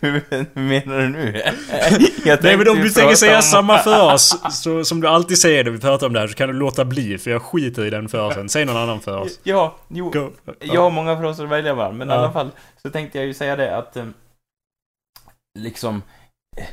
Hur 0.00 0.58
menar 0.60 0.98
du 0.98 1.08
nu? 1.08 1.42
Nej 2.42 2.56
men 2.56 2.68
om 2.68 2.78
du 2.80 2.90
tänker 2.90 3.14
säga 3.14 3.42
samma 3.42 3.78
fras 3.78 4.38
så, 4.62 4.84
som 4.84 5.00
du 5.00 5.08
alltid 5.08 5.38
säger 5.38 5.64
när 5.64 5.70
vi 5.70 5.78
pratar 5.78 6.06
om 6.06 6.12
det 6.12 6.20
här 6.20 6.26
så 6.28 6.34
kan 6.34 6.48
du 6.48 6.54
låta 6.54 6.84
bli 6.84 7.18
för 7.18 7.30
jag 7.30 7.42
skiter 7.42 7.84
i 7.86 7.90
den 7.90 8.08
frasen. 8.08 8.48
Säg 8.48 8.64
någon 8.64 8.76
annan 8.76 9.00
fras. 9.00 9.40
Ja, 9.42 9.76
jo. 9.88 10.10
Go. 10.10 10.30
Jag 10.60 10.80
har 10.80 10.90
många 10.90 11.20
fraser 11.20 11.44
att 11.44 11.50
välja 11.50 11.74
mellan, 11.74 11.96
men 11.96 12.08
i 12.08 12.12
Ja. 12.12 12.18
alla 12.18 12.32
fall 12.32 12.50
så 12.82 12.90
tänkte 12.90 13.18
jag 13.18 13.26
ju 13.26 13.34
säga 13.34 13.56
det 13.56 13.76
att 13.76 13.96
eh, 13.96 14.06
liksom 15.58 16.02
eh, 16.56 16.64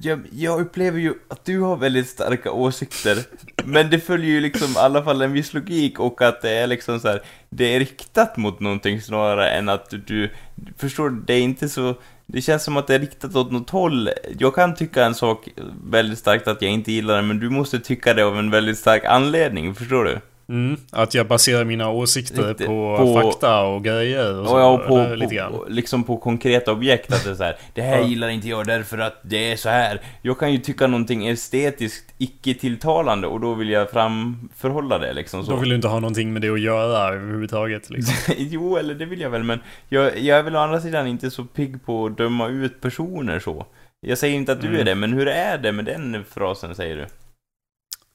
jag, 0.00 0.20
jag 0.32 0.60
upplever 0.60 1.00
ju 1.00 1.14
att 1.28 1.44
du 1.44 1.60
har 1.60 1.76
väldigt 1.76 2.08
starka 2.08 2.52
åsikter, 2.52 3.18
men 3.64 3.90
det 3.90 4.00
följer 4.00 4.30
ju 4.30 4.40
liksom 4.40 4.72
i 4.72 4.78
alla 4.78 5.04
fall 5.04 5.22
en 5.22 5.32
viss 5.32 5.54
logik 5.54 6.00
och 6.00 6.22
att 6.22 6.42
det 6.42 6.50
är 6.50 6.66
liksom 6.66 7.00
så 7.00 7.08
här, 7.08 7.22
det 7.50 7.64
är 7.74 7.78
riktat 7.78 8.36
mot 8.36 8.60
någonting 8.60 9.00
snarare 9.00 9.50
än 9.50 9.68
att 9.68 9.94
du, 10.06 10.30
förstår 10.76 11.10
det 11.10 11.34
är 11.34 11.40
inte 11.40 11.68
så, 11.68 11.94
det 12.26 12.42
känns 12.42 12.64
som 12.64 12.76
att 12.76 12.86
det 12.86 12.94
är 12.94 12.98
riktat 12.98 13.36
åt 13.36 13.52
något 13.52 13.70
håll. 13.70 14.10
Jag 14.38 14.54
kan 14.54 14.74
tycka 14.74 15.04
en 15.04 15.14
sak 15.14 15.48
väldigt 15.84 16.18
starkt 16.18 16.48
att 16.48 16.62
jag 16.62 16.70
inte 16.72 16.92
gillar 16.92 17.16
den, 17.16 17.26
men 17.26 17.40
du 17.40 17.50
måste 17.50 17.80
tycka 17.80 18.14
det 18.14 18.24
av 18.24 18.38
en 18.38 18.50
väldigt 18.50 18.78
stark 18.78 19.04
anledning, 19.04 19.74
förstår 19.74 20.04
du? 20.04 20.20
Mm, 20.48 20.76
att 20.92 21.14
jag 21.14 21.26
baserar 21.26 21.64
mina 21.64 21.90
åsikter 21.90 22.48
Lite 22.48 22.64
på, 22.66 22.96
på- 22.98 23.20
fakta 23.22 23.62
och 23.62 23.84
grejer 23.84 24.40
och 24.40 24.48
så. 24.48 24.58
Ja, 24.58 24.66
och 24.70 24.86
på, 24.86 24.98
eller 24.98 25.16
lite 25.16 25.34
grann. 25.34 25.52
på, 25.52 25.66
liksom 25.68 26.04
på 26.04 26.16
konkreta 26.16 26.72
objekt 26.72 27.12
att 27.12 27.24
det 27.24 27.30
är 27.30 27.34
så 27.34 27.44
här, 27.44 27.56
det 27.74 27.82
här 27.82 28.00
gillar 28.02 28.28
inte 28.28 28.48
jag 28.48 28.66
därför 28.66 28.98
att 28.98 29.20
det 29.22 29.52
är 29.52 29.56
så 29.56 29.68
här. 29.68 30.00
Jag 30.22 30.38
kan 30.38 30.52
ju 30.52 30.58
tycka 30.58 30.86
någonting 30.86 31.26
estetiskt 31.28 32.14
icke 32.18 32.54
tilltalande 32.54 33.26
och 33.26 33.40
då 33.40 33.54
vill 33.54 33.68
jag 33.70 33.90
framförhålla 33.90 34.98
det 34.98 35.12
liksom 35.12 35.44
så. 35.44 35.50
Då 35.50 35.56
vill 35.56 35.68
du 35.68 35.74
inte 35.74 35.88
ha 35.88 36.00
någonting 36.00 36.32
med 36.32 36.42
det 36.42 36.48
att 36.50 36.60
göra 36.60 37.14
överhuvudtaget 37.14 37.90
liksom. 37.90 38.34
jo, 38.38 38.76
eller 38.76 38.94
det 38.94 39.04
vill 39.04 39.20
jag 39.20 39.30
väl, 39.30 39.42
men 39.42 39.60
jag, 39.88 40.18
jag 40.18 40.38
är 40.38 40.42
väl 40.42 40.56
å 40.56 40.58
andra 40.58 40.80
sidan 40.80 41.06
inte 41.06 41.30
så 41.30 41.44
pigg 41.44 41.84
på 41.86 42.06
att 42.06 42.18
döma 42.18 42.48
ut 42.48 42.80
personer 42.80 43.38
så. 43.38 43.66
Jag 44.00 44.18
säger 44.18 44.36
inte 44.36 44.52
att 44.52 44.60
du 44.60 44.66
Mm. 44.66 44.80
är 44.80 44.84
det, 44.84 44.94
men 44.94 45.12
hur 45.12 45.28
är 45.28 45.58
det 45.58 45.72
med 45.72 45.84
den 45.84 46.24
frasen, 46.34 46.74
säger 46.74 46.96
du? 46.96 47.06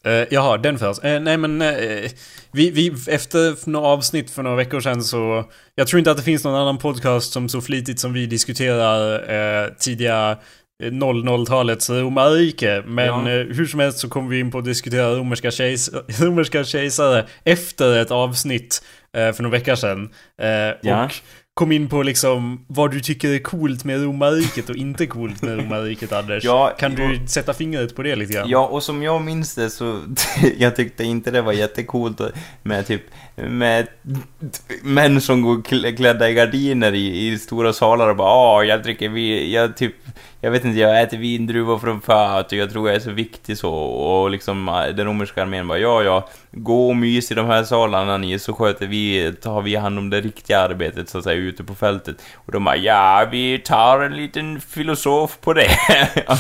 Uh, 0.07 0.25
jaha, 0.29 0.57
den 0.57 0.79
först. 0.79 1.03
Eh, 1.03 1.19
nej 1.19 1.37
men, 1.37 1.61
eh, 1.61 2.11
vi, 2.51 2.71
vi, 2.71 2.93
efter 3.07 3.69
några 3.69 3.87
avsnitt 3.87 4.31
för 4.31 4.43
några 4.43 4.55
veckor 4.57 4.79
sedan 4.79 5.03
så... 5.03 5.45
Jag 5.75 5.87
tror 5.87 5.99
inte 5.99 6.11
att 6.11 6.17
det 6.17 6.23
finns 6.23 6.43
någon 6.43 6.55
annan 6.55 6.77
podcast 6.77 7.31
som 7.33 7.49
så 7.49 7.61
flitigt 7.61 7.99
som 7.99 8.13
vi 8.13 8.25
diskuterar 8.25 9.13
uh, 9.31 9.73
tidiga 9.79 10.37
eh, 10.83 10.91
00-talets 10.91 11.89
romarrike. 11.89 12.83
Men 12.85 13.05
Ja. 13.05 13.43
hur 13.43 13.65
som 13.65 13.79
helst 13.79 13.99
så 13.99 14.09
kom 14.09 14.29
vi 14.29 14.39
in 14.39 14.51
på 14.51 14.57
att 14.57 14.65
diskutera 14.65 15.15
romerska, 15.15 15.51
kejs 15.51 15.89
romerska 16.21 16.63
kejsare 16.63 17.25
efter 17.43 17.97
ett 17.97 18.11
avsnitt 18.11 18.83
för 19.13 19.43
några 19.43 19.57
veckor 19.57 19.75
sedan. 19.75 20.09
Ja. 20.81 21.05
Och 21.05 21.11
kom 21.53 21.71
in 21.71 21.89
på 21.89 22.03
liksom 22.03 22.65
vad 22.67 22.91
du 22.91 22.99
tycker 22.99 23.29
är 23.29 23.39
coolt 23.39 23.83
med 23.83 24.03
romarriket 24.03 24.69
och 24.69 24.75
inte 24.75 25.07
coolt 25.07 25.41
med 25.41 25.57
romarriket 25.57 26.11
Anders. 26.13 26.43
Ja, 26.43 26.75
kan 26.79 26.95
du 26.95 27.27
sätta 27.27 27.53
fingret 27.53 27.95
på 27.95 28.03
det 28.03 28.15
lite 28.15 28.33
grann? 28.33 28.49
Ja, 28.49 28.67
och 28.67 28.83
som 28.83 29.03
jag 29.03 29.21
minns 29.21 29.55
det 29.55 29.69
så, 29.69 30.01
jag 30.57 30.75
tyckte 30.75 31.03
inte 31.03 31.31
det 31.31 31.41
var 31.41 31.53
jättecoolt 31.53 32.21
med 32.63 32.87
typ, 32.87 33.01
med 33.35 33.87
män 34.83 35.21
som 35.21 35.41
går 35.41 35.55
kl- 35.57 35.95
klädda 35.95 36.29
i 36.29 36.33
gardiner 36.33 36.93
i, 36.93 37.27
i 37.27 37.39
stora 37.39 37.73
salar 37.73 38.09
och 38.09 38.15
bara 38.15 38.29
ah, 38.31 38.63
jag 38.63 38.83
dricker 38.83 39.09
vin, 39.09 39.51
jag 39.51 39.77
typ, 39.77 39.95
jag 40.41 40.51
vet 40.51 40.65
inte, 40.65 40.79
jag 40.79 41.01
äter 41.01 41.17
vindruvor 41.17 41.79
från 41.79 42.01
fat 42.01 42.51
och 42.51 42.57
jag 42.57 42.71
tror 42.71 42.87
jag 42.87 42.95
är 42.95 42.99
så 42.99 43.11
viktig 43.11 43.57
så, 43.57 43.73
och 43.73 44.29
liksom 44.29 44.69
äh, 44.69 44.95
den 44.95 45.05
romerska 45.05 45.41
armén 45.41 45.67
bara 45.67 45.79
ja, 45.79 46.03
ja, 46.03 46.29
gå 46.51 46.89
och 46.89 46.95
mys 46.95 47.31
i 47.31 47.35
de 47.35 47.45
här 47.45 47.63
salarna 47.63 48.17
ni, 48.17 48.39
så 48.39 48.53
sköter 48.53 48.87
vi, 48.87 49.33
tar 49.41 49.61
vi 49.61 49.75
hand 49.75 49.99
om 49.99 50.09
det 50.09 50.21
riktiga 50.21 50.59
arbetet 50.59 51.09
så 51.09 51.17
att 51.17 51.23
säga 51.23 51.35
ute 51.35 51.63
på 51.63 51.75
fältet. 51.75 52.15
Och 52.35 52.51
de 52.51 52.63
bara 52.63 52.77
ja, 52.77 53.27
vi 53.31 53.59
tar 53.59 53.99
en 54.01 54.15
liten 54.15 54.61
filosof 54.61 55.37
på 55.41 55.53
det. 55.53 55.69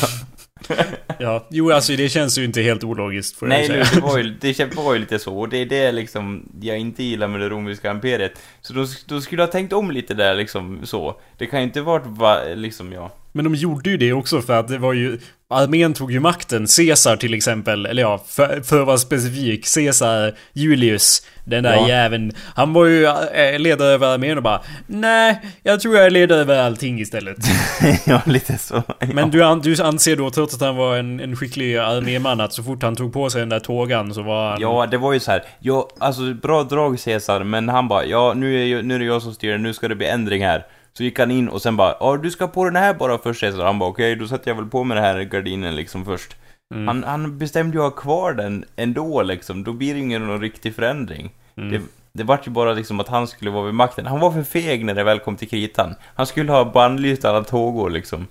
Ja, 1.17 1.47
jo 1.49 1.71
alltså 1.71 1.95
det 1.95 2.09
känns 2.09 2.37
ju 2.37 2.45
inte 2.45 2.61
helt 2.61 2.83
ologiskt 2.83 3.39
får 3.39 3.49
jag 3.49 3.57
Nej, 3.57 3.67
säga. 3.67 3.83
nu, 3.93 3.95
det 3.95 4.01
var, 4.01 4.17
ju, 4.17 4.33
det 4.39 4.75
var 4.75 4.93
ju 4.93 4.99
lite 4.99 5.19
så, 5.19 5.39
och 5.39 5.49
det 5.49 5.57
är 5.57 5.65
det 5.65 5.91
liksom 5.91 6.49
jag 6.61 6.77
inte 6.77 7.03
gillar 7.03 7.27
med 7.27 7.41
det 7.41 7.49
romerska 7.49 7.91
imperiet. 7.91 8.31
Så 8.61 8.73
då, 8.73 8.85
då 9.05 9.21
skulle 9.21 9.41
jag 9.41 9.47
ha 9.47 9.51
tänkt 9.51 9.73
om 9.73 9.91
lite 9.91 10.13
där 10.13 10.35
liksom 10.35 10.79
så. 10.83 11.21
Det 11.37 11.45
kan 11.45 11.59
ju 11.59 11.65
inte 11.65 11.81
varit 11.81 12.05
va, 12.05 12.39
liksom, 12.55 12.93
ja. 12.93 13.11
Men 13.31 13.45
de 13.45 13.55
gjorde 13.55 13.89
ju 13.89 13.97
det 13.97 14.13
också 14.13 14.41
för 14.41 14.59
att 14.59 14.67
det 14.67 14.77
var 14.77 14.93
ju... 14.93 15.19
Armén 15.51 15.93
tog 15.93 16.11
ju 16.11 16.19
makten. 16.19 16.67
Caesar 16.77 17.15
till 17.15 17.33
exempel, 17.33 17.85
eller 17.85 18.01
ja, 18.01 18.23
för, 18.27 18.61
för 18.61 18.79
att 18.81 18.87
vara 18.87 18.97
specifik. 18.97 19.73
Caesar 19.75 20.33
Julius, 20.53 21.21
den 21.45 21.63
där 21.63 21.73
Ja. 21.73 21.87
jäveln. 21.87 22.31
Han 22.55 22.73
var 22.73 22.85
ju 22.85 23.05
äh, 23.05 23.59
ledare 23.59 23.89
över 23.89 24.07
armén 24.07 24.37
och 24.37 24.43
bara 24.43 24.61
Nej, 24.87 25.41
jag 25.63 25.79
tror 25.79 25.95
jag 25.95 26.05
är 26.05 26.09
ledare 26.09 26.41
över 26.41 26.59
allting 26.59 26.99
istället. 26.99 27.37
ja, 28.05 28.21
lite 28.25 28.57
så. 28.57 28.83
Men 29.13 29.31
du, 29.31 29.43
an, 29.43 29.59
du 29.61 29.81
anser 29.83 30.15
då, 30.15 30.29
trots 30.29 30.55
att 30.55 30.61
han 30.61 30.75
var 30.75 30.97
en, 30.97 31.19
en 31.19 31.35
skicklig 31.35 31.77
arméman, 31.77 32.41
att 32.41 32.53
så 32.53 32.63
fort 32.63 32.83
han 32.83 32.95
tog 32.95 33.13
på 33.13 33.29
sig 33.29 33.39
den 33.39 33.49
där 33.49 33.59
tågan 33.59 34.13
så 34.13 34.21
var 34.21 34.49
han... 34.49 34.61
Ja, 34.61 34.87
det 34.91 34.97
var 34.97 35.13
ju 35.13 35.19
så 35.19 35.31
här. 35.31 35.43
Ja, 35.59 35.89
alltså 35.99 36.33
bra 36.33 36.63
drag 36.63 36.99
Caesar, 36.99 37.43
men 37.43 37.69
han 37.69 37.87
bara 37.87 38.05
ja, 38.05 38.33
nu 38.35 38.61
är, 38.61 38.65
jag, 38.65 38.85
nu 38.85 38.95
är 38.95 38.99
det 38.99 39.05
jag 39.05 39.21
som 39.21 39.33
styr, 39.33 39.57
nu 39.57 39.73
ska 39.73 39.87
det 39.87 39.95
bli 39.95 40.07
ändring 40.07 40.45
här. 40.45 40.65
Så 40.99 41.03
gick 41.03 41.19
han 41.19 41.31
in 41.31 41.49
och 41.49 41.61
sen 41.61 41.77
bara 41.77 41.95
ja, 41.99 42.17
du 42.17 42.31
ska 42.31 42.47
på 42.47 42.65
den 42.65 42.75
här 42.75 42.93
bara 42.93 43.17
först 43.17 43.41
Caesar. 43.41 43.65
Han 43.65 43.79
bara 43.79 43.89
okej, 43.89 44.15
då 44.15 44.27
sätter 44.27 44.51
jag 44.51 44.55
väl 44.55 44.65
på 44.65 44.83
mig 44.83 44.95
den 44.95 45.03
här 45.03 45.21
gardinen 45.23 45.75
liksom 45.75 46.05
först. 46.05 46.35
Mm. 46.75 46.87
Han, 46.87 47.03
han 47.03 47.37
bestämde 47.37 47.77
ju 47.77 47.83
att 47.83 47.93
ha 47.93 48.01
kvar 48.01 48.33
den 48.33 48.65
ändå 48.75 49.21
liksom, 49.21 49.63
då 49.63 49.73
blir 49.73 49.93
det 49.93 49.99
ingen 49.99 50.27
någon 50.27 50.41
riktig 50.41 50.75
förändring. 50.75 51.31
Mm. 51.57 51.71
Det, 51.71 51.81
det 52.13 52.23
vart 52.23 52.47
ju 52.47 52.51
bara 52.51 52.73
liksom 52.73 52.99
att 52.99 53.07
han 53.07 53.27
skulle 53.27 53.51
vara 53.51 53.65
vid 53.65 53.73
makten. 53.73 54.05
Han 54.05 54.19
var 54.19 54.31
för 54.31 54.43
feg 54.43 54.85
när 54.85 54.93
det 54.93 55.03
väl 55.03 55.19
kom 55.19 55.35
till 55.35 55.49
kritan. 55.49 55.95
Han 56.15 56.27
skulle 56.27 56.51
ha 56.51 56.71
bannlyst 56.71 57.25
alla 57.25 57.43
tågor 57.43 57.89
liksom. 57.89 58.27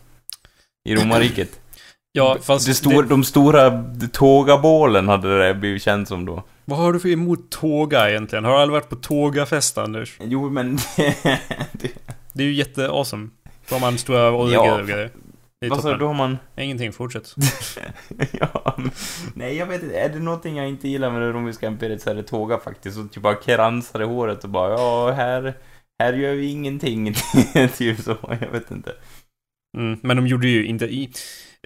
I 0.88 0.94
romarriket. 0.94 1.60
Ja, 2.12 2.36
fast 2.42 2.66
det 2.66 2.74
stor, 2.74 3.02
det, 3.02 3.08
De 3.08 3.24
stora 3.24 3.84
tågabålen 4.12 5.08
hade 5.08 5.46
det 5.46 5.54
blivit 5.54 5.82
känt 5.82 6.08
som 6.08 6.24
då. 6.24 6.42
vad 6.64 6.78
har 6.78 6.92
du 6.92 7.00
för 7.00 7.08
emot 7.08 7.50
tåga 7.50 8.10
egentligen? 8.10 8.44
Har 8.44 8.52
du 8.52 8.58
aldrig 8.58 8.80
varit 8.80 8.88
på 8.88 8.96
tågafest, 8.96 9.78
Anders? 9.78 10.16
Jo, 10.20 10.50
men... 10.50 10.76
det, 11.72 11.92
Det 12.38 12.44
är 12.44 12.48
ju 12.48 12.54
jätte-awesome. 12.54 13.30
Då 13.68 13.74
har 13.74 13.80
man 13.80 13.98
stora 13.98 14.18
Ja, 14.18 14.30
och 14.30 14.86
grejer. 14.86 15.10
Är 15.60 15.68
vad 15.68 15.82
sa 15.82 15.92
du, 15.92 15.98
då 15.98 16.06
har 16.06 16.14
man... 16.14 16.38
Ingenting, 16.56 16.92
fortsätt. 16.92 17.34
ja, 18.32 18.74
men, 18.76 18.90
nej 19.34 19.56
jag 19.56 19.66
vet 19.66 19.82
inte, 19.82 19.98
är 19.98 20.08
det 20.08 20.18
någonting 20.18 20.56
jag 20.56 20.68
inte 20.68 20.88
gillar 20.88 21.10
med 21.10 21.22
det 21.22 21.32
romerska 21.32 21.66
imperiet 21.66 22.02
så 22.02 22.10
är 22.10 22.14
det 22.14 22.22
tåga 22.22 22.58
faktiskt. 22.58 22.98
Och 22.98 23.12
typ 23.12 23.22
bara 23.22 23.34
kransar 23.34 24.02
i 24.02 24.04
håret 24.04 24.44
och 24.44 24.50
bara 24.50 24.72
ja, 24.72 25.10
här, 25.10 25.54
här 25.98 26.12
gör 26.12 26.34
vi 26.34 26.50
ingenting. 26.50 27.14
typ 27.76 28.00
så, 28.00 28.16
jag 28.40 28.50
vet 28.52 28.70
inte. 28.70 28.92
Mm, 29.78 29.98
men 30.02 30.16
de 30.16 30.26
gjorde 30.26 30.48
ju 30.48 30.66
inte 30.66 30.84
i... 30.84 31.10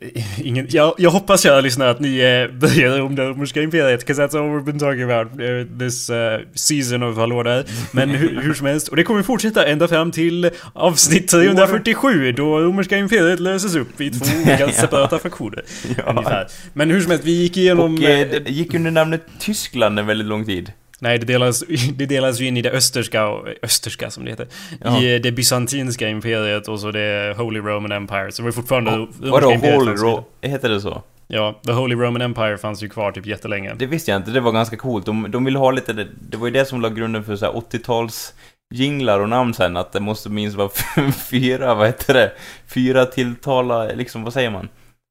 Ingen, 0.42 0.66
jag, 0.70 0.94
jag 0.98 1.10
hoppas 1.10 1.42
kära 1.42 1.60
lyssnare 1.60 1.90
att 1.90 2.00
ni 2.00 2.18
eh, 2.18 2.58
börjar 2.58 3.00
om 3.00 3.14
det 3.14 3.28
romerska 3.28 3.62
imperiet, 3.62 4.08
'cause 4.08 4.22
that's 4.22 4.38
all 4.38 4.50
we've 4.50 4.64
been 4.64 4.78
talking 4.78 5.02
about 5.02 5.40
uh, 5.40 5.78
this 5.78 6.10
uh, 6.10 6.16
season 6.54 7.02
of 7.02 7.16
Hallå 7.16 7.42
där. 7.42 7.64
Men 7.92 8.10
hur, 8.10 8.40
hur 8.40 8.54
som 8.54 8.66
helst, 8.66 8.88
och 8.88 8.96
det 8.96 9.04
kommer 9.04 9.22
fortsätta 9.22 9.66
ända 9.66 9.88
fram 9.88 10.10
till 10.10 10.50
avsnitt 10.72 11.28
347 11.28 12.32
då 12.32 12.60
romerska 12.60 12.96
imperiet 12.98 13.40
löses 13.40 13.74
upp 13.74 14.00
i 14.00 14.10
två 14.10 14.26
olika 14.46 14.72
separata 14.72 15.18
fraktioner. 15.18 15.62
Ja. 15.96 16.10
Ungefär. 16.10 16.46
Men 16.72 16.90
hur 16.90 17.00
som 17.00 17.10
helst, 17.10 17.26
vi 17.26 17.32
gick 17.42 17.56
igenom... 17.56 17.94
Och 17.94 18.02
eh, 18.02 18.20
eh, 18.20 18.28
det 18.44 18.50
gick 18.50 18.74
under 18.74 18.90
namnet 18.90 19.22
Tyskland 19.38 19.98
en 19.98 20.06
väldigt 20.06 20.26
lång 20.26 20.44
tid. 20.44 20.72
Nej, 21.02 21.18
det 21.18 21.26
delas, 21.26 21.64
det 21.94 22.06
delas 22.06 22.40
ju 22.40 22.46
in 22.46 22.56
i 22.56 22.62
det 22.62 22.70
österska, 22.70 23.28
österska 23.62 24.10
som 24.10 24.24
det 24.24 24.30
heter. 24.30 24.46
Ja. 24.80 25.02
I 25.02 25.14
eh, 25.14 25.20
det 25.20 25.32
bysantinska 25.32 26.08
imperiet 26.08 26.68
och 26.68 26.80
så 26.80 26.90
det 26.90 27.34
Holy 27.36 27.60
Roman 27.60 27.92
Empire. 27.92 28.32
Så 28.32 28.42
det 28.42 28.46
var 28.46 28.52
fortfarande 28.52 28.90
romerska 28.90 29.30
Vadå, 29.30 29.46
Holy 29.50 29.60
fanns 29.86 30.00
ju- 30.00 30.04
Ro... 30.04 30.24
Heter 30.40 30.68
det 30.68 30.80
så? 30.80 31.02
Ja, 31.26 31.60
The 31.66 31.72
Holy 31.72 31.94
Roman 31.94 32.22
Empire 32.22 32.58
fanns 32.58 32.82
ju 32.82 32.88
kvar 32.88 33.12
typ 33.12 33.26
jättelänge. 33.26 33.74
Det 33.74 33.86
visste 33.86 34.10
jag 34.10 34.18
inte, 34.20 34.30
det 34.30 34.40
var 34.40 34.52
ganska 34.52 34.76
coolt. 34.76 35.06
De, 35.06 35.30
de 35.30 35.44
ville 35.44 35.58
ha 35.58 35.70
lite, 35.70 35.92
det, 35.92 36.08
det 36.30 36.36
var 36.36 36.46
ju 36.46 36.52
det 36.52 36.64
som 36.66 36.80
la 36.80 36.88
grunden 36.88 37.24
för 37.24 37.36
så 37.36 37.46
här 37.46 37.52
80-tals 37.52 38.34
jinglar 38.74 39.20
och 39.20 39.28
namn 39.28 39.54
sen, 39.54 39.76
att 39.76 39.92
det 39.92 40.00
måste 40.00 40.28
minst 40.28 40.56
vara 40.56 40.70
fyra, 41.30 41.74
vad 41.74 41.86
heter 41.86 42.14
det? 42.14 42.32
Fyra 42.66 43.06
tilltala, 43.06 43.84
liksom, 43.84 44.24
vad 44.24 44.32
säger 44.32 44.50
man? 44.50 44.68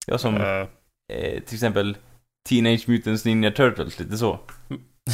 Ja, 0.07 0.17
som 0.17 0.35
Eh, 0.35 0.47
eh, 1.17 1.39
till 1.45 1.53
exempel 1.55 1.97
Teenage 2.49 2.89
Mutants 2.89 3.25
Ninja 3.25 3.51
Turtles, 3.51 3.99
lite 3.99 4.17
så. 4.17 4.39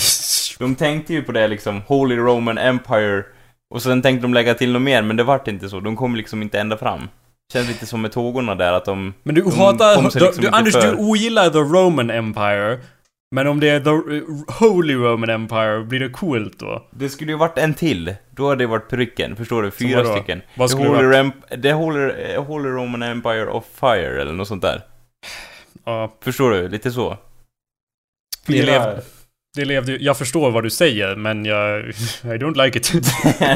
De 0.58 0.76
tänkte 0.76 1.14
ju 1.14 1.24
på 1.24 1.32
det 1.32 1.48
liksom, 1.48 1.82
Holy 1.88 2.16
Roman 2.16 2.58
Empire, 2.58 3.24
och 3.70 3.82
sen 3.82 4.02
tänkte 4.02 4.22
de 4.22 4.34
lägga 4.34 4.54
till 4.54 4.72
något 4.72 4.82
mer, 4.82 5.02
men 5.02 5.16
det 5.18 5.24
vart 5.24 5.48
inte 5.48 5.70
så. 5.70 5.80
De 5.80 5.96
kom 5.96 6.16
liksom 6.16 6.42
inte 6.42 6.60
ända 6.60 6.78
fram. 6.78 7.10
Känns 7.54 7.68
lite 7.68 7.86
som 7.86 8.02
med 8.02 8.12
tågorna 8.12 8.56
där, 8.56 8.74
att 8.74 8.86
de... 8.86 9.14
men 9.24 9.36
du 9.36 9.42
de 9.42 9.52
hatar... 9.52 10.02
liksom 10.04 10.44
du, 10.44 10.50
Anders, 10.50 10.74
för. 10.74 10.82
du 10.82 10.98
ogillar 10.98 11.50
The 11.50 11.58
Roman 11.60 12.10
Empire. 12.10 12.80
Men 13.32 13.48
om 13.48 13.60
det 13.60 13.70
är 13.70 13.80
The 13.80 13.90
eh, 13.90 14.24
Holy 14.60 14.94
Roman 14.96 15.30
Empire, 15.30 15.84
blir 15.84 16.00
det 16.00 16.10
coolt 16.10 16.60
då? 16.60 16.88
Det 16.92 17.10
skulle 17.10 17.32
ju 17.32 17.38
varit 17.38 17.58
en 17.58 17.74
till. 17.74 18.16
Då 18.32 18.50
hade 18.50 18.64
det 18.64 18.68
varit 18.68 18.90
pricken, 18.90 19.36
förstår 19.36 19.64
du? 19.64 19.72
Fyra 19.72 20.04
vadå? 20.04 20.16
stycken. 20.16 20.42
Vad 20.56 20.70
The 20.70 20.72
skulle 20.72 20.90
det 20.90 20.96
Holy, 20.96 21.08
varit? 21.08 21.34
Rem- 21.52 21.62
The 21.62 21.72
Holy, 21.72 22.12
eh, 22.12 22.44
Holy 22.44 22.70
Roman 22.70 23.04
Empire 23.04 23.48
of 23.48 23.66
Fire, 23.80 24.22
eller 24.22 24.34
något 24.34 24.48
sånt 24.48 24.62
där. 24.62 24.82
Ja, 25.86 26.14
Förstår 26.22 26.52
du? 26.52 26.70
Lite 26.70 26.92
så. 26.92 27.18
Det 28.48 28.54
Fyra... 28.54 28.96
det 29.58 29.66
levde 29.66 29.98
Jag 30.04 30.18
förstår 30.18 30.52
vad 30.52 30.64
du 30.64 30.70
säger, 30.70 31.16
men 31.16 31.46
jag... 31.46 31.80
I 31.90 31.94
don't 32.24 32.64
like 32.66 32.78
it. 32.80 32.92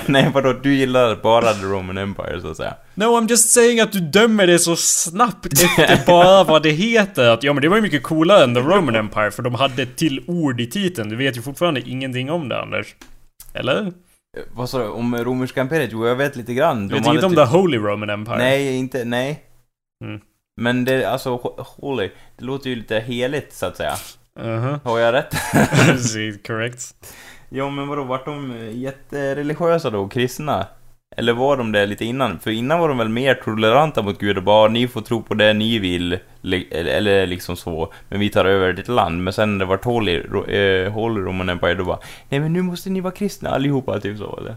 Nej, 0.07 0.31
vadå? 0.33 0.53
Du 0.53 0.73
gillar 0.75 1.15
bara 1.15 1.53
The 1.53 1.65
Roman 1.65 1.97
Empire, 1.97 2.41
så 2.41 2.47
att 2.51 2.57
säga. 2.57 2.73
No, 2.95 3.03
I'm 3.03 3.29
just 3.29 3.49
saying 3.49 3.79
att 3.79 3.91
du 3.91 3.99
dömer 3.99 4.47
det 4.47 4.59
så 4.59 4.75
snabbt 4.75 5.45
efter 5.53 6.05
bara 6.07 6.43
vad 6.43 6.63
det 6.63 6.69
heter. 6.71 7.29
Att 7.29 7.43
ja, 7.43 7.53
men 7.53 7.61
det 7.61 7.69
var 7.69 7.75
ju 7.75 7.81
mycket 7.81 8.03
coolare 8.03 8.43
än 8.43 8.53
The 8.55 8.61
Roman 8.61 8.95
Empire, 8.95 9.31
för 9.31 9.43
de 9.43 9.55
hade 9.55 9.83
ett 9.83 9.95
till 9.97 10.23
ord 10.27 10.61
i 10.61 10.67
titeln. 10.67 11.09
Du 11.09 11.15
vet 11.15 11.37
ju 11.37 11.41
fortfarande 11.41 11.81
ingenting 11.89 12.31
om 12.31 12.49
det, 12.49 12.61
Anders. 12.61 12.95
Eller? 13.53 13.81
Eh, 13.81 14.43
Vad 14.53 14.69
sa 14.69 14.77
du? 14.79 14.87
Om 14.87 15.17
romerska 15.17 15.61
imperiet? 15.61 15.89
Jo, 15.93 16.07
jag 16.07 16.15
vet 16.15 16.35
lite 16.35 16.53
grann. 16.53 16.87
Du 16.87 16.95
vet 16.95 17.05
inget 17.07 17.23
om 17.23 17.31
typ- 17.31 17.39
The 17.39 17.45
Holy 17.45 17.77
Roman 17.77 18.09
Empire? 18.09 18.37
Nej, 18.37 18.75
inte... 18.77 19.05
Nej. 19.05 19.41
Mm. 20.05 20.21
Men 20.61 20.85
det, 20.85 21.05
alltså, 21.05 21.29
ho- 21.37 21.65
holy, 21.77 22.09
det 22.37 22.45
låter 22.45 22.69
ju 22.69 22.75
lite 22.75 22.99
heligt, 22.99 23.53
så 23.53 23.65
att 23.65 23.77
säga. 23.77 23.93
Uh-huh. 24.39 24.79
Har 24.83 24.99
jag 24.99 25.13
rätt? 25.13 25.33
Correct. 26.47 26.95
ja, 27.49 27.69
men 27.69 27.87
vadå, 27.87 28.03
vart 28.03 28.25
de 28.25 28.53
jättereligiösa 28.73 29.89
då? 29.89 30.07
Kristna? 30.07 30.67
Eller 31.17 31.33
var 31.33 31.57
de 31.57 31.71
det 31.71 31.85
lite 31.85 32.05
innan? 32.05 32.39
För 32.39 32.51
innan 32.51 32.79
var 32.79 32.87
de 32.89 32.97
väl 32.97 33.09
mer 33.09 33.33
toleranta 33.33 34.01
mot 34.01 34.19
Gud 34.19 34.37
och 34.37 34.43
bara 34.43 34.67
ni 34.67 34.87
får 34.87 35.01
tro 35.01 35.21
på 35.23 35.33
det 35.33 35.53
ni 35.53 35.79
vill, 35.79 36.19
eller, 36.71 37.27
liksom 37.27 37.55
så, 37.55 37.93
men 38.09 38.19
vi 38.19 38.29
tar 38.29 38.45
över 38.45 38.73
ditt 38.73 38.87
land. 38.87 39.23
Men 39.23 39.33
sen 39.33 39.51
när 39.57 39.59
det 39.59 39.69
var 39.69 39.79
Holy, 39.83 40.19
ro- 40.19 40.45
eh, 40.45 40.91
Holy 40.91 41.21
Roman 41.21 41.49
Empire, 41.49 41.75
då 41.75 41.83
bara 41.85 41.99
nej 42.29 42.39
men 42.39 42.53
nu 42.53 42.61
måste 42.61 42.89
ni 42.89 43.01
vara 43.01 43.13
kristna 43.13 43.49
allihopa, 43.49 43.99
typ 43.99 44.17
så 44.17 44.37
eller? 44.37 44.55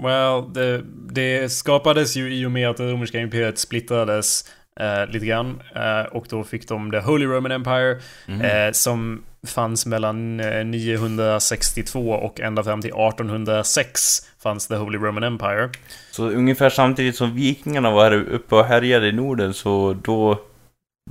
Well, 0.00 0.52
det, 0.54 0.82
det 1.12 1.48
skapades 1.52 2.16
ju 2.16 2.34
i 2.34 2.46
och 2.46 2.50
med 2.50 2.68
att 2.70 2.76
det 2.76 2.92
romerska 2.92 3.18
imperiet 3.20 3.58
splittrades 3.58 4.44
eh, 4.80 5.06
lite 5.06 5.26
grann. 5.26 5.62
Eh, 5.74 6.00
och 6.12 6.26
då 6.30 6.44
fick 6.44 6.68
de 6.68 6.90
The 6.90 6.98
Holy 6.98 7.26
Roman 7.26 7.52
Empire. 7.52 7.98
Mhm. 8.26 8.40
Eh, 8.40 8.72
som 8.72 9.22
fanns 9.46 9.86
mellan 9.86 10.40
eh, 10.40 10.64
962 10.64 12.10
och 12.10 12.40
ända 12.40 12.64
fram 12.64 12.82
till 12.82 12.90
1806 12.90 14.00
fanns 14.42 14.68
The 14.68 14.74
Holy 14.74 14.98
Roman 14.98 15.22
Empire. 15.22 15.70
Så 16.10 16.28
ungefär 16.28 16.70
samtidigt 16.70 17.16
som 17.16 17.34
vikingarna 17.34 17.90
var 17.90 18.12
uppe 18.12 18.54
och 18.54 18.64
härjade 18.64 19.08
i 19.08 19.12
Norden 19.12 19.54
så 19.54 19.96
då, 20.04 20.38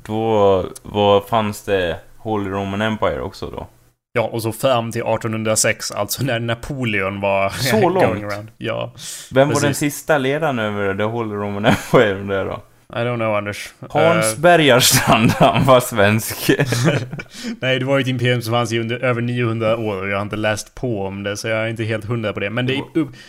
då 0.06 0.65
var, 0.84 1.21
fanns 1.21 1.63
det 1.63 1.99
Holy 2.17 2.49
Roman 2.49 2.82
Empire 2.82 3.21
också 3.21 3.49
då? 3.49 3.67
Ja, 4.13 4.21
och 4.23 4.41
så 4.41 4.51
fram 4.51 4.91
till 4.91 5.01
1806, 5.01 5.91
alltså 5.91 6.23
när 6.23 6.39
Napoleon 6.39 7.21
var 7.21 7.49
Så 7.49 7.89
långt? 7.89 8.51
Ja. 8.58 8.93
Vem 9.32 9.47
var 9.47 9.56
den 9.56 9.63
Precis. 9.63 9.93
sista 9.93 10.17
ledaren 10.17 10.60
över 10.60 10.95
The 10.95 11.03
Holy 11.03 11.36
Roman 11.36 11.65
Empire 11.65 12.13
där 12.13 12.45
då? 12.45 12.62
I 12.93 13.04
don't 13.04 13.17
know, 13.17 13.36
Anders. 13.36 13.73
Hans 13.89 14.34
Eh, 14.34 14.39
Bergarstrand, 14.39 15.32
han 15.39 15.65
var 15.65 15.80
svensk. 15.80 16.50
nej, 17.60 17.80
det 17.80 17.86
var 17.86 17.97
ju 17.97 18.02
ett 18.02 18.08
imperium 18.08 18.41
som 18.41 18.54
fanns 18.54 18.71
i 18.71 18.80
under 18.80 19.00
över 19.00 19.21
900 19.21 19.78
år 19.78 20.02
och 20.02 20.10
jag 20.10 20.15
har 20.15 20.21
inte 20.21 20.36
läst 20.36 20.76
på 20.76 21.06
om 21.06 21.23
det, 21.23 21.38
så 21.38 21.47
jag 21.47 21.63
är 21.63 21.67
inte 21.67 21.84
helt 21.84 22.06
hundra 22.06 22.34
på 22.34 22.39
det. 22.39 22.50
Men 22.50 22.65
det, 22.65 22.84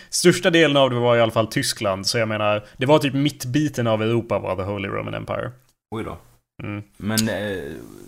största 0.09 0.49
delen 0.49 0.77
av 0.77 0.89
det 0.89 0.95
var 0.95 1.15
i 1.15 1.21
alla 1.21 1.31
fall 1.31 1.47
Tyskland, 1.47 2.07
så 2.07 2.17
jag 2.17 2.27
menar, 2.27 2.63
det 2.77 2.85
var 2.85 2.99
typ 2.99 3.13
mittbiten 3.13 3.87
av 3.87 4.03
Europa 4.03 4.39
var 4.39 4.55
The 4.55 4.61
Holy 4.61 4.87
Roman 4.87 5.13
Empire. 5.13 5.51
Oj 5.95 6.03
då. 6.03 6.17
Mm. 6.63 6.83
Men, 6.97 7.29
eh, 7.29 7.63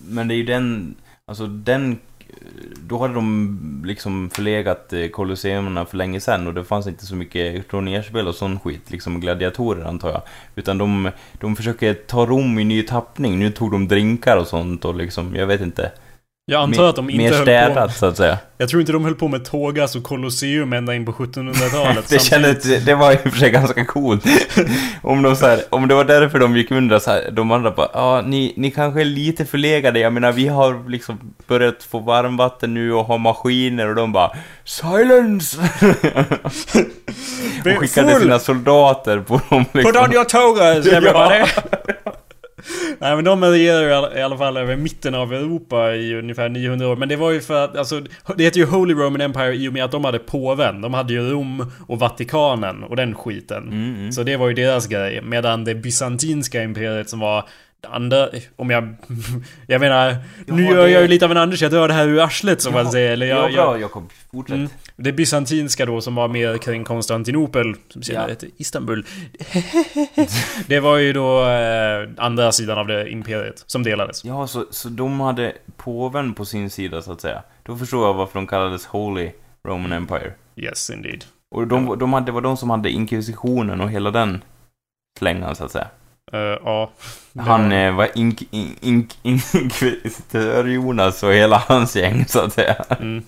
men 0.08 0.28
det 0.28 0.34
är 0.34 0.38
ju 0.38 0.46
den, 0.46 0.96
alltså 1.28 1.48
den, 1.48 2.00
då 2.76 2.98
hade 2.98 3.14
de 3.14 3.82
liksom 3.86 4.30
förlegat 4.30 4.94
eh, 4.94 5.08
kolosseumerna 5.08 5.86
för 5.86 5.98
länge 5.98 6.20
sedan 6.20 6.48
och 6.48 6.54
det 6.54 6.64
fanns 6.64 6.88
inte 6.88 7.06
så 7.06 7.16
mycket 7.16 7.68
turnerspel 7.68 8.28
och 8.28 8.36
sån 8.36 8.60
skit, 8.60 8.92
liksom 8.92 9.20
gladiatorer 9.20 9.86
antar 9.86 10.10
jag. 10.10 10.22
Utan 10.56 10.78
de, 10.78 11.12
de 11.34 11.56
försöker 11.56 11.94
ta 11.94 12.26
Rom 12.26 12.60
i 12.60 12.64
ny 12.64 12.84
tappning, 12.84 13.40
nu 13.40 13.52
tog 13.52 13.72
de 13.72 13.88
drinkar 13.88 14.38
och 14.38 14.48
sånt 14.48 14.86
och 14.86 14.96
liksom, 14.96 15.36
jag 15.36 15.48
vet 15.48 15.62
inte. 15.62 15.92
Jag 16.46 16.62
antar 16.62 16.84
att 16.90 16.96
de 16.96 17.10
inte 17.10 17.24
mer 17.24 17.30
höll 17.32 17.40
på... 17.40 17.44
städat 17.46 17.98
så 17.98 18.06
att 18.06 18.18
säga. 18.18 18.38
Jag 18.58 18.70
tror 18.70 18.80
inte 18.82 18.92
de 18.92 19.06
höll 19.06 19.16
på 19.16 19.28
med 19.28 19.46
Tågas 19.46 19.96
och 19.96 20.04
Colosseum 20.04 20.74
ända 20.74 20.96
in 20.96 21.06
på 21.06 21.12
1700-talet. 21.18 22.10
det, 22.10 22.20
Samtidigt- 22.20 22.64
kändes, 22.64 22.86
det 22.86 22.96
var 22.96 23.12
i 23.12 23.16
och 23.16 23.20
för 23.20 23.30
sig 23.40 23.52
ganska 23.52 23.86
coolt. 23.86 24.24
om, 25.04 25.22
de 25.22 25.36
så 25.36 25.48
här, 25.48 25.60
om 25.70 25.88
det 25.88 25.96
var 25.96 26.04
därför 26.04 26.40
de 26.40 26.58
gick 26.58 26.72
under 26.72 27.00
så 27.00 27.12
här, 27.12 27.32
de 27.32 27.52
andra 27.52 27.72
bara, 27.72 27.90
ja, 27.94 28.22
ni, 28.26 28.54
ni 28.58 28.72
kanske 28.72 29.02
är 29.02 29.06
lite 29.06 29.46
förlegade, 29.46 30.00
jag 30.00 30.14
menar 30.14 30.32
vi 30.32 30.48
har 30.48 30.90
liksom 30.90 31.34
börjat 31.48 31.84
få 31.84 32.00
varmvatten 32.00 32.74
nu 32.74 32.94
och 32.94 33.06
ha 33.06 33.18
maskiner 33.18 33.88
och 33.88 33.96
de 33.96 34.12
bara, 34.12 34.32
silence! 34.64 35.58
och 37.66 37.80
skickade 37.80 38.20
sina 38.20 38.40
soldater 38.40 39.20
på 39.20 39.42
dem 39.50 39.66
Put 39.66 39.76
liksom. 39.86 40.04
on 40.04 40.14
your 40.14 40.24
togas 40.26 40.88
everybody! 40.88 41.44
Nej 43.00 43.16
men 43.16 43.26
de 43.26 43.44
regerar 43.44 43.82
ju 43.82 43.90
i 44.20 44.22
alla- 44.24 44.38
fall 44.38 44.58
över 44.58 44.76
mitten 44.76 45.16
av 45.16 45.34
Europa 45.34 45.96
i 45.96 46.16
ungefär 46.16 46.50
900 46.50 46.88
år. 46.88 46.96
Men 46.96 47.10
det 47.10 47.16
var 47.16 47.32
ju 47.32 47.42
för 47.42 47.64
att, 47.64 47.78
alltså, 47.78 48.02
det 48.38 48.44
heter 48.44 48.60
ju 48.60 48.66
Holy 48.66 48.94
Roman 48.94 49.22
Empire 49.22 49.54
i 49.56 49.70
och 49.70 49.74
med 49.74 49.84
att 49.86 49.92
de 49.92 50.06
hade 50.06 50.20
påven. 50.20 50.82
De 50.82 50.94
hade 50.94 51.14
ju 51.14 51.30
Rom 51.30 51.72
och 51.88 52.00
Vatikanen 52.00 52.84
och 52.84 52.96
den 52.96 53.16
skiten. 53.16 53.64
Mm, 53.64 53.96
mm. 53.96 54.12
Så 54.12 54.24
det 54.24 54.38
var 54.38 54.48
ju 54.48 54.54
deras 54.54 54.88
grej. 54.88 55.22
Medan 55.24 55.64
det 55.64 55.76
bysantinska 55.76 56.64
imperiet 56.64 57.10
som 57.10 57.20
var 57.20 57.46
andra, 57.90 58.30
om 58.56 58.70
jag... 58.70 58.96
Jag 59.68 59.82
menar, 59.82 60.16
nu 60.48 60.64
Ja, 60.64 60.70
gör 60.72 60.84
det- 60.86 60.92
jag 60.92 61.02
ju 61.02 61.08
lite 61.08 61.26
av 61.26 61.32
en 61.32 61.38
Anders, 61.38 61.62
jag 61.62 61.72
drar 61.72 61.88
det 61.88 61.94
här 61.94 62.08
ur 62.08 62.20
arslet 62.24 62.62
som 62.62 62.74
man 62.74 62.92
säger. 62.92 63.12
Eller 63.12 63.26
ja, 63.26 63.36
jag, 63.36 63.54
bra 63.54 63.72
jag, 63.74 63.82
Jakob, 63.82 64.12
fortsätt. 64.32 64.56
Mm. 64.56 64.70
Det 64.96 65.12
bysantinska 65.12 65.86
då 65.86 66.02
som 66.02 66.16
var 66.16 66.28
mer 66.28 66.58
kring 66.58 66.84
Konstantinopel, 66.84 67.76
som 67.90 68.04
senare 68.04 68.24
Ja. 68.26 68.30
hette 68.30 68.48
Istanbul. 68.58 69.06
det 70.68 70.80
var 70.80 70.98
ju 70.98 71.14
då 71.14 71.48
eh, 71.50 72.10
andra 72.18 72.52
sidan 72.52 72.78
av 72.78 72.88
det 72.88 73.10
imperiet 73.12 73.64
som 73.68 73.84
delades. 73.84 74.26
Ja, 74.26 74.48
så, 74.48 74.66
så 74.72 74.90
de 74.90 75.20
hade 75.20 75.54
påven 75.78 76.34
på 76.34 76.46
sin 76.46 76.70
sida 76.70 77.02
så 77.02 77.12
att 77.12 77.22
säga. 77.22 77.44
Då 77.64 77.76
förstår 77.78 78.08
jag 78.08 78.14
varför 78.14 78.40
de 78.40 78.48
kallades 78.48 78.86
Holy 78.86 79.32
Roman 79.68 79.92
Empire. 79.92 80.34
Yes 80.56 80.90
indeed. 80.90 81.26
Och 81.56 81.68
de, 81.68 82.00
de 82.00 82.14
hade, 82.14 82.26
det 82.26 82.32
var 82.32 82.42
de 82.42 82.58
som 82.58 82.70
hade 82.70 82.90
inkvisitionen 82.90 83.82
och 83.82 83.90
hela 83.90 84.12
den 84.12 84.44
slängan 85.20 85.56
så 85.56 85.64
att 85.66 85.72
säga. 85.72 85.88
Eh, 86.34 86.40
ja. 86.40 86.92
Han 87.38 87.72
eh, 87.72 87.96
var 87.96 88.08
ink, 88.16 88.44
ink, 88.52 88.78
ink, 88.82 89.18
inkvisitör 89.24 90.66
Jonas 90.68 91.24
och 91.24 91.34
hela 91.34 91.58
hans 91.58 91.96
gäng 91.96 92.26
så 92.26 92.40
att 92.40 92.54
säga. 92.54 92.76
Mm, 93.00 93.24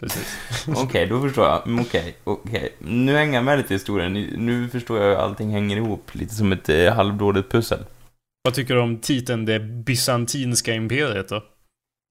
precis. 0.00 0.38
Okej, 0.76 1.06
då 1.06 1.20
förstår 1.20 1.44
jag. 1.44 1.66
Mm, 1.66 1.80
Okej, 1.80 2.16
okej. 2.24 2.72
Nu 2.78 3.16
hänger 3.16 3.34
jag 3.34 3.44
med 3.44 3.58
lite 3.58 3.74
i 3.74 3.76
historien. 3.76 4.12
Nu 4.36 4.68
förstår 4.68 4.98
jag 4.98 5.08
hur 5.08 5.16
allting 5.16 5.50
hänger 5.50 5.76
ihop. 5.76 6.10
Lite 6.12 6.34
som 6.34 6.52
ett 6.52 6.68
eh, 6.68 6.94
halvdåligt 6.94 7.52
pussel. 7.52 7.78
Vad 8.42 8.54
tycker 8.54 8.74
du 8.74 8.80
om 8.80 8.98
titeln 8.98 9.44
Det 9.44 9.60
Bysantinska 9.60 10.74
Imperiet 10.74 11.28
då? 11.28 11.42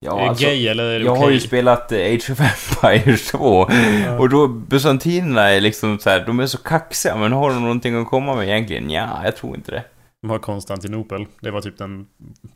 Ja, 0.06 0.18
är 0.20 0.24
det 0.24 0.30
alltså, 0.30 0.46
gay 0.46 0.68
eller 0.68 0.84
är 0.84 1.00
det 1.00 1.06
jag 1.06 1.16
har 1.16 1.30
ju 1.30 1.39
spelat 1.39 1.91
eh, 1.91 1.98
Age 2.00 2.30
of 2.32 2.39
Empires 2.39 3.28
2. 3.32 3.68
Ja. 4.06 4.20
Och 4.20 4.30
då, 4.30 4.48
bysantinerna 4.48 5.41
är 5.50 5.62
liksom 5.62 6.00
så 6.00 6.10
här, 6.10 6.24
de 6.26 6.39
är 6.39 6.48
så 6.48 6.58
kaxiga, 6.58 7.16
men 7.16 7.32
har 7.32 7.50
de 7.50 7.62
någonting 7.62 8.02
att 8.02 8.08
komma 8.08 8.36
med 8.36 8.48
egentligen? 8.48 8.89
Ja, 8.89 9.22
jag 9.24 9.36
tror 9.36 9.56
inte 9.56 9.72
det. 9.72 9.84
De 10.26 10.30
har 10.30 10.39
Konstantinopel. 10.39 11.26
Det 11.41 11.51
var 11.51 11.61
typ 11.61 11.78
den 11.78 12.05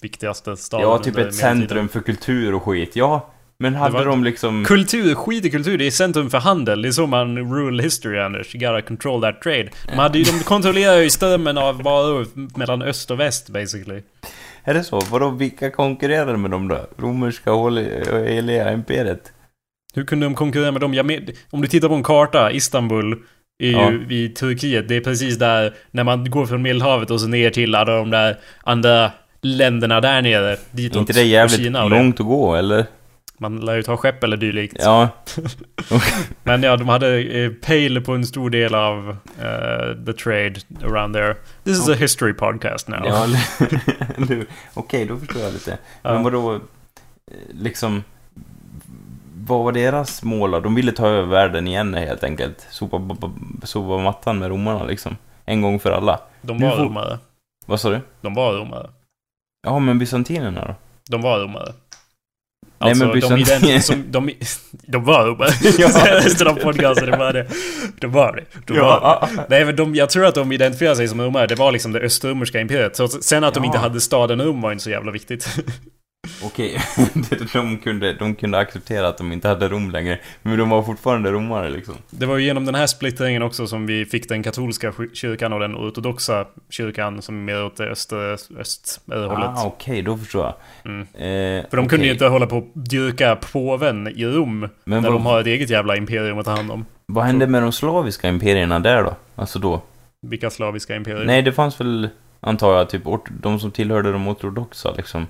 viktigaste 0.02 0.58
staden 0.58 0.90
Ja, 0.90 0.98
typ 0.98 1.18
ett 1.18 1.36
centrum 1.36 1.90
för 1.90 2.00
kultur 2.00 2.54
och 2.54 2.64
skit. 2.64 2.96
Ja, 2.96 3.30
men 3.60 3.76
hade 3.76 3.94
var- 3.94 4.06
de 4.06 4.24
liksom... 4.24 4.66
Kultur, 4.66 5.16
skit 5.16 5.46
i 5.46 5.52
kultur, 5.52 5.78
det 5.78 5.88
är 5.88 5.92
centrum 5.92 6.30
för 6.30 6.38
handel. 6.38 6.82
Det 6.82 6.88
är 6.88 6.92
så 6.92 7.08
man 7.08 7.38
rule 7.38 7.84
history 7.84 8.20
Anders. 8.20 8.56
You 8.56 8.68
gotta 8.68 8.82
control 8.88 9.22
that 9.22 9.42
trade. 9.42 9.70
De, 9.88 9.96
hade 10.00 10.18
ju, 10.20 10.24
de 10.24 10.40
kontrollerar 10.44 10.98
ju 10.98 11.10
strömmen 11.10 11.58
av 11.58 11.84
varor 11.84 12.28
mellan 12.58 12.82
öst 12.82 13.12
och 13.12 13.20
väst 13.20 13.50
basically. 13.50 14.02
Är 14.64 14.74
det 14.74 14.84
så? 14.84 15.00
Vadå, 15.00 15.30
vilka 15.30 15.72
konkurrerar 15.72 16.36
med 16.38 16.52
dem 16.52 16.68
då? 16.68 16.88
Romerska 16.98 17.54
och 17.54 17.72
heliga 18.28 18.74
imperiet? 18.74 19.34
Hur 19.94 20.06
kunde 20.06 20.26
de 20.26 20.36
konkurrera 20.36 20.72
med 20.72 20.82
dem? 20.82 20.94
Jag 20.94 21.06
med, 21.06 21.32
om 21.50 21.62
du 21.62 21.68
tittar 21.68 21.88
på 21.88 21.96
en 21.96 22.04
karta, 22.04 22.52
Istanbul 22.52 23.18
är 23.60 23.72
Ja. 23.72 23.92
i 24.10 24.30
Turkiet. 24.30 24.88
Det 24.88 24.96
är 24.96 25.02
precis 25.02 25.38
där, 25.38 25.74
när 25.92 26.04
man 26.04 26.30
går 26.30 26.46
från 26.46 26.62
Medelhavet 26.62 27.12
och 27.12 27.22
så 27.22 27.28
ner 27.28 27.50
till 27.50 27.76
alla 27.76 27.96
de 27.98 28.10
där 28.10 28.38
andra 28.64 29.12
länderna 29.42 30.02
där 30.02 30.22
nere. 30.22 30.58
Ditåt. 30.72 31.00
Inte 31.00 31.14
det 31.14 31.24
jävligt 31.24 31.60
Kina 31.60 31.88
långt 31.88 32.20
att 32.20 32.26
gå, 32.26 32.56
eller? 32.56 32.86
Man 33.42 33.60
lär 33.60 33.76
ju 33.76 33.84
ta 33.84 33.98
skepp 33.98 34.24
eller 34.24 34.38
dylikt. 34.38 34.76
Ja, 34.80 35.10
Men 36.44 36.64
ja, 36.64 36.78
de 36.78 36.88
hade 36.90 37.20
eh, 37.22 37.52
pale 37.52 38.02
på 38.02 38.14
en 38.14 38.26
stor 38.26 38.50
del 38.50 38.76
av 38.76 39.10
eh, 39.42 40.06
the 40.06 40.14
trade 40.14 40.54
around 40.84 41.16
there. 41.16 41.36
This 41.64 41.80
is 41.80 41.90
a 41.90 41.94
history 41.94 42.34
podcast 42.34 42.88
now. 42.88 43.06
ja? 43.06 43.28
Okej, 44.74 45.06
då 45.06 45.18
förstår 45.18 45.42
jag 45.42 45.54
lite. 45.54 45.78
Men 46.02 46.24
vadå, 46.24 46.56
eh, 46.56 46.60
liksom... 47.54 48.04
Vad 49.50 49.64
var 49.64 49.72
deras 49.72 50.24
mål 50.24 50.52
då? 50.52 50.60
De 50.60 50.76
ville 50.76 50.92
ta 50.92 51.08
över 51.08 51.28
världen 51.28 51.68
igen 51.68 51.94
helt 51.94 52.24
enkelt. 52.24 52.68
Sopa, 52.70 53.02
sopa 53.64 54.04
mattan 54.04 54.40
med 54.40 54.50
romarna 54.50 54.84
liksom. 54.84 55.18
En 55.46 55.62
gång 55.62 55.80
för 55.80 55.92
alla. 55.92 56.20
De 56.42 56.60
var 56.60 56.76
får- 56.78 56.84
romare. 56.84 57.20
Vad 57.66 57.80
sa 57.80 57.90
du? 57.90 58.00
De 58.22 58.34
var 58.34 58.54
romare. 58.54 58.90
Ja, 59.68 59.80
men 59.80 60.00
bysantinerna 60.00 60.66
då? 60.66 60.76
De 61.10 61.22
var 61.22 61.40
romare. 61.40 61.74
Nej, 62.82 62.90
Alltså, 62.90 63.06
men 63.06 63.14
de, 63.20 63.20
bysantin- 63.20 63.80
som, 63.82 64.04
de, 64.12 64.30
de 64.88 65.04
var 65.04 65.26
romare. 65.26 65.50
Ja. 65.80 65.88
Resten 66.06 66.48
av 66.48 66.54
podcasten, 66.56 67.12
det 67.12 67.18
var 67.18 67.34
det. 67.34 67.48
De 68.02 68.12
var 68.12 68.34
det. 68.36 68.46
De 68.68 68.80
var 68.80 68.88
Ja. 68.88 69.28
det. 69.36 69.46
Nej, 69.50 69.66
men 69.66 69.76
de, 69.76 69.96
jag 69.96 70.10
tror 70.10 70.26
att 70.26 70.36
de 70.36 70.52
identifierade 70.52 70.96
sig 70.96 71.08
som 71.08 71.22
romare. 71.22 71.48
Det 71.48 71.56
var 71.56 71.72
liksom 71.72 71.92
det 71.92 72.00
östromerska 72.00 72.60
imperiet. 72.60 72.96
Så 72.96 73.08
sen 73.08 73.44
att 73.44 73.54
de 73.54 73.64
Ja. 73.64 73.66
inte 73.66 73.78
hade 73.78 74.02
staden 74.02 74.42
Rom 74.42 74.62
var 74.62 74.72
inte 74.72 74.84
så 74.84 74.90
jävla 74.90 75.12
viktigt. 75.12 75.48
Okej, 76.44 76.80
de, 77.54 77.78
kunde, 77.78 78.14
de 78.14 78.36
kunde 78.36 78.58
acceptera 78.58 79.08
att 79.08 79.18
de 79.18 79.32
inte 79.32 79.48
hade 79.48 79.68
Rom 79.68 79.92
längre. 79.92 80.20
Men 80.42 80.58
de 80.58 80.70
var 80.70 80.84
fortfarande 80.84 81.32
romare 81.32 81.70
liksom. 81.70 81.96
Det 82.10 82.26
var 82.26 82.38
ju 82.38 82.46
genom 82.46 82.66
den 82.66 82.76
här 82.76 82.88
splittringen 82.88 83.42
också 83.42 83.68
som 83.68 83.86
vi 83.88 84.06
fick 84.06 84.30
den 84.30 84.44
katolska 84.44 84.92
sk- 84.92 85.14
kyrkan 85.14 85.54
och 85.54 85.60
den 85.60 85.76
ortodoxa 85.76 86.46
kyrkan 86.70 87.22
som 87.22 87.36
är 87.36 87.54
mer 87.54 87.64
åt 87.66 87.76
det 87.78 87.84
öster, 87.90 88.18
öst-hållet. 88.60 89.50
Ah, 89.50 89.66
okej, 89.66 90.02
då 90.02 90.18
förstår 90.18 90.46
jag. 90.46 90.54
Mm. 90.92 91.02
Eh, 91.02 91.70
För 91.70 91.78
de 91.78 91.88
kunde 91.88 92.06
ju 92.06 92.12
inte 92.12 92.26
hålla 92.28 92.48
på 92.48 92.58
och 92.58 92.68
dyrka 92.74 93.36
påven 93.52 94.08
i 94.08 94.26
Rom 94.26 94.60
Men 94.60 94.70
när 94.84 95.10
vad, 95.10 95.20
de 95.20 95.26
har 95.26 95.40
ett 95.42 95.48
eget 95.48 95.70
jävla 95.70 95.96
imperium 95.96 96.40
att 96.40 96.46
ta 96.46 96.52
hand 96.56 96.72
om. 96.72 96.86
vad 97.06 97.26
hände 97.26 97.48
med 97.48 97.62
de 97.62 97.72
slaviska 97.72 98.28
imperierna 98.30 98.80
där 98.80 99.04
då? 99.04 99.16
Alltså 99.36 99.60
då? 99.60 99.82
Vilka 100.28 100.50
slaviska 100.50 100.96
imperier? 100.96 101.26
Nej, 101.26 101.42
det 101.42 101.52
fanns 101.52 101.80
väl, 101.82 102.10
antar 102.40 102.78
jag, 102.78 102.90
typ 102.90 103.04
de 103.42 103.60
som 103.60 103.72
tillhörde 103.72 104.12
de 104.12 104.28
ortodoxa 104.28 104.94
liksom. 104.98 105.28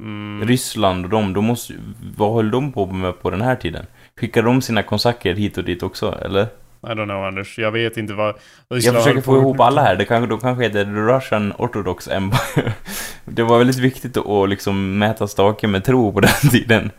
Mm. 0.00 0.48
Ryssland 0.48 1.04
och 1.04 1.10
de, 1.10 1.32
de 1.32 1.44
måste, 1.44 1.74
vad 2.16 2.34
höll 2.34 2.50
de 2.50 2.72
på 2.72 2.86
med 2.86 3.22
på 3.22 3.30
den 3.30 3.42
här 3.42 3.56
tiden? 3.56 3.86
Skickade 4.20 4.48
de 4.48 4.62
sina 4.62 4.82
konsaker 4.82 5.34
hit 5.34 5.58
och 5.58 5.64
dit 5.64 5.82
också, 5.82 6.18
eller? 6.22 6.42
I 6.42 6.86
don't 6.86 7.04
know 7.04 7.24
Anders, 7.24 7.58
jag 7.58 7.72
vet 7.72 7.96
inte 7.96 8.14
vad... 8.14 8.34
Jag 8.68 8.76
Ryssland 8.76 8.96
försöker 8.96 9.10
håller 9.10 9.22
få 9.22 9.36
ihop 9.36 9.60
alla 9.60 9.82
här, 9.82 9.96
det 9.96 10.04
kanske, 10.04 10.26
de 10.26 10.40
kanske 10.40 10.64
heter 10.64 10.84
The 10.84 10.90
Russian 10.90 11.52
Orthodox 11.58 12.08
Empire. 12.08 12.72
Det 13.24 13.42
var 13.42 13.58
väldigt 13.58 13.78
viktigt 13.78 14.16
att 14.16 14.48
liksom 14.48 14.98
mäta 14.98 15.28
stake 15.28 15.66
med 15.66 15.84
tro 15.84 16.12
på 16.12 16.20
den 16.20 16.30
tiden. 16.50 16.90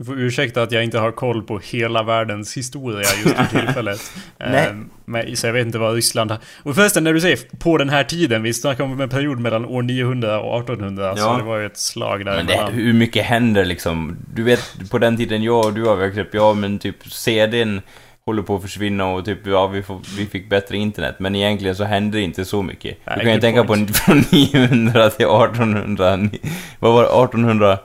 Du 0.00 0.04
får 0.06 0.20
ursäkta 0.20 0.62
att 0.62 0.72
jag 0.72 0.84
inte 0.84 0.98
har 0.98 1.12
koll 1.12 1.42
på 1.42 1.58
hela 1.58 2.02
världens 2.02 2.56
historia 2.56 2.98
just 3.24 3.36
för 3.36 3.44
tillfället. 3.60 4.00
Nej. 4.38 4.66
Eh, 4.66 4.74
Men, 5.04 5.36
så 5.36 5.46
jag 5.46 5.52
vet 5.52 5.66
inte 5.66 5.78
vad 5.78 5.94
Ryssland 5.94 6.30
har... 6.30 6.38
Och 6.62 6.74
förresten, 6.74 7.04
när 7.04 7.12
du 7.12 7.20
säger 7.20 7.38
på 7.58 7.78
den 7.78 7.88
här 7.88 8.04
tiden, 8.04 8.42
vi 8.42 8.54
snackar 8.54 8.84
om 8.84 9.00
en 9.00 9.08
period 9.08 9.40
mellan 9.40 9.64
år 9.64 9.82
900 9.82 10.40
och 10.40 10.60
1800, 10.60 11.16
så 11.16 11.22
Ja. 11.22 11.36
det 11.36 11.42
var 11.42 11.58
ju 11.58 11.66
ett 11.66 11.78
slag 11.78 12.24
där 12.24 12.36
Men 12.36 12.46
det, 12.46 12.68
hur 12.72 12.92
mycket 12.92 13.24
händer 13.24 13.64
liksom? 13.64 14.16
Du 14.34 14.42
vet, 14.42 14.90
på 14.90 14.98
den 14.98 15.16
tiden 15.16 15.42
jag 15.42 15.64
och 15.64 15.72
du 15.72 15.84
har 15.84 15.96
växt 15.96 16.18
upp, 16.18 16.34
ja 16.34 16.54
men 16.54 16.78
typ 16.78 16.96
CDn 17.12 17.80
håller 18.24 18.42
på 18.42 18.56
att 18.56 18.62
försvinna 18.62 19.06
och 19.06 19.24
typ, 19.24 19.46
ja 19.46 19.66
vi, 19.66 19.82
får, 19.82 20.00
vi 20.16 20.26
fick 20.26 20.50
bättre 20.50 20.76
internet. 20.76 21.16
Men 21.18 21.34
egentligen 21.34 21.76
så 21.76 21.84
hände 21.84 22.18
det 22.18 22.22
inte 22.22 22.44
så 22.44 22.62
mycket. 22.62 22.98
Nej, 23.04 23.16
du 23.18 23.24
kan 23.24 23.34
ju 23.34 23.40
tänka 23.40 23.64
point. 23.64 23.88
på 23.88 23.94
från 23.94 24.24
900 24.32 25.10
till 25.10 25.26
1800. 25.26 26.18
Vad 26.78 26.92
var 26.92 27.02
det? 27.02 27.08
1800? 27.08 27.78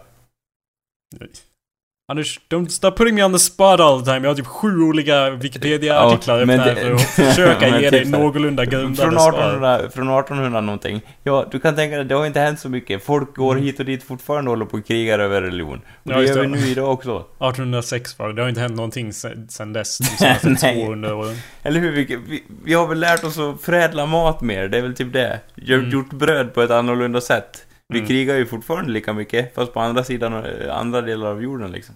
Anders, 2.07 2.39
don't 2.49 2.69
stop 2.69 2.91
putting 2.91 3.15
me 3.15 3.23
on 3.23 3.33
the 3.33 3.39
spot 3.39 3.79
all 3.79 3.99
the 3.99 4.05
time. 4.05 4.17
Jag 4.27 4.29
har 4.29 4.35
typ 4.35 4.45
sju 4.47 4.81
olika 4.81 5.29
Wikipedia-artiklar 5.29 6.39
Ja, 6.39 6.45
men 6.45 6.59
det- 6.59 6.75
för 6.75 6.91
att 6.91 7.01
försöka 7.01 7.67
ge 7.79 7.91
typ 7.91 7.91
dig 7.91 8.05
någorlunda 8.05 8.63
Från 8.63 8.69
grundade 8.71 9.11
svar. 9.19 9.29
1800, 9.29 9.77
från 9.77 10.09
1800 10.19 10.61
någonting. 10.61 11.01
Ja, 11.23 11.45
du 11.51 11.59
kan 11.59 11.75
tänka 11.75 11.95
dig, 11.95 12.05
det 12.05 12.15
har 12.15 12.25
inte 12.25 12.39
hänt 12.39 12.59
så 12.59 12.69
mycket. 12.69 13.03
Folk 13.05 13.35
går 13.35 13.55
hit 13.55 13.79
och 13.79 13.85
dit 13.85 14.03
fortfarande 14.03 14.51
och 14.51 14.57
håller 14.57 14.65
på 14.65 14.77
och 14.77 14.85
krigar 14.87 15.19
över 15.19 15.41
religion. 15.41 15.81
Och 16.03 16.11
Ja, 16.11 16.17
det 16.17 16.23
gör 16.25 16.41
vi 16.41 16.47
nu 16.47 16.57
idag 16.67 16.91
också. 16.93 17.15
1806 17.39 18.19
var 18.19 18.27
det. 18.27 18.33
Det 18.33 18.41
har 18.41 18.49
inte 18.49 18.61
hänt 18.61 18.75
någonting 18.75 19.13
sen, 19.13 19.73
dess. 19.73 19.97
De 19.97 20.05
senaste 20.17 20.49
Nej. 20.49 20.83
200 20.85 21.15
åren. 21.15 21.35
Eller 21.63 21.79
hur? 21.79 21.91
Vi, 21.91 22.17
vi, 22.27 22.43
vi 22.65 22.73
har 22.73 22.87
väl 22.87 22.99
lärt 22.99 23.23
oss 23.23 23.39
att 23.39 23.61
förädla 23.61 24.05
mat 24.05 24.41
mer, 24.41 24.67
det 24.67 24.77
är 24.77 24.81
väl 24.81 24.95
typ 24.95 25.13
det. 25.13 25.39
Gör, 25.55 25.77
Mm. 25.77 25.89
Gjort 25.89 26.09
bröd 26.13 26.53
på 26.53 26.61
ett 26.61 26.71
annorlunda 26.71 27.21
sätt. 27.21 27.64
Vi 27.93 27.99
Mm. 27.99 28.07
krigar 28.07 28.35
ju 28.35 28.45
fortfarande 28.45 28.91
lika 28.91 29.13
mycket, 29.13 29.55
fast 29.55 29.73
på 29.73 29.79
andra 29.79 30.03
sidan, 30.03 30.33
eh, 30.33 30.77
andra 30.77 31.01
delar 31.01 31.27
av 31.27 31.43
jorden 31.43 31.71
liksom. 31.71 31.95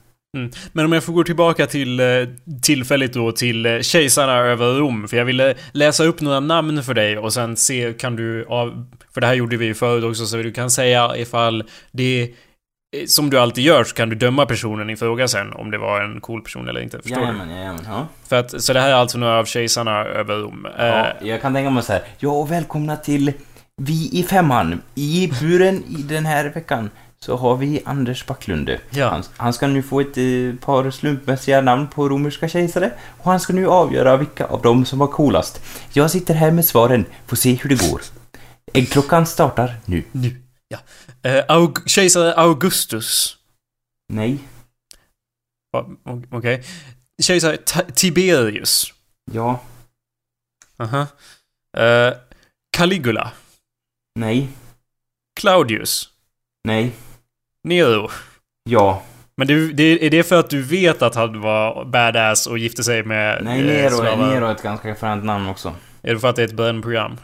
Men 0.71 0.85
om 0.85 0.91
jag 0.93 1.03
får 1.03 1.13
gå 1.13 1.23
tillbaka 1.23 1.67
till 1.67 1.99
eh, 1.99 2.05
tillfälligt 2.63 3.13
då 3.13 3.31
till 3.31 3.65
eh, 3.65 3.79
kejsarna 3.79 4.33
över 4.37 4.73
Rom. 4.73 5.07
För 5.07 5.17
jag 5.17 5.25
ville 5.25 5.55
läsa 5.71 6.03
upp 6.03 6.21
några 6.21 6.39
namn 6.39 6.83
för 6.83 6.93
dig 6.93 7.17
och 7.17 7.33
sen 7.33 7.55
se 7.55 7.93
kan 7.93 8.15
du 8.15 8.45
av... 8.45 8.85
För 9.13 9.21
det 9.21 9.27
här 9.27 9.33
gjorde 9.33 9.57
vi 9.57 9.65
ju 9.65 9.73
förut 9.73 10.03
också 10.03 10.25
så 10.25 10.37
du 10.37 10.51
kan 10.51 10.71
säga 10.71 11.17
ifall 11.17 11.63
det... 11.91 12.31
Som 13.07 13.29
du 13.29 13.39
alltid 13.39 13.63
gör 13.63 13.83
så 13.83 13.95
kan 13.95 14.09
du 14.09 14.15
döma 14.15 14.45
personen 14.45 14.89
i 14.89 14.95
fråga 14.95 15.27
sen 15.27 15.53
om 15.53 15.71
det 15.71 15.77
var 15.77 16.01
en 16.01 16.21
cool 16.21 16.41
person 16.41 16.69
eller 16.69 16.81
inte. 16.81 16.97
Förstår 17.01 17.15
du? 17.15 17.21
Jajamän, 17.21 17.49
jajamän. 17.49 17.81
Ja. 17.87 18.07
För 18.29 18.35
att, 18.35 18.61
så 18.63 18.73
det 18.73 18.79
här 18.79 18.89
är 18.89 18.93
alltså 18.93 19.17
några 19.17 19.39
av 19.39 19.45
kejsarna 19.45 20.05
över 20.05 20.35
Rom. 20.35 20.67
Ja, 20.77 21.07
jag 21.21 21.41
kan 21.41 21.53
tänka 21.53 21.69
mig 21.69 21.83
så 21.83 21.93
här. 21.93 22.01
Ja, 22.19 22.29
och 22.29 22.51
välkomna 22.51 22.95
till 22.95 23.33
Vi 23.79 24.09
i 24.19 24.23
femman. 24.23 24.81
I 24.95 25.27
buren 25.41 25.83
i 25.83 26.01
den 26.01 26.25
här 26.25 26.45
veckan 26.49 26.89
så 27.19 27.35
har 27.37 27.55
vi 27.55 27.81
Anders 27.85 28.25
Backlund. 28.25 28.77
Ja. 28.89 29.09
Han, 29.09 29.23
han 29.37 29.53
ska 29.53 29.67
nu 29.67 29.83
få 29.83 29.99
ett 30.01 30.17
eh, 30.17 30.55
par 30.65 30.91
slumpmässiga 30.91 31.61
namn 31.61 31.87
på 31.87 32.09
romerska 32.09 32.49
kejsare 32.49 32.91
och 33.17 33.31
han 33.31 33.39
ska 33.39 33.53
nu 33.53 33.67
avgöra 33.67 34.17
vilka 34.17 34.45
av 34.45 34.61
dem 34.61 34.85
som 34.85 34.99
var 34.99 35.07
coolast. 35.07 35.61
Jag 35.93 36.11
sitter 36.11 36.33
här 36.33 36.51
med 36.51 36.65
svaren, 36.65 37.05
får 37.27 37.35
se 37.35 37.53
hur 37.53 37.69
det 37.69 37.89
går. 37.89 38.01
Äggklockan 38.73 39.25
startar 39.25 39.75
nu. 39.85 40.03
Nu. 40.11 40.41
Ja. 40.67 40.77
Eh, 41.29 41.45
Aug- 41.45 41.87
kejsare 41.87 42.33
Augustus. 42.33 43.37
Nej. 44.13 44.37
Okej. 46.31 46.63
Kejsare 47.21 47.57
Ta- 47.57 47.81
Tiberius. 47.95 48.93
Ja. 49.31 49.61
Aha. 50.77 51.07
Eh, 51.77 52.13
Caligula. 52.77 53.31
Nej. 54.19 54.47
Claudius. 55.39 56.09
Nej. 56.63 56.91
Nero. 57.63 58.09
Ja. 58.69 59.03
Men 59.37 59.47
det, 59.47 59.73
det, 59.73 60.05
är 60.05 60.09
det 60.09 60.23
för 60.23 60.39
att 60.39 60.49
du 60.49 60.61
vet 60.61 61.01
att 61.01 61.15
han 61.15 61.41
var 61.41 61.85
badass 61.85 62.47
och 62.47 62.57
gifte 62.57 62.83
sig 62.83 63.03
med 63.03 63.43
Nej, 63.43 63.59
eh, 63.59 63.65
Nero, 63.65 63.85
är- 63.85 63.89
slavar? 63.89 64.27
Nero 64.27 64.45
är 64.45 64.51
ett 64.51 64.63
ganska 64.63 64.95
fränt 64.95 65.23
namn 65.25 65.47
också. 65.47 65.73
Är 66.01 66.13
det 66.13 66.19
för 66.19 66.27
att 66.27 66.35
det 66.35 66.41
är 66.41 66.45
ett 66.47 66.53
brännprogram? 66.53 67.17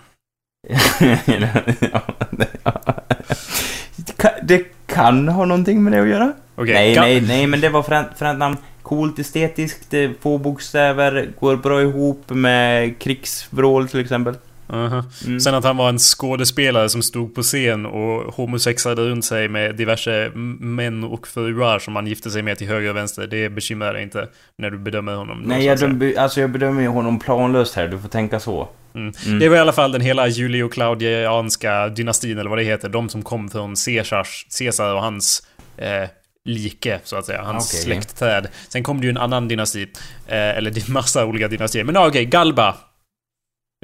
Det 3.96 4.18
kan- 4.18 4.32
det 4.48 4.66
kan 4.88 5.28
ha 5.28 5.46
någonting 5.46 5.84
med 5.84 5.93
det 5.93 6.02
att 6.02 6.08
göra. 6.08 6.34
Okej. 6.56 6.74
nej, 6.74 6.96
nej, 6.96 7.22
nej, 7.22 7.48
men 7.48 7.62
det 7.62 7.70
var 7.70 7.84
fränt, 7.84 8.08
fränt 8.16 8.39
namn. 8.39 8.58
Coolt, 8.82 9.20
estetiskt, 9.20 9.93
eh, 9.93 10.10
få 10.22 10.38
bokstäver, 10.38 11.30
går 11.39 11.56
bra 11.56 11.82
ihop 11.82 12.30
med 12.30 13.00
krigsvrål 13.00 13.88
till 13.89 14.00
exempel. 14.00 14.36
Mm. 14.70 15.39
Sen 15.39 15.55
att 15.55 15.63
han 15.63 15.78
var 15.78 15.89
en 15.89 15.99
skådespelare 15.99 16.89
som 16.89 17.01
stod 17.01 17.36
på 17.36 17.41
scen 17.43 17.86
och 17.86 18.36
homosexade 18.36 19.01
runt 19.01 19.26
sig 19.26 19.47
med 19.47 19.76
diverse 19.76 20.32
män 20.59 21.03
och 21.03 21.28
fruar 21.28 21.80
som 21.80 21.95
han 21.95 22.07
gifte 22.07 22.32
sig 22.32 22.41
med 22.41 22.57
till 22.57 22.68
höger 22.68 22.89
och 22.89 22.95
vänster. 22.95 23.28
Det 23.28 23.49
bekymrar 23.49 23.93
dig 23.93 24.03
inte 24.03 24.28
när 24.57 24.70
du 24.70 24.78
bedömer 24.78 25.16
honom. 25.16 25.43
Nej, 25.45 25.66
jag, 25.66 25.80
döm, 25.80 26.13
alltså 26.18 26.41
jag 26.41 26.49
bedömer 26.49 26.82
ju 26.82 26.88
honom 26.88 27.20
planlöst 27.20 27.76
här. 27.76 27.88
Du 27.88 27.99
får 27.99 28.09
tänka 28.09 28.39
så. 28.39 28.68
Mm. 28.95 29.13
Mm. 29.26 29.39
Det 29.39 29.49
var 29.49 29.57
i 29.57 29.59
alla 29.59 29.74
fall 29.74 29.91
den 29.91 30.01
hela 30.01 30.28
Julio-Claudianska 30.28 31.89
dynastin, 31.89 32.38
eller 32.38 32.49
vad 32.49 32.59
det 32.59 32.63
heter. 32.63 32.89
De 32.89 33.09
som 33.09 33.24
kom 33.24 33.49
från 33.49 33.76
Caesars, 33.86 34.45
Caesar 34.59 34.93
och 34.93 35.01
hans 35.01 35.47
eh, 35.78 36.09
like, 36.45 36.99
så 37.03 37.16
att 37.16 37.26
säga. 37.26 37.41
Hans 37.41 37.72
Okej. 37.72 37.84
släktträd. 37.84 38.47
Sen 38.70 38.84
kom 38.84 38.99
det 38.99 39.05
ju 39.05 39.09
en 39.09 39.18
annan 39.18 39.47
dynasti. 39.47 39.84
Eh, 40.28 40.57
eller 40.57 40.72
det 40.72 40.88
är 40.89 40.91
massa 40.91 41.26
olika 41.26 41.47
dynastier. 41.47 41.84
Men 41.84 41.97
okej, 41.97 42.26
Galba. 42.26 42.76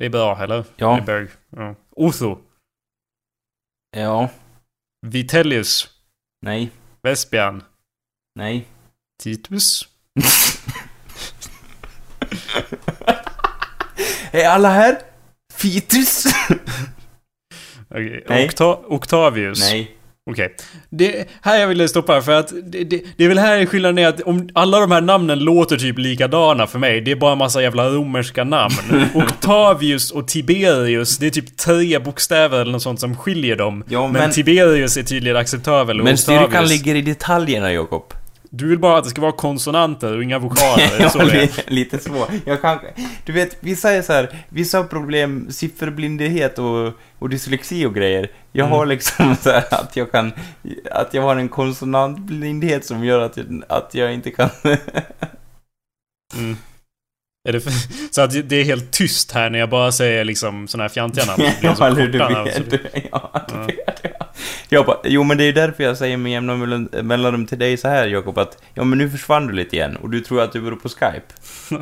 Det 0.01 0.05
är 0.05 0.09
bra, 0.09 0.43
eller? 0.43 0.65
Ja. 0.75 0.95
Det 0.95 1.01
är 1.01 1.05
Berg. 1.05 1.27
Ja. 1.49 1.75
Otho. 1.91 2.37
Ja. 3.97 4.29
Vitellius. 5.07 5.89
Nej. 6.45 6.71
Vespian. 7.01 7.63
Nej. 8.35 8.67
Titus. 9.23 9.87
Är 14.31 14.49
alla 14.49 14.69
här? 14.69 15.01
Fitus? 15.53 16.25
Okej. 17.89 18.25
Nej. 18.29 18.47
Octa- 18.47 18.83
Octavius. 18.87 19.59
Nej. 19.59 19.97
Okej. 20.31 20.55
Det 20.89 21.27
här 21.41 21.59
jag 21.59 21.67
ville 21.67 21.87
stoppa 21.87 22.21
för 22.21 22.31
att 22.31 22.53
det, 22.63 22.83
det, 22.83 23.01
det 23.17 23.23
är 23.23 23.27
väl 23.27 23.37
här 23.37 23.65
skillnaden 23.65 23.97
är 23.97 24.07
att 24.07 24.21
om 24.21 24.49
alla 24.53 24.79
de 24.79 24.91
här 24.91 25.01
namnen 25.01 25.39
låter 25.39 25.77
typ 25.77 25.97
likadana 25.97 26.67
för 26.67 26.79
mig. 26.79 27.01
Det 27.01 27.11
är 27.11 27.15
bara 27.15 27.31
en 27.31 27.37
massa 27.37 27.61
jävla 27.61 27.89
romerska 27.89 28.43
namn. 28.43 28.73
Octavius 29.13 30.11
och 30.11 30.27
Tiberius, 30.27 31.17
det 31.17 31.25
är 31.25 31.29
typ 31.29 31.57
tre 31.57 31.99
bokstäver 31.99 32.59
eller 32.61 32.71
något 32.71 32.81
sånt 32.81 32.99
som 32.99 33.17
skiljer 33.17 33.55
dem. 33.55 33.83
Ja, 33.89 34.01
men, 34.07 34.11
men- 34.13 34.31
Tiberius 34.31 34.97
är 34.97 35.03
tydligen 35.03 35.37
acceptabel 35.37 35.99
och 35.99 36.05
Men 36.05 36.17
styrkan 36.17 36.49
Octavius- 36.63 36.69
ligger 36.69 36.95
i 36.95 37.01
detaljerna, 37.01 37.73
Jakob. 37.73 38.13
Du 38.53 38.67
vill 38.67 38.79
bara 38.79 38.97
att 38.97 39.03
det 39.03 39.09
ska 39.09 39.21
vara 39.21 39.31
konsonanter 39.31 40.17
och 40.17 40.23
inga 40.23 40.39
vokaler. 40.39 40.97
det 40.99 41.09
så 41.09 41.19
ja, 41.19 41.25
det 41.25 41.31
är? 41.31 41.41
li- 41.41 41.63
lite 41.67 41.99
så. 41.99 42.27
Jag 42.45 42.61
kan, 42.61 42.79
du 43.25 43.31
vet, 43.33 43.57
vissa 43.59 43.91
är 43.91 44.01
så 44.01 44.13
här, 44.13 44.37
vissa 44.49 44.77
har 44.77 44.83
problem, 44.85 45.47
sifferblindhet 45.51 46.59
och, 46.59 46.93
och 47.19 47.29
dyslexi 47.29 47.85
och 47.85 47.95
grejer. 47.95 48.31
Jag 48.51 48.65
Mm. 48.65 48.77
har 48.77 48.85
liksom 48.85 49.35
så 49.41 49.49
här 49.51 49.63
att 49.73 49.95
jag 49.95 50.11
kan, 50.11 50.31
att 50.91 51.13
jag 51.13 51.21
har 51.21 51.35
en 51.35 51.49
konsonantblindhet 51.49 52.85
som 52.85 53.03
gör 53.03 53.19
att 53.19 53.37
jag, 53.37 53.63
att 53.69 53.93
jag 53.95 54.13
inte 54.13 54.31
kan... 54.31 54.49
Mm. 56.37 56.57
Är 57.49 57.53
det 57.53 57.61
för, 57.61 57.71
så 58.13 58.21
att 58.21 58.49
det 58.49 58.55
är 58.55 58.63
helt 58.63 58.91
tyst 58.91 59.31
här 59.31 59.49
när 59.49 59.59
jag 59.59 59.69
bara 59.69 59.91
säger 59.91 60.25
liksom 60.25 60.67
såna 60.67 60.83
här 60.83 60.89
fjantiga 60.89 61.25
namn. 61.25 61.43
Ja, 61.61 61.87
eller 61.87 62.07
du 62.07 62.17
vet. 62.17 62.69
Du, 62.71 62.79
ja, 63.11 63.45
du 63.49 63.55
Ja. 63.55 63.65
vet. 63.85 64.10
Ja. 64.73 64.77
Jag 64.77 64.85
bara, 64.85 64.97
jo 65.03 65.23
men 65.23 65.37
det 65.37 65.43
är 65.43 65.53
därför 65.53 65.83
jag 65.83 65.97
säger 65.97 66.17
med 66.17 66.31
jämna 66.31 66.55
mellan- 66.55 66.89
mellanrum 67.01 67.45
till 67.45 67.59
dig 67.59 67.77
så 67.77 67.87
här 67.87 68.07
Jakob 68.07 68.37
att 68.37 68.63
ja 68.73 68.83
men 68.83 68.97
nu 68.97 69.09
försvann 69.09 69.47
du 69.47 69.53
lite 69.53 69.75
igen 69.75 69.95
och 69.95 70.09
du 70.09 70.19
tror 70.19 70.41
att 70.41 70.53
du 70.53 70.61
beror 70.61 70.75
på 70.75 70.89
Skype. 70.89 71.21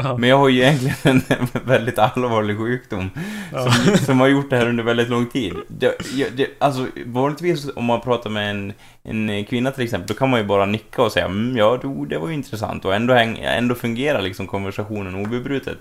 Ja. 0.03 0.17
Men 0.17 0.29
jag 0.29 0.37
har 0.37 0.49
ju 0.49 0.61
egentligen 0.61 1.21
en 1.27 1.47
väldigt 1.65 1.99
allvarlig 1.99 2.57
sjukdom 2.57 3.09
Ja. 3.53 3.71
som, 3.71 3.97
som 3.97 4.19
har 4.19 4.27
gjort 4.27 4.49
det 4.49 4.57
här 4.57 4.67
under 4.69 4.83
väldigt 4.83 5.09
lång 5.09 5.25
tid. 5.25 5.53
Det, 5.67 5.95
det, 6.37 6.47
alltså, 6.59 6.87
vanligtvis 7.05 7.67
om 7.75 7.85
man 7.85 8.01
pratar 8.01 8.29
med 8.29 8.49
en, 8.51 8.73
en 9.03 9.45
kvinna 9.45 9.71
till 9.71 9.83
exempel, 9.83 10.07
då 10.07 10.13
kan 10.13 10.29
man 10.29 10.39
ju 10.39 10.45
bara 10.45 10.65
nicka 10.65 11.01
och 11.01 11.11
säga 11.11 11.25
mm, 11.25 11.57
ja, 11.57 11.79
det 12.09 12.17
var 12.17 12.27
ju 12.27 12.33
intressant 12.33 12.85
och 12.85 12.95
ändå, 12.95 13.13
ändå 13.13 13.75
fungerar 13.75 14.21
liksom 14.21 14.47
konversationen 14.47 15.15
obrutet. 15.15 15.77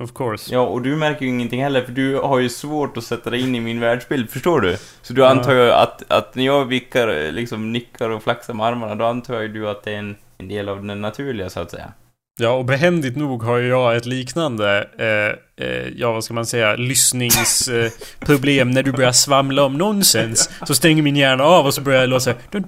Of 0.00 0.12
course. 0.14 0.54
Ja, 0.54 0.60
och 0.60 0.82
du 0.82 0.96
märker 0.96 1.22
ju 1.22 1.28
ingenting 1.28 1.62
heller, 1.62 1.82
för 1.82 1.92
du 1.92 2.16
har 2.16 2.38
ju 2.38 2.48
svårt 2.48 2.96
att 2.96 3.04
sätta 3.04 3.30
dig 3.30 3.40
in 3.40 3.54
i 3.54 3.60
min 3.60 3.80
världsbild, 3.80 4.30
förstår 4.30 4.60
du? 4.60 4.76
Så 5.02 5.12
du 5.12 5.24
antar 5.26 5.52
ju 5.52 5.70
att, 5.72 6.02
att 6.10 6.34
när 6.34 6.46
jag 6.46 6.64
vickar, 6.64 7.32
liksom 7.32 7.72
nickar 7.72 8.10
och 8.10 8.22
flaxar 8.22 8.54
med 8.54 8.66
armarna, 8.66 8.94
då 8.94 9.04
antar 9.04 9.40
ju 9.40 9.48
du 9.48 9.68
att 9.68 9.82
det 9.82 9.92
är 9.92 9.98
en, 9.98 10.16
en 10.38 10.48
del 10.48 10.68
av 10.68 10.84
det 10.84 10.94
naturliga, 10.94 11.50
så 11.50 11.60
att 11.60 11.70
säga. 11.70 11.92
Ja, 12.40 12.50
och 12.50 12.64
behändigt 12.64 13.16
nog 13.16 13.42
har 13.42 13.56
ju 13.58 13.68
jag 13.68 13.96
ett 13.96 14.06
liknande, 14.06 14.88
eh, 14.98 15.66
eh, 15.66 15.88
ja 15.96 16.12
vad 16.12 16.24
ska 16.24 16.34
man 16.34 16.46
säga, 16.46 16.76
lyssningsproblem 16.76 18.68
eh, 18.68 18.74
när 18.74 18.82
du 18.82 18.92
börjar 18.92 19.12
svamla 19.12 19.64
om 19.64 19.78
nonsens. 19.78 20.50
Så 20.66 20.74
stänger 20.74 21.02
min 21.02 21.16
hjärna 21.16 21.44
av 21.44 21.66
och 21.66 21.74
så 21.74 21.80
börjar 21.80 22.00
jag 22.00 22.08
låta 22.08 22.20
så 22.20 22.30
här, 22.30 22.62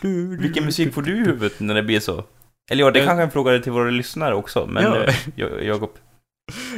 du, 0.00 0.36
Vilken 0.36 0.64
musik 0.64 0.94
får 0.94 1.02
du 1.02 1.16
i 1.16 1.24
huvudet 1.24 1.60
när 1.60 1.74
det 1.74 1.82
blir 1.82 2.00
så? 2.00 2.24
Eller 2.70 2.84
ja, 2.84 2.90
det 2.90 3.00
Eh. 3.00 3.06
kanske 3.06 3.22
jag 3.22 3.32
frågade 3.32 3.62
till 3.62 3.72
våra 3.72 3.90
lyssnare 3.90 4.34
också, 4.34 4.66
men 4.66 4.84
Ja. 4.84 5.04
eh, 5.04 5.66
Jakob... 5.66 5.90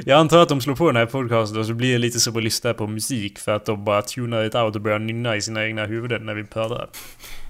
Jag 0.04 0.20
antar 0.20 0.38
att 0.38 0.48
de 0.48 0.60
slår 0.60 0.74
på 0.74 0.86
den 0.86 0.96
här 0.96 1.06
podcasten 1.06 1.58
och 1.58 1.66
så 1.66 1.74
blir 1.74 1.92
det 1.92 1.98
lite 1.98 2.20
som 2.20 2.36
att 2.36 2.42
lyssna 2.42 2.74
på 2.74 2.86
musik 2.86 3.38
för 3.38 3.56
att 3.56 3.64
de 3.64 3.84
bara 3.84 4.02
tunar 4.02 4.44
it 4.44 4.54
out 4.54 4.76
och 4.76 4.82
börjar 4.82 4.98
nynna 4.98 5.36
i 5.36 5.42
sina 5.42 5.64
egna 5.64 5.86
huvuden 5.86 6.26
när 6.26 6.34
vi 6.34 6.44
pratar. 6.44 6.88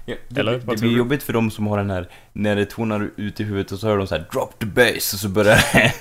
Ja, 0.05 0.15
det, 0.27 0.39
Eller, 0.39 0.51
det 0.53 0.59
tror 0.61 0.75
blir 0.77 0.89
du? 0.89 0.97
jobbigt 0.97 1.23
för 1.23 1.33
dem 1.33 1.51
som 1.51 1.67
har 1.67 1.77
den 1.77 1.89
här, 1.89 2.09
när 2.33 2.55
det 2.55 2.65
tonar 2.65 3.09
ut 3.15 3.39
i 3.39 3.43
huvudet 3.43 3.71
och 3.71 3.79
så 3.79 3.87
hör 3.87 3.97
de 3.97 4.07
så 4.07 4.15
här 4.15 4.25
drop 4.31 4.59
the 4.59 4.65
bass 4.65 5.13
och 5.13 5.19
så 5.19 5.29
börjar 5.29 5.55
en 5.73 5.91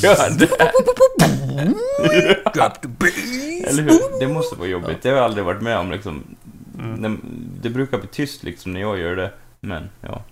björn 0.00 0.38
Eller 3.68 3.82
hur? 3.82 4.20
Det 4.20 4.28
måste 4.28 4.56
vara 4.56 4.68
jobbigt. 4.68 5.02
Det 5.02 5.08
har 5.08 5.16
jag 5.16 5.24
aldrig 5.24 5.44
varit 5.44 5.62
med 5.62 5.78
om 5.78 5.90
liksom. 5.90 6.24
Mm. 6.78 7.02
Det, 7.02 7.16
det 7.62 7.70
brukar 7.74 7.98
bli 7.98 8.08
tyst 8.08 8.42
liksom 8.42 8.72
när 8.72 8.80
jag 8.80 8.98
gör 8.98 9.16
det. 9.16 9.30
Men, 9.60 9.88
ja. 10.00 10.24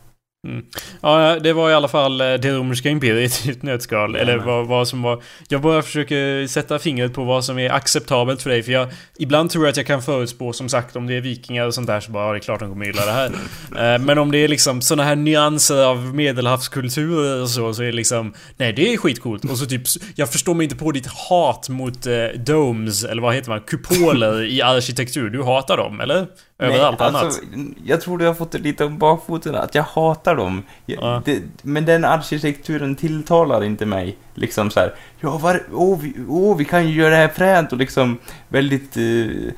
Ja, 1.00 1.38
det 1.42 1.52
var 1.52 1.70
i 1.70 1.74
alla 1.74 1.88
fall 1.88 2.20
eh, 2.20 2.34
det 2.34 2.50
romerska 2.50 2.90
imperiet 2.90 3.46
i 3.46 3.50
ett 3.50 3.62
nötskal. 3.62 4.16
Eller 4.16 4.32
Jajamän. 4.32 4.46
vad, 4.46 4.66
vad 4.66 4.88
som 4.88 5.02
var... 5.02 5.22
Jag 5.48 5.60
bara 5.60 5.82
försöker 5.82 6.46
sätta 6.46 6.78
fingret 6.78 7.14
på 7.14 7.24
vad 7.24 7.44
som 7.44 7.58
är 7.58 7.70
acceptabelt 7.70 8.42
för 8.42 8.50
dig. 8.50 8.62
För 8.62 8.72
jag... 8.72 8.88
Ibland 9.18 9.50
tror 9.50 9.64
jag 9.64 9.70
att 9.70 9.76
jag 9.76 9.86
kan 9.86 10.02
förutspå, 10.02 10.52
som 10.52 10.68
sagt, 10.68 10.96
om 10.96 11.06
det 11.06 11.14
är 11.14 11.20
vikingar 11.20 11.66
och 11.66 11.74
sånt 11.74 11.86
där 11.86 12.00
så 12.00 12.12
bara, 12.12 12.26
ja, 12.26 12.32
det 12.32 12.38
är 12.38 12.40
klart 12.40 12.60
de 12.60 12.68
kommer 12.68 12.86
gilla 12.86 13.06
det 13.06 13.12
här. 13.12 13.30
Eh, 13.76 13.98
Men 13.98 14.18
om 14.18 14.30
det 14.32 14.38
är 14.38 14.48
liksom 14.48 14.80
såna 14.82 15.04
här 15.04 15.16
nyanser 15.16 15.84
av 15.84 16.14
medelhavskulturer 16.14 17.42
och 17.42 17.50
så, 17.50 17.74
så 17.74 17.82
är 17.82 17.86
det 17.86 17.92
liksom... 17.92 18.34
Nej, 18.56 18.72
det 18.72 18.92
är 18.92 18.96
skitcoolt. 18.96 19.44
Och 19.44 19.58
så 19.58 19.66
typ... 19.66 19.82
Jag 20.14 20.32
förstår 20.32 20.54
mig 20.54 20.64
inte 20.64 20.76
på 20.76 20.92
ditt 20.92 21.06
hat 21.06 21.68
mot 21.68 22.06
eh, 22.06 22.12
domes, 22.36 23.04
eller 23.04 23.22
vad 23.22 23.34
heter 23.34 23.50
man? 23.50 23.60
Kupoler 23.60 24.44
i 24.44 24.62
arkitektur. 24.62 25.30
Du 25.30 25.42
hatar 25.42 25.76
dem, 25.76 26.00
eller? 26.00 26.26
Över 26.58 26.78
allt 26.78 27.00
annat. 27.00 27.24
alltså, 27.24 27.42
jag 27.84 28.00
tror 28.00 28.18
du 28.18 28.26
har 28.26 28.34
fått 28.34 28.50
det 28.50 28.58
lite 28.58 28.84
om 28.84 28.98
bakfoten, 28.98 29.54
att 29.54 29.74
jag 29.74 29.82
hatar 29.82 30.36
dem. 30.36 30.62
Jag, 30.86 31.02
Ja. 31.02 31.22
det, 31.24 31.42
men 31.62 31.84
den 31.84 32.04
arkitekturen 32.04 32.96
tilltalar 32.96 33.64
inte 33.64 33.86
mig. 33.86 34.16
Liksom 34.34 34.70
så 34.70 34.80
här, 34.80 34.94
ja, 35.20 35.38
var, 35.38 35.62
åh, 35.72 35.98
vi, 36.00 36.14
åh, 36.28 36.56
vi 36.56 36.64
kan 36.64 36.88
ju 36.88 36.94
göra 36.94 37.10
det 37.10 37.16
här 37.16 37.28
fränt 37.28 37.72
och 37.72 37.78
liksom 37.78 38.18
väldigt 38.48 38.96
eh, 38.96 39.52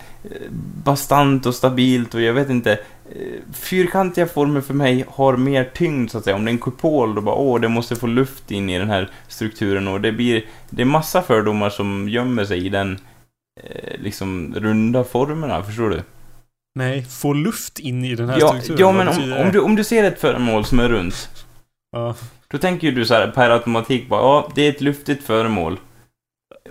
bastant 0.84 1.46
och 1.46 1.54
stabilt 1.54 2.14
och 2.14 2.20
jag 2.20 2.32
vet 2.34 2.50
inte. 2.50 2.72
Eh, 2.72 3.52
fyrkantiga 3.52 4.26
former 4.26 4.60
för 4.60 4.74
mig 4.74 5.04
har 5.08 5.36
mer 5.36 5.70
tyngd 5.74 6.10
så 6.10 6.18
att 6.18 6.24
säga. 6.24 6.36
Om 6.36 6.44
det 6.44 6.50
är 6.50 6.52
en 6.52 6.58
kupol, 6.58 7.14
då 7.14 7.20
bara 7.20 7.34
åh, 7.34 7.60
det 7.60 7.68
måste 7.68 7.96
få 7.96 8.06
luft 8.06 8.50
in 8.50 8.70
i 8.70 8.78
den 8.78 8.90
här 8.90 9.10
strukturen 9.28 9.88
och 9.88 10.00
det 10.00 10.12
blir, 10.12 10.44
det 10.70 10.82
är 10.82 10.86
massa 10.86 11.22
fördomar 11.22 11.70
som 11.70 12.08
gömmer 12.08 12.44
sig 12.44 12.66
i 12.66 12.68
den 12.68 12.98
eh, 13.64 14.00
liksom 14.00 14.54
runda 14.56 15.04
formerna, 15.04 15.62
förstår 15.62 15.90
du? 15.90 16.02
Nej, 16.78 17.02
få 17.02 17.32
luft 17.32 17.78
in 17.78 18.04
i 18.04 18.14
den 18.14 18.28
här 18.28 18.38
Ja, 18.40 18.48
strukturen. 18.48 18.78
ja 18.80 18.92
men 18.92 19.08
om, 19.08 19.32
om, 19.46 19.52
du, 19.52 19.60
om 19.60 19.76
du 19.76 19.84
ser 19.84 20.04
ett 20.04 20.20
föremål 20.20 20.64
som 20.64 20.80
är 20.80 20.88
runt, 20.88 21.28
Ja. 21.92 22.14
då 22.48 22.58
tänker 22.58 22.86
ju 22.86 22.94
du 22.94 23.04
så 23.06 23.14
här 23.14 23.28
per 23.28 23.50
automatik 23.50 24.08
bara, 24.08 24.20
ja, 24.20 24.52
det 24.54 24.62
är 24.62 24.68
ett 24.70 24.80
luftigt 24.80 25.24
föremål. 25.24 25.80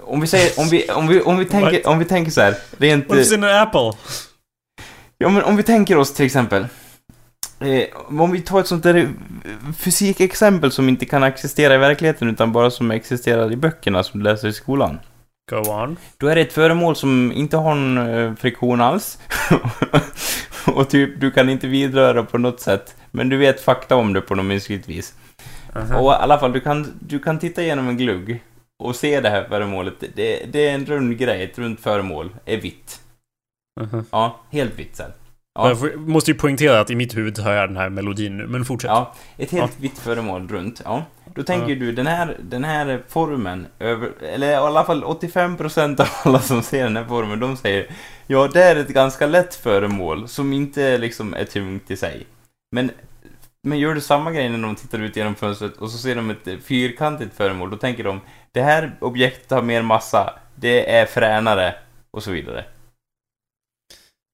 Om 0.03 0.21
vi 0.21 0.27
säger, 0.27 0.59
om 0.59 0.69
vi, 0.69 0.89
om 0.89 1.07
vi, 1.07 1.21
om 1.21 1.37
vi 1.37 1.45
tänker, 1.55 1.87
om 1.87 1.99
vi 1.99 2.05
tänker 2.05 2.31
så 2.31 2.41
här, 2.41 2.55
rent... 2.77 3.07
What's 3.07 3.33
in 3.33 3.43
an 3.43 3.49
apple? 3.67 3.91
Ja, 5.17 5.29
men 5.29 5.43
om 5.43 5.55
vi 5.55 5.63
tänker 5.63 5.97
oss 5.97 6.13
till 6.13 6.25
exempel, 6.25 6.67
eh, 7.59 7.83
om 8.21 8.31
vi 8.31 8.41
tar 8.41 8.59
ett 8.59 8.67
sånt 8.67 8.83
där 8.83 8.95
eh, 8.95 9.07
fysikexempel 9.77 10.71
som 10.71 10.89
inte 10.89 11.05
kan 11.05 11.23
existera 11.23 11.75
i 11.75 11.77
verkligheten 11.77 12.29
utan 12.29 12.51
bara 12.51 12.71
som 12.71 12.91
existerar 12.91 13.51
i 13.51 13.55
böckerna 13.55 14.03
som 14.03 14.19
du 14.19 14.23
läser 14.23 14.47
i 14.47 14.53
skolan. 14.53 14.99
Go 15.49 15.57
on. 15.57 15.97
Då 16.17 16.27
är 16.27 16.35
det 16.35 16.41
ett 16.41 16.53
föremål 16.53 16.95
som 16.95 17.31
inte 17.31 17.57
har 17.57 17.75
någon 17.75 18.09
eh, 18.09 18.35
friktion 18.35 18.81
alls. 18.81 19.19
och 20.75 20.89
typ, 20.89 21.19
du 21.19 21.31
kan 21.31 21.49
inte 21.49 21.67
vidröra 21.67 22.23
på 22.23 22.37
något 22.37 22.59
sätt. 22.59 22.95
Men 23.11 23.29
du 23.29 23.37
vet 23.37 23.61
fakta 23.61 23.95
om 23.95 24.13
det 24.13 24.21
på 24.21 24.35
något 24.35 24.45
mänskligt 24.45 24.89
vis. 24.89 25.13
Aha. 25.75 25.97
Och 25.97 26.11
i 26.11 26.15
alla 26.15 26.39
fall, 26.39 26.53
du 26.53 26.59
kan, 26.59 26.99
du 26.99 27.19
kan 27.19 27.39
titta 27.39 27.61
igenom 27.61 27.87
en 27.87 27.97
glugg 27.97 28.43
och 28.79 28.95
se 28.95 29.21
det 29.21 29.29
här 29.29 29.43
föremålet. 29.49 29.93
Det, 30.15 30.45
det 30.51 30.67
är 30.67 30.73
en 30.73 30.85
rund 30.85 31.17
grej, 31.17 31.43
ett 31.43 31.59
runt 31.59 31.79
föremål. 31.79 32.29
Är 32.45 32.57
vitt. 32.57 33.01
Aha. 33.81 34.03
Ja, 34.11 34.39
helt 34.51 34.79
vitt 34.79 34.95
sen. 34.95 35.11
Ja. 35.57 35.69
Jag 35.69 35.99
måste 35.99 36.31
ju 36.31 36.37
poängtera 36.37 36.79
att 36.79 36.89
i 36.89 36.95
mitt 36.95 37.17
huvud 37.17 37.39
hör 37.39 37.53
jag 37.53 37.69
den 37.69 37.77
här 37.77 37.89
melodin 37.89 38.37
nu, 38.37 38.47
men 38.47 38.65
fortsätt. 38.65 38.89
Ja, 38.89 39.13
ett 39.37 39.51
helt 39.51 39.79
vitt 39.79 39.97
föremål 39.99 40.47
runt. 40.47 40.81
Ja. 40.85 41.05
Då 41.35 41.43
tänker 41.43 41.69
Ja. 41.69 41.75
du, 41.79 41.91
den 41.91 42.07
här, 42.07 42.37
den 42.41 42.63
här 42.63 43.01
formen, 43.07 43.67
över, 43.79 44.11
eller 44.21 44.51
i 44.51 44.55
alla 44.55 44.83
fall 44.83 45.03
85% 45.03 46.01
av 46.01 46.07
alla 46.23 46.39
som 46.39 46.63
ser 46.63 46.83
den 46.83 46.97
här 46.97 47.05
formen, 47.05 47.39
de 47.39 47.57
säger 47.57 47.87
Ja, 48.27 48.49
det 48.53 48.63
är 48.63 48.75
ett 48.75 48.87
ganska 48.87 49.27
lätt 49.27 49.55
föremål 49.55 50.27
som 50.27 50.53
inte 50.53 50.97
liksom 50.97 51.33
är 51.33 51.45
tungt 51.45 51.91
i 51.91 51.97
sig. 51.97 52.25
Men, 52.75 52.91
men 53.67 53.79
gör 53.79 53.93
du 53.93 54.01
samma 54.01 54.31
grej 54.31 54.49
när 54.49 54.67
de 54.67 54.75
tittar 54.75 54.99
ut 54.99 55.15
genom 55.15 55.35
fönstret 55.35 55.77
och 55.77 55.91
så 55.91 55.97
ser 55.97 56.15
de 56.15 56.29
ett 56.29 56.63
fyrkantigt 56.63 57.35
föremål, 57.35 57.69
då 57.69 57.77
tänker 57.77 58.03
de 58.03 58.21
Det 58.51 58.61
här 58.61 58.91
objektet 58.99 59.51
har 59.51 59.61
mer 59.61 59.81
massa, 59.81 60.39
det 60.55 60.91
är 60.95 61.05
fränare 61.05 61.75
och 62.11 62.23
så 62.23 62.31
vidare. 62.31 62.65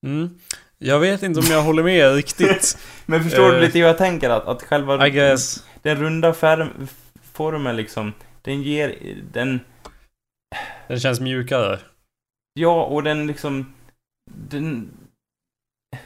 Mm. 0.05 0.29
Jag 0.85 0.99
vet 0.99 1.23
inte 1.23 1.39
om 1.39 1.45
jag 1.45 1.61
håller 1.61 1.83
med 1.83 2.15
riktigt. 2.15 2.77
Men 3.05 3.23
förstår 3.23 3.49
du 3.51 3.55
Eh, 3.55 3.61
lite 3.61 3.79
hur 3.79 3.85
jag 3.85 3.97
tänker? 3.97 4.29
Att, 4.29 4.47
att 4.47 4.63
själva 4.63 4.97
den 5.81 5.95
runda 5.95 6.33
färm, 6.33 6.87
formen 7.33 7.75
liksom, 7.75 8.13
den 8.41 8.61
ger, 8.61 8.95
den, 9.31 9.59
Den 10.87 10.99
känns 10.99 11.19
mjukare. 11.19 11.79
ja 12.53 12.83
och 12.83 13.03
den 13.03 13.27
liksom, 13.27 13.73
den, 14.31 14.89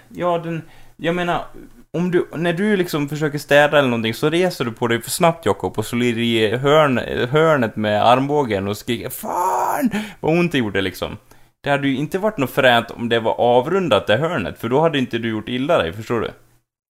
ja 0.10 0.38
den, 0.38 0.62
jag 0.96 1.16
menar, 1.16 1.46
om 1.94 2.12
du, 2.12 2.28
när 2.36 2.54
du 2.54 2.78
liksom 2.78 3.10
försöker 3.10 3.38
städa 3.38 3.80
eller 3.80 3.90
någonting 3.90 4.14
så 4.14 4.30
reser 4.30 4.66
du 4.66 4.72
på 4.72 4.88
dig 4.88 5.02
för 5.02 5.12
snabbt 5.12 5.46
Jakob 5.46 5.80
och 5.80 5.86
så 5.86 5.96
ligger 5.96 6.16
du 6.16 6.26
i 6.26 6.58
hörn, 6.58 6.98
hörnet 7.30 7.76
med 7.76 8.06
armbågen 8.06 8.68
och 8.68 8.78
skriker 8.78 9.10
Fan! 9.10 9.90
Vad 10.20 10.40
ont 10.40 10.52
det 10.52 10.58
gjorde 10.58 10.82
liksom. 10.82 11.18
Det 11.64 11.70
hade 11.70 11.88
ju 11.88 11.96
inte 11.96 12.20
varit 12.20 12.38
något 12.38 12.50
fränt 12.50 12.92
om 12.92 13.10
det 13.10 13.20
var 13.20 13.40
avrundat 13.40 14.08
det 14.08 14.18
hörnet, 14.18 14.60
för 14.60 14.70
då 14.70 14.82
hade 14.82 15.00
inte 15.00 15.18
du 15.18 15.30
gjort 15.30 15.50
illa 15.50 15.78
dig, 15.78 15.94
förstår 15.94 16.22
du? 16.22 16.32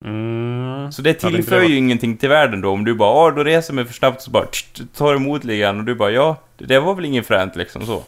Mm. 0.06 0.92
Så 0.92 1.02
det 1.02 1.14
tillför 1.14 1.60
det. 1.60 1.66
ju 1.66 1.76
ingenting 1.76 2.18
till 2.18 2.30
världen 2.30 2.62
då, 2.62 2.70
om 2.70 2.86
du 2.86 2.96
bara 2.96 3.30
ja, 3.30 3.36
då 3.36 3.44
reser 3.44 3.74
mig 3.74 3.86
för 3.86 3.94
snabbt 3.94 4.22
så 4.22 4.32
bara 4.32 4.46
tsch, 4.46 4.82
tar 4.94 5.16
emot 5.16 5.44
lite 5.44 5.58
grann 5.58 5.80
och 5.80 5.86
du 5.86 5.96
bara 5.96 6.12
ja, 6.12 6.42
det 6.58 6.80
var 6.80 6.96
väl 6.96 7.06
ingen 7.06 7.24
fränt 7.24 7.56
liksom 7.56 7.86
så. 7.86 8.04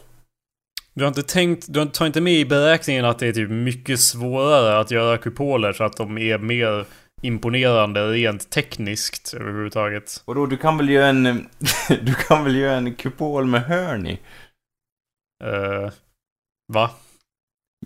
Du 0.94 1.04
har 1.04 1.08
inte 1.08 1.22
tänkt, 1.22 1.66
du 1.68 1.84
tar 1.84 2.06
inte 2.06 2.20
med 2.20 2.32
i 2.32 2.44
beräkningen 2.44 3.04
att 3.04 3.18
det 3.18 3.26
är 3.26 3.32
typ 3.32 3.50
mycket 3.50 4.00
svårare 4.00 4.78
att 4.78 4.90
göra 4.90 5.18
kupoler 5.18 5.72
så 5.72 5.84
att 5.84 5.96
de 5.96 6.18
är 6.18 6.38
mer 6.38 6.86
imponerande 7.22 8.12
rent 8.12 8.50
tekniskt 8.50 9.34
överhuvudtaget. 9.34 10.22
Och 10.24 10.34
då, 10.34 10.46
du 10.46 10.56
kan 10.56 10.76
väl 10.76 10.88
göra 10.88 11.06
en, 11.06 11.24
du 11.88 12.14
kan 12.14 12.44
väl 12.44 12.56
göra 12.56 12.76
en 12.76 12.94
kupol 12.94 13.46
med 13.46 13.62
hörn 13.62 14.06
i? 14.06 14.20
Uh, 15.44 15.90
va? 16.70 16.90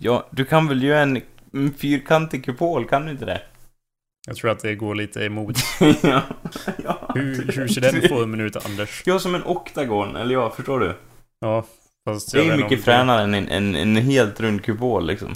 Ja, 0.01 0.27
du 0.31 0.45
kan 0.45 0.67
väl 0.67 0.83
göra 0.83 0.99
en, 0.99 1.21
en 1.53 1.73
fyrkantig 1.73 2.45
kupol, 2.45 2.85
kan 2.85 3.05
du 3.05 3.11
inte 3.11 3.25
det? 3.25 3.41
Jag 4.27 4.35
tror 4.35 4.51
att 4.51 4.59
det 4.59 4.75
går 4.75 4.95
lite 4.95 5.25
emot. 5.25 5.57
ja. 6.03 6.21
ja. 6.83 7.11
Hur, 7.15 7.51
hur 7.55 7.67
ser 7.67 7.81
den 7.81 8.09
formen 8.09 8.39
ut, 8.39 8.65
Anders? 8.65 9.03
Ja, 9.05 9.19
som 9.19 9.35
en 9.35 9.43
oktagon, 9.43 10.15
eller 10.15 10.33
ja, 10.33 10.49
förstår 10.49 10.79
du? 10.79 10.95
Ja, 11.39 11.65
fast 12.05 12.31
Det 12.31 12.37
jag 12.43 12.47
är 12.47 12.57
mycket 12.57 12.83
fränare 12.83 13.23
än 13.23 13.33
en, 13.33 13.47
en, 13.47 13.75
en 13.75 13.95
helt 13.95 14.39
rund 14.39 14.63
kupol 14.63 15.07
liksom. 15.07 15.35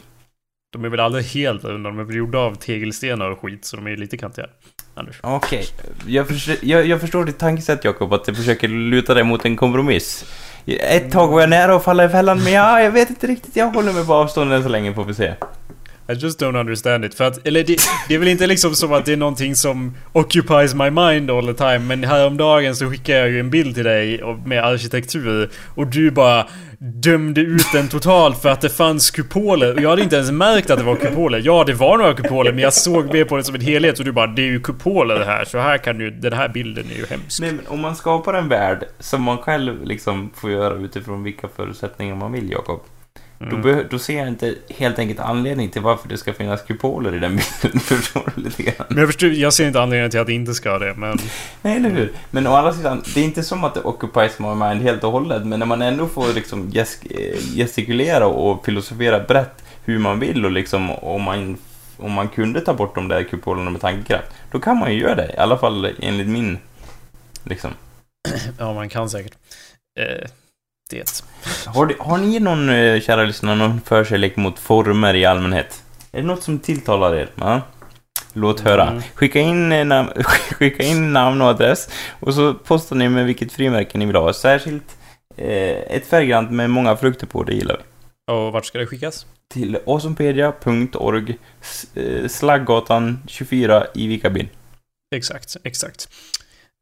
De 0.71 0.85
är 0.85 0.89
väl 0.89 0.99
aldrig 0.99 1.25
helt 1.25 1.63
runda, 1.63 1.89
de 1.89 1.99
är 1.99 2.03
väl 2.03 2.15
gjorda 2.15 2.39
av 2.39 2.55
tegelstenar 2.55 3.31
och 3.31 3.39
skit, 3.39 3.65
så 3.65 3.75
de 3.75 3.87
är 3.87 3.97
lite 3.97 4.17
kantiga. 4.17 4.47
Anders. 4.93 5.19
Okej, 5.23 5.65
jag, 6.07 6.27
förs- 6.27 6.63
jag, 6.63 6.85
jag 6.85 7.01
förstår 7.01 7.25
ditt 7.25 7.39
tankesätt 7.39 7.83
Jakob, 7.83 8.13
att 8.13 8.25
du 8.25 8.35
försöker 8.35 8.67
luta 8.67 9.13
dig 9.13 9.23
mot 9.23 9.45
en 9.45 9.55
kompromiss. 9.55 10.25
Ett 10.77 11.11
tag 11.11 11.27
var 11.27 11.41
jag 11.41 11.49
nära 11.49 11.75
att 11.75 11.83
falla 11.83 12.05
i 12.05 12.09
fällan, 12.09 12.43
men 12.43 12.53
jag, 12.53 12.83
jag 12.83 12.91
vet 12.91 13.09
inte 13.09 13.27
riktigt, 13.27 13.55
jag 13.55 13.71
håller 13.71 13.93
mig 13.93 14.05
på 14.05 14.13
avstånd 14.13 14.53
än 14.53 14.63
så 14.63 14.69
länge 14.69 14.93
får 14.93 15.03
vi 15.03 15.13
se. 15.13 15.33
I 16.09 16.13
just 16.13 16.41
don't 16.41 16.59
understand 16.59 17.05
it. 17.05 17.15
För 17.15 17.23
att, 17.23 17.47
eller 17.47 17.63
det, 17.63 17.77
det 18.07 18.15
är 18.15 18.19
väl 18.19 18.27
inte 18.27 18.47
liksom 18.47 18.75
som 18.75 18.93
att 18.93 19.05
det 19.05 19.13
är 19.13 19.17
någonting 19.17 19.55
som 19.55 19.95
occupies 20.13 20.73
my 20.73 20.89
mind 20.89 21.31
all 21.31 21.47
the 21.47 21.53
time. 21.53 21.79
Men 21.79 22.03
häromdagen 22.03 22.75
så 22.75 22.89
skickade 22.89 23.19
jag 23.19 23.29
ju 23.29 23.39
en 23.39 23.49
bild 23.49 23.75
till 23.75 23.83
dig 23.83 24.23
med 24.45 24.65
arkitektur. 24.65 25.49
Och 25.75 25.87
du 25.87 26.11
bara 26.11 26.47
dömde 26.79 27.41
ut 27.41 27.71
den 27.73 27.87
totalt 27.87 28.41
för 28.41 28.49
att 28.49 28.61
det 28.61 28.69
fanns 28.69 29.11
kupoler. 29.11 29.75
Och 29.75 29.81
jag 29.81 29.89
hade 29.89 30.01
inte 30.01 30.15
ens 30.15 30.31
märkt 30.31 30.69
att 30.69 30.79
det 30.79 30.85
var 30.85 30.95
kupoler. 30.95 31.41
Ja, 31.45 31.63
det 31.63 31.73
var 31.73 31.97
några 31.97 32.13
kupoler, 32.13 32.51
men 32.51 32.63
jag 32.63 32.73
såg 32.73 33.13
mer 33.13 33.25
på 33.25 33.37
det 33.37 33.43
som 33.43 33.55
en 33.55 33.61
helhet. 33.61 33.99
Och 33.99 34.05
du 34.05 34.11
bara, 34.11 34.27
det 34.27 34.41
är 34.41 34.51
ju 34.51 34.59
kupoler 34.59 35.19
det 35.19 35.25
här. 35.25 35.45
Så 35.45 35.57
här 35.57 35.77
kan 35.77 35.97
du, 35.97 36.11
den 36.11 36.33
här 36.33 36.49
bilden 36.49 36.85
är 36.91 36.95
ju 36.95 37.05
hemsk. 37.05 37.41
Nej, 37.41 37.51
men 37.51 37.67
om 37.67 37.79
man 37.79 37.95
skapar 37.95 38.33
en 38.33 38.49
värld 38.49 38.85
som 38.99 39.23
man 39.23 39.37
själv 39.37 39.83
liksom 39.83 40.29
får 40.35 40.51
göra 40.51 40.73
utifrån 40.73 41.23
vilka 41.23 41.47
förutsättningar 41.55 42.15
man 42.15 42.31
vill, 42.31 42.51
Jakob. 42.51 42.81
Då, 43.41 43.45
Mm. 43.45 43.61
be- 43.61 43.83
då 43.89 43.99
ser 43.99 44.17
jag 44.17 44.27
inte 44.27 44.55
helt 44.69 44.99
enkelt 44.99 45.19
anledning 45.19 45.69
till 45.69 45.81
varför 45.81 46.09
det 46.09 46.17
ska 46.17 46.33
finnas 46.33 46.61
kupoler 46.61 47.15
i 47.15 47.19
den 47.19 47.31
bilden. 47.61 47.79
Förstår 47.79 48.31
du 48.35 48.41
lite 48.41 48.63
grann? 48.63 48.85
Men 48.89 48.97
jag 48.97 49.07
förstår, 49.07 49.29
jag 49.29 49.53
ser 49.53 49.67
inte 49.67 49.81
anledningen 49.81 50.11
till 50.11 50.19
att 50.19 50.27
det 50.27 50.33
inte 50.33 50.53
ska 50.53 50.79
det, 50.79 50.93
men... 50.95 51.17
Nej, 51.61 51.77
eller 51.77 51.89
hur? 51.89 52.11
Men 52.31 52.47
å 52.47 52.53
andra 52.53 52.73
sidan, 52.73 53.03
det 53.15 53.19
är 53.19 53.23
inte 53.23 53.43
som 53.43 53.63
att 53.63 53.73
det 53.73 53.81
occupies 53.81 54.39
my 54.39 54.47
mind 54.55 54.81
helt 54.81 55.03
och 55.03 55.11
hållet, 55.11 55.45
men 55.45 55.59
när 55.59 55.65
man 55.65 55.81
ändå 55.81 56.07
får 56.07 56.33
liksom 56.33 56.71
eh, 56.75 56.85
gestikulera 57.55 58.27
och 58.27 58.65
filosofera 58.65 59.19
brett 59.19 59.63
hur 59.85 59.99
man 59.99 60.19
vill 60.19 60.45
och 60.45 60.51
liksom 60.51 60.91
om 60.91 61.21
man, 61.21 61.57
om 61.97 62.11
man 62.11 62.27
kunde 62.29 62.61
ta 62.61 62.73
bort 62.73 62.95
de 62.95 63.07
där 63.07 63.23
kupolerna 63.23 63.69
med 63.69 63.81
tankekraft, 63.81 64.25
då 64.51 64.59
kan 64.59 64.77
man 64.77 64.93
ju 64.93 64.99
göra 65.01 65.15
det. 65.15 65.33
I 65.33 65.37
alla 65.37 65.57
fall 65.57 65.89
enligt 66.01 66.27
min, 66.27 66.57
liksom. 67.43 67.71
Ja, 68.57 68.73
man 68.73 68.89
kan 68.89 69.09
säkert. 69.09 69.33
Eh, 69.99 70.27
det. 70.89 71.23
Har, 71.65 71.85
det- 71.85 71.95
har 71.99 72.17
ni 72.17 72.39
någon, 72.39 72.69
eh, 72.69 73.01
kära 73.01 73.23
lyssnare, 73.23 73.55
någon 73.55 73.81
förkärlek 73.81 74.35
mot 74.35 74.59
former 74.59 75.13
i 75.13 75.25
allmänhet? 75.25 75.83
Är 76.11 76.21
det 76.21 76.27
något 76.27 76.43
som 76.43 76.59
tilltalar 76.59 77.15
er? 77.15 77.29
Ja? 77.35 77.61
Låt 78.33 78.59
höra. 78.59 78.87
Mm. 78.89 79.01
Skicka, 79.15 79.39
in, 79.39 79.71
eh, 79.71 79.85
nam- 79.85 80.23
skicka 80.53 80.83
in 80.83 81.13
namn 81.13 81.41
och 81.41 81.47
adress 81.47 81.89
och 82.19 82.33
så 82.33 82.53
postar 82.53 82.95
ni 82.95 83.09
med 83.09 83.25
vilket 83.25 83.51
frimärke 83.53 83.97
ni 83.97 84.05
vill 84.05 84.15
ha. 84.15 84.33
Särskilt 84.33 84.97
eh, 85.37 85.47
ett 85.95 86.05
färggrant 86.07 86.51
med 86.51 86.69
många 86.69 86.95
frukter 86.97 87.27
på, 87.27 87.43
det 87.43 87.53
gillar 87.53 87.77
vi. 87.77 87.83
Och 88.33 88.51
vart 88.53 88.65
ska 88.65 88.77
det 88.77 88.85
skickas? 88.87 89.25
Till 89.53 89.77
awesomepedia.org 89.87 91.37
eh, 91.95 92.27
Slaggatan 92.27 93.19
24 93.27 93.83
i 93.95 94.07
Vikarbyn. 94.07 94.49
Exakt, 95.15 95.55
exakt. 95.63 96.09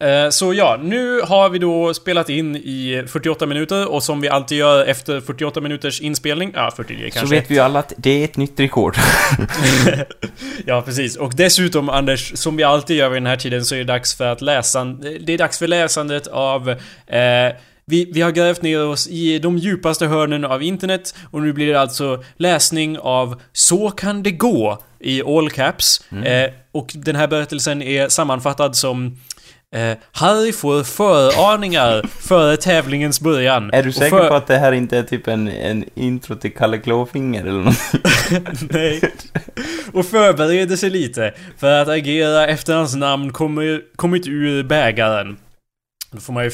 Eh, 0.03 0.29
Så 0.29 0.53
ja, 0.53 0.79
nu 0.83 1.21
har 1.21 1.49
vi 1.49 1.59
då 1.59 1.93
spelat 1.93 2.29
in 2.29 2.55
i 2.55 3.03
48 3.07 3.45
minuter 3.45 3.91
och 3.91 4.03
som 4.03 4.21
vi 4.21 4.29
alltid 4.29 4.57
gör 4.57 4.85
efter 4.85 5.21
48 5.21 5.61
minuters 5.61 6.01
inspelning, 6.01 6.51
ja 6.55 6.71
49 6.75 7.09
Så 7.09 7.19
kanske. 7.19 7.35
vet 7.35 7.51
vi 7.51 7.55
ju 7.55 7.61
alla 7.61 7.79
att 7.79 7.93
det 7.97 8.09
är 8.09 8.23
ett 8.25 8.37
nytt 8.37 8.59
rekord. 8.59 8.95
ja, 10.65 10.81
precis. 10.81 11.15
Och 11.15 11.31
dessutom 11.35 11.89
Anders, 11.89 12.31
som 12.37 12.57
vi 12.57 12.63
alltid 12.63 12.97
gör 12.97 13.09
vid 13.09 13.15
den 13.17 13.25
här 13.27 13.35
tiden 13.37 13.65
så 13.65 13.75
är 13.75 13.79
det 13.79 13.85
dags 13.85 14.15
för 14.17 14.25
att 14.27 14.41
läsa... 14.41 14.83
Det 15.21 15.33
är 15.33 15.37
dags 15.37 15.59
för 15.59 15.67
läsandet 15.67 16.27
av... 16.27 16.69
Eh, 17.07 17.55
vi, 17.89 18.11
vi 18.13 18.21
har 18.21 18.31
grävt 18.31 18.61
ner 18.61 18.85
oss 18.87 19.07
i 19.07 19.39
de 19.39 19.57
djupaste 19.57 20.07
hörnen 20.07 20.45
av 20.45 20.63
internet 20.63 21.15
och 21.31 21.41
nu 21.41 21.53
blir 21.53 21.67
det 21.67 21.79
alltså 21.81 22.23
läsning 22.37 22.99
av 22.99 23.41
Så 23.53 23.89
kan 23.91 24.23
det 24.23 24.31
gå 24.31 24.81
i 24.99 25.21
all 25.23 25.49
caps. 25.49 26.01
Eh, 26.25 26.51
och 26.71 26.91
den 26.95 27.15
här 27.15 27.27
berättelsen 27.27 27.81
är 27.81 28.09
sammanfattad 28.09 28.75
som 28.75 29.17
eh, 29.75 29.97
Harry 30.11 30.51
får 30.51 30.83
föraningar 30.83 32.07
före 32.07 32.57
tävlingens 32.57 33.21
början. 33.21 33.69
är 33.73 33.83
du 33.83 33.91
säker 33.91 34.17
för- 34.17 34.29
på 34.29 34.35
att 34.35 34.47
det 34.47 34.57
här 34.57 34.71
inte 34.71 34.97
är 34.97 35.03
typ 35.03 35.27
en, 35.27 35.47
en 35.47 35.85
intro 35.95 36.35
till 36.35 36.53
Kalle 36.53 36.77
Klåfinger 36.77 37.41
eller 37.45 37.63
något? 37.63 37.77
Nej. 38.71 39.01
Och 39.93 40.05
förbereder 40.05 40.75
sig 40.75 40.89
lite 40.89 41.33
för 41.57 41.71
att 41.81 41.87
agera 41.87 42.47
efter 42.47 42.73
hans 42.75 42.95
namn 42.95 43.33
kommer, 43.33 43.81
kommit 43.95 44.27
ur 44.27 44.63
bägaren. 44.63 45.37
Då 46.11 46.19
får 46.19 46.33
man 46.33 46.43
ju 46.43 46.51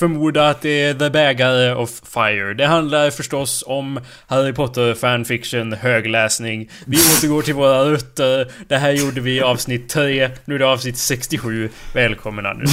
förmoda 0.00 0.48
att 0.48 0.62
det 0.62 0.82
är 0.82 0.94
The 0.94 1.10
Bägare 1.10 1.74
of 1.74 1.90
Fire. 2.14 2.54
Det 2.54 2.66
handlar 2.66 3.10
förstås 3.10 3.64
om 3.66 4.00
Harry 4.26 4.52
Potter 4.52 4.94
fanfiction, 4.94 5.72
högläsning. 5.72 6.70
Vi 6.86 6.96
återgår 6.96 7.42
till 7.42 7.54
våra 7.54 7.84
rötter. 7.92 8.52
Det 8.68 8.76
här 8.76 8.92
gjorde 8.92 9.20
vi 9.20 9.36
i 9.36 9.40
avsnitt 9.40 9.88
3. 9.88 10.30
Nu 10.44 10.54
är 10.54 10.58
det 10.58 10.66
avsnitt 10.66 10.96
67. 10.96 11.70
Välkomna 11.94 12.52
nu. 12.52 12.64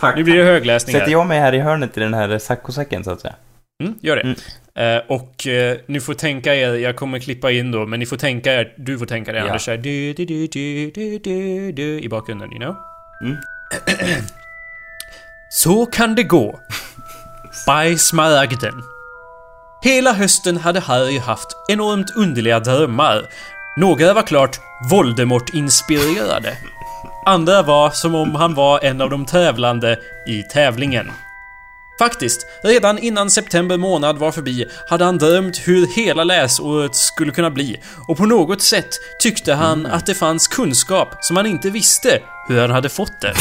Tack. 0.00 0.16
Nu 0.16 0.24
blir 0.24 0.36
det 0.36 0.44
högläsning 0.44 0.92
Sätter 0.92 1.06
här. 1.06 1.12
jag 1.12 1.26
mig 1.26 1.40
här 1.40 1.54
i 1.54 1.58
hörnet 1.58 1.96
i 1.96 2.00
den 2.00 2.14
här 2.14 2.38
saccosäcken 2.38 3.04
så 3.04 3.10
att 3.10 3.20
säga? 3.20 3.34
Mm, 3.82 3.94
gör 4.02 4.16
det. 4.16 4.22
Mm. 4.22 4.98
Eh, 4.98 5.02
och 5.08 5.46
eh, 5.46 5.76
ni 5.86 6.00
får 6.00 6.14
tänka 6.14 6.54
er, 6.54 6.74
jag 6.74 6.96
kommer 6.96 7.18
klippa 7.18 7.50
in 7.50 7.70
då, 7.70 7.86
men 7.86 8.00
ni 8.00 8.06
får 8.06 8.16
tänka 8.16 8.52
er, 8.52 8.74
du 8.76 8.98
får 8.98 9.06
tänka 9.06 9.32
dig 9.32 9.40
Ja. 9.40 9.46
Anders 9.46 9.62
såhär 9.62 9.78
du, 9.78 10.12
du, 10.12 10.24
du, 10.24 10.46
du, 10.46 10.90
du, 10.90 11.18
du, 11.18 11.72
du, 11.72 12.00
i 12.00 12.08
bakgrunden, 12.08 12.52
you 12.52 12.60
know? 12.60 12.76
Mm. 13.22 13.36
Så 15.56 15.86
kan 15.86 16.14
det 16.14 16.22
gå. 16.22 16.60
By 17.66 17.98
Smaragden. 17.98 18.82
Hela 19.82 20.12
hösten 20.12 20.56
hade 20.56 20.80
Harry 20.80 21.18
haft 21.18 21.46
enormt 21.68 22.10
underliga 22.16 22.60
drömmar. 22.60 23.26
Några 23.76 24.14
var 24.14 24.22
klart 24.22 24.60
Voldemort-inspirerade. 24.90 26.56
Andra 27.26 27.62
var 27.62 27.90
som 27.90 28.14
om 28.14 28.34
han 28.34 28.54
var 28.54 28.84
en 28.84 29.00
av 29.00 29.10
de 29.10 29.26
tävlande 29.26 29.98
i 30.26 30.42
tävlingen. 30.42 31.10
Faktiskt, 31.98 32.46
redan 32.62 32.98
innan 32.98 33.30
september 33.30 33.76
månad 33.76 34.18
var 34.18 34.32
förbi 34.32 34.66
hade 34.88 35.04
han 35.04 35.18
drömt 35.18 35.68
hur 35.68 35.86
hela 35.86 36.24
läsåret 36.24 36.96
skulle 36.96 37.32
kunna 37.32 37.50
bli 37.50 37.80
och 38.08 38.16
på 38.16 38.26
något 38.26 38.62
sätt 38.62 38.88
tyckte 39.22 39.54
han 39.54 39.86
att 39.86 40.06
det 40.06 40.14
fanns 40.14 40.48
kunskap 40.48 41.08
som 41.20 41.36
han 41.36 41.46
inte 41.46 41.70
visste 41.70 42.20
hur 42.48 42.60
han 42.60 42.70
hade 42.70 42.88
fått 42.88 43.20
det. 43.20 43.34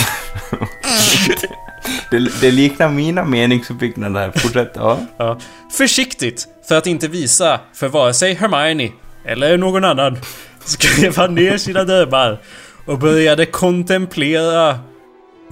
Det, 2.11 2.41
det 2.41 2.51
liknar 2.51 2.89
mina 2.89 3.25
meningsuppbyggnader. 3.25 4.31
Fortsätt. 4.35 4.71
Ja. 4.75 4.99
Ja. 5.17 5.39
Försiktigt, 5.77 6.47
för 6.67 6.77
att 6.77 6.87
inte 6.87 7.07
visa 7.07 7.59
för 7.73 7.87
vare 7.87 8.13
sig 8.13 8.33
Hermione 8.33 8.91
eller 9.25 9.57
någon 9.57 9.83
annan, 9.83 10.17
skrev 10.65 11.17
han 11.17 11.35
ner 11.35 11.57
sina 11.57 11.83
drömmar 11.83 12.41
och 12.85 12.99
började 12.99 13.45
kontemplera 13.45 14.79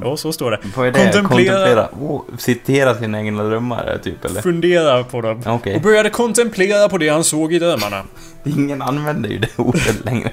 Ja, 0.01 0.17
så 0.17 0.33
står 0.33 0.51
det. 0.51 0.59
Vad 0.75 0.87
är 0.87 0.91
det? 0.91 0.99
Kontemplera- 0.99 1.27
Kontemplera? 1.53 1.89
Oh, 1.99 2.21
citera 2.37 2.95
sina 2.95 3.19
egna 3.21 3.43
drömmar, 3.43 3.99
typ, 4.03 4.25
eller? 4.25 4.41
Fundera 4.41 5.03
på 5.03 5.21
dem. 5.21 5.43
Okej. 5.45 5.75
Och 5.75 5.81
började 5.81 6.09
kontemplera 6.09 6.89
på 6.89 6.97
det 6.97 7.09
han 7.09 7.23
såg 7.23 7.53
i 7.53 7.59
drömmarna. 7.59 8.03
Ingen 8.45 8.81
använder 8.81 9.29
ju 9.29 9.37
det 9.37 9.47
ordet 9.59 10.05
längre. 10.05 10.31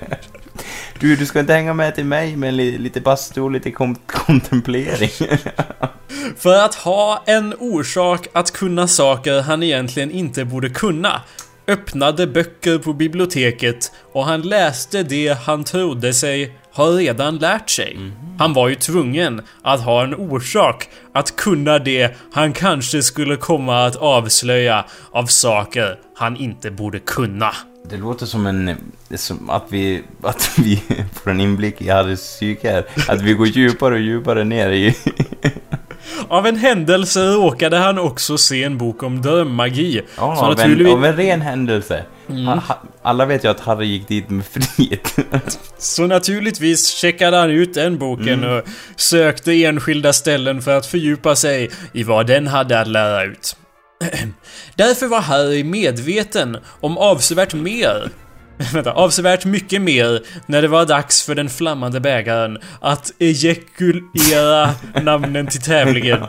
Du, 1.01 1.17
du 1.17 1.27
ska 1.27 1.41
inte 1.41 1.53
hänga 1.53 1.75
med 1.75 1.95
till 1.95 2.05
mig 2.05 2.37
med 2.37 2.55
li, 2.55 2.79
lite 2.79 3.01
bastu 3.01 3.41
och 3.41 3.51
lite 3.51 3.71
kom, 3.71 3.95
kontemplering. 4.07 5.11
För 6.39 6.65
att 6.65 6.75
ha 6.75 7.23
en 7.27 7.55
orsak 7.59 8.27
att 8.33 8.51
kunna 8.51 8.89
saker 8.89 9.41
han 9.41 9.63
egentligen 9.63 10.11
inte 10.11 10.45
borde 10.45 10.71
kunna 10.71 11.21
öppnade 11.69 12.27
böcker 12.27 12.79
på 12.79 12.93
biblioteket 12.93 13.93
och 14.13 14.25
han 14.25 14.43
läste 14.43 15.03
det 15.03 15.39
han 15.39 15.65
trodde 15.65 16.15
sig 16.15 16.53
ha 16.79 16.87
redan 16.87 17.37
lärt 17.37 17.71
sig. 17.71 17.99
Han 18.39 18.53
var 18.53 18.69
ju 18.69 18.75
tvungen 18.75 19.43
att 19.63 19.81
ha 19.81 20.05
en 20.05 20.15
orsak 20.15 20.89
att 21.13 21.37
kunna 21.37 21.79
det 21.79 22.17
han 22.33 22.53
kanske 22.53 23.03
skulle 23.03 23.37
komma 23.37 23.87
att 23.87 23.97
avslöja 23.97 24.85
av 25.11 25.27
saker 25.27 25.99
han 26.17 26.37
inte 26.37 26.71
borde 26.71 26.99
kunna. 26.99 27.55
Det 27.91 27.97
låter 27.97 28.27
som 28.27 28.47
en... 28.47 28.77
Som 29.15 29.51
att 29.51 29.65
vi, 29.69 30.03
att 30.23 30.51
vi 30.59 30.83
får 31.15 31.31
en 31.31 31.41
inblick 31.41 31.83
i 31.83 31.89
Harrys 31.89 32.21
psyke 32.21 32.71
här. 32.71 32.85
Att 33.09 33.23
vi 33.23 33.33
går 33.33 33.47
djupare 33.47 33.95
och 33.95 34.01
djupare 34.01 34.45
ner 34.45 34.71
i... 34.71 34.97
Av 36.29 36.47
en 36.47 36.57
händelse 36.57 37.21
råkade 37.21 37.77
han 37.77 37.99
också 37.99 38.39
se 38.39 38.65
en 38.65 38.79
bok 38.79 39.03
om 39.03 39.23
drömmagi. 39.23 40.03
Ja, 40.17 40.47
av, 40.47 40.61
en, 40.61 40.87
av 40.87 41.05
en 41.05 41.17
ren 41.17 41.41
händelse. 41.41 42.05
Ha, 42.29 42.83
alla 43.03 43.27
vet 43.27 43.45
ju 43.45 43.49
att 43.49 43.61
Harry 43.61 43.87
gick 43.87 44.09
dit 44.09 44.31
med 44.31 44.45
flit. 44.47 45.17
Så 45.79 46.07
naturligtvis 46.07 46.87
checkade 46.87 47.37
han 47.37 47.51
ut 47.51 47.75
den 47.75 47.99
boken 47.99 48.45
och 48.45 48.63
sökte 48.97 49.65
enskilda 49.65 50.13
ställen 50.13 50.63
för 50.63 50.77
att 50.77 50.87
fördjupa 50.87 51.37
sig 51.37 51.71
i 51.93 52.03
vad 52.03 52.27
den 52.27 52.47
hade 52.47 52.81
att 52.81 52.89
lära 52.89 53.25
ut. 53.25 53.57
Därför 54.75 55.07
var 55.07 55.21
Harry 55.21 55.65
medveten 55.65 56.59
om 56.81 56.99
avsevärt 56.99 57.55
mer 57.55 58.11
Vänta, 58.73 58.93
avsevärt 58.93 59.45
mycket 59.45 59.83
mer 59.83 60.23
när 60.47 60.63
det 60.63 60.69
var 60.69 60.87
dags 60.87 61.23
för 61.23 61.35
den 61.35 61.49
flammande 61.49 62.01
bägaren 62.01 62.59
att 62.81 63.13
ejakulera 63.19 64.71
namnen 65.03 65.47
till 65.47 65.61
tävlingen. 65.61 66.21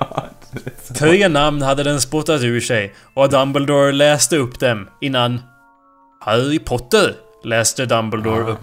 Tre 0.96 1.28
namn 1.28 1.62
hade 1.62 1.84
den 1.84 2.02
spottat 2.02 2.42
ur 2.42 2.62
sig 2.62 2.94
och 3.14 3.30
Dumbledore 3.30 3.92
läste 3.92 4.38
upp 4.38 4.60
dem 4.60 4.88
innan 5.02 5.42
Harry 6.20 6.60
Potter 6.60 7.16
läste 7.44 7.86
Dumbledore 7.86 8.52
upp. 8.52 8.60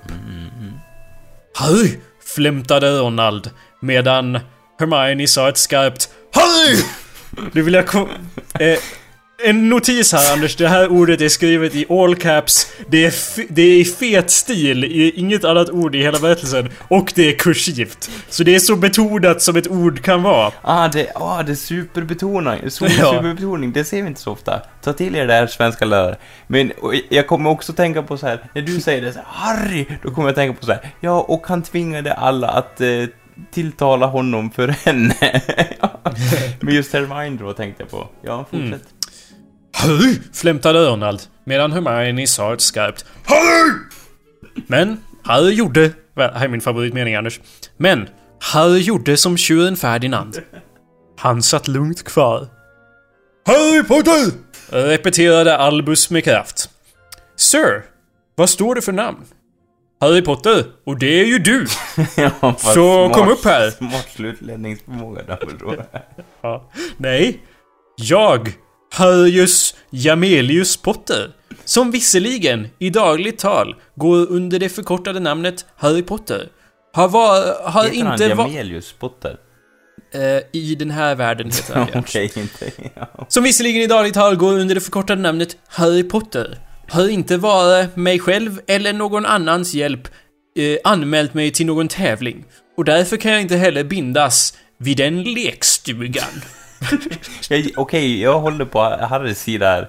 Harry! 1.54 2.00
flämtade 2.34 2.98
Ronald 2.98 3.50
medan 3.80 4.38
Hermione 4.78 5.26
sa 5.26 5.48
ett 5.48 5.58
skarpt 5.58 6.08
Harry! 6.32 6.82
Nu 7.52 7.62
vill 7.62 7.74
jag 7.74 7.86
ko- 7.86 8.08
eh, 8.60 8.78
En 9.44 9.68
notis 9.68 10.12
här 10.12 10.32
Anders, 10.32 10.56
det 10.56 10.68
här 10.68 10.88
ordet 10.88 11.20
är 11.20 11.28
skrivet 11.28 11.74
i 11.74 11.86
all 11.90 12.16
caps 12.16 12.72
Det 12.88 13.04
är, 13.04 13.14
det 13.52 13.62
är 13.62 13.80
i 13.80 13.84
fet 13.84 14.30
stil, 14.30 14.84
i 14.84 15.10
inget 15.10 15.44
annat 15.44 15.70
ord 15.70 15.94
i 15.94 16.02
hela 16.02 16.18
berättelsen 16.18 16.70
Och 16.88 17.12
det 17.14 17.28
är 17.28 17.38
kursivt 17.38 18.10
Så 18.28 18.44
det 18.44 18.54
är 18.54 18.58
så 18.58 18.76
betonat 18.76 19.42
som 19.42 19.56
ett 19.56 19.68
ord 19.68 20.02
kan 20.02 20.22
vara 20.22 20.52
Ah, 20.62 20.88
det, 20.88 21.12
ah, 21.14 21.42
det 21.42 21.52
är 21.52 21.56
superbetoning. 21.56 22.70
Super, 22.70 22.94
Ja. 22.98 23.12
Superbetoning, 23.12 23.72
det 23.72 23.84
ser 23.84 24.02
vi 24.02 24.08
inte 24.08 24.20
så 24.20 24.32
ofta. 24.32 24.62
Ta 24.82 24.92
till 24.92 25.16
er 25.16 25.26
det 25.26 25.32
här 25.32 25.46
svenska 25.46 25.84
lärare. 25.84 26.16
Men 26.46 26.72
jag 27.08 27.26
kommer 27.26 27.50
också 27.50 27.72
tänka 27.72 28.02
på 28.02 28.16
så 28.18 28.26
här, 28.26 28.50
när 28.54 28.62
du 28.62 28.80
säger 28.80 29.02
det 29.02 29.12
så 29.12 29.18
här, 29.18 29.26
Harry, 29.28 29.86
då 30.02 30.10
kommer 30.10 30.28
jag 30.28 30.34
tänka 30.34 30.60
på 30.60 30.66
så 30.66 30.72
här, 30.72 30.90
ja, 31.00 31.20
och 31.20 31.46
han 31.46 31.62
tvingade 31.62 32.12
alla 32.14 32.48
att 32.48 32.80
eh, 32.80 32.88
tilltala 33.50 34.06
honom 34.06 34.50
för 34.50 34.68
henne. 34.68 35.14
Men 36.60 36.74
just 36.74 36.92
Hermione 36.92 37.38
då 37.40 37.52
tänkte 37.52 37.82
jag 37.82 37.90
på. 37.90 38.08
Ja, 38.22 38.44
fortsätt. 38.50 38.82
Harry! 39.76 40.18
flämtade 40.32 40.86
Ronald 40.86 41.22
medan 41.44 41.72
Hermione 41.72 42.26
sa 42.26 42.54
ett 42.54 42.60
skarpt 42.60 43.04
Harry! 43.24 43.72
Men 44.66 45.00
Harry 45.22 45.52
gjorde... 45.52 45.90
Här 46.16 46.44
är 46.44 46.48
min 46.48 46.60
favoritmening 46.60 47.14
Anders. 47.14 47.40
Men 47.76 48.08
Harry 48.40 48.80
gjorde 48.80 49.16
som 49.16 49.36
tjuren 49.36 49.76
Ferdinand. 49.76 50.42
Han 51.18 51.42
satt 51.42 51.68
lugnt 51.68 52.04
kvar. 52.04 52.48
Harry 53.46 53.82
Potter! 53.82 54.32
Repeterade 54.70 55.56
Albus 55.56 56.10
med 56.10 56.24
kraft. 56.24 56.70
Sir, 57.36 57.84
vad 58.34 58.50
står 58.50 58.74
det 58.74 58.82
för 58.82 58.92
namn? 58.92 59.24
Harry 60.00 60.22
Potter, 60.22 60.64
och 60.86 60.98
det 60.98 61.20
är 61.20 61.24
ju 61.24 61.38
du! 61.38 61.66
ja, 62.16 62.54
Så 62.58 63.10
kom 63.14 63.28
upp 63.28 63.44
här. 63.44 63.70
Smart 63.70 64.08
slutledningsförmåga 64.14 65.22
Dumbledore. 65.22 65.86
Ja. 66.40 66.70
Nej. 66.96 67.40
Jag, 67.96 68.52
Harrius 68.96 69.74
Jamelius 69.90 70.76
Potter. 70.76 71.30
Som 71.64 71.90
visserligen, 71.90 72.68
i 72.78 72.90
dagligt 72.90 73.38
tal, 73.38 73.76
går 73.94 74.30
under 74.30 74.58
det 74.58 74.68
förkortade 74.68 75.20
namnet 75.20 75.66
Harry 75.76 76.02
Potter. 76.02 76.48
Har, 76.92 77.08
var, 77.08 77.62
har 77.70 77.84
Heter 77.84 77.96
inte 77.96 78.34
varit... 78.34 78.52
Jamelius 78.52 78.92
Potter? 78.92 79.36
Eh, 80.14 80.60
I 80.60 80.74
den 80.78 80.90
här 80.90 81.14
världen 81.14 81.46
heter 81.46 81.74
han. 81.74 81.88
Okej, 81.94 82.32
inte... 82.36 82.72
Ja. 82.94 83.26
Som 83.28 83.44
visserligen 83.44 83.82
i 83.82 83.86
dagligt 83.86 84.14
tal 84.14 84.36
går 84.36 84.52
under 84.52 84.74
det 84.74 84.80
förkortade 84.80 85.22
namnet 85.22 85.56
Harry 85.68 86.02
Potter. 86.02 86.58
Har 86.88 87.08
inte 87.08 87.36
vare 87.36 87.88
mig 87.94 88.18
själv 88.18 88.60
eller 88.66 88.92
någon 88.92 89.26
annans 89.26 89.74
hjälp 89.74 90.08
eh, 90.58 90.76
anmält 90.84 91.34
mig 91.34 91.50
till 91.50 91.66
någon 91.66 91.88
tävling. 91.88 92.44
Och 92.76 92.84
därför 92.84 93.16
kan 93.16 93.32
jag 93.32 93.40
inte 93.40 93.56
heller 93.56 93.84
bindas 93.84 94.54
vid 94.78 94.96
den 94.96 95.22
lekstugan. 95.22 96.42
Okej, 97.40 97.72
Okej, 97.76 98.22
jag 98.22 98.40
håller 98.40 98.64
på 98.64 98.82
Harrys 98.82 99.40
sida 99.40 99.66
här. 99.66 99.88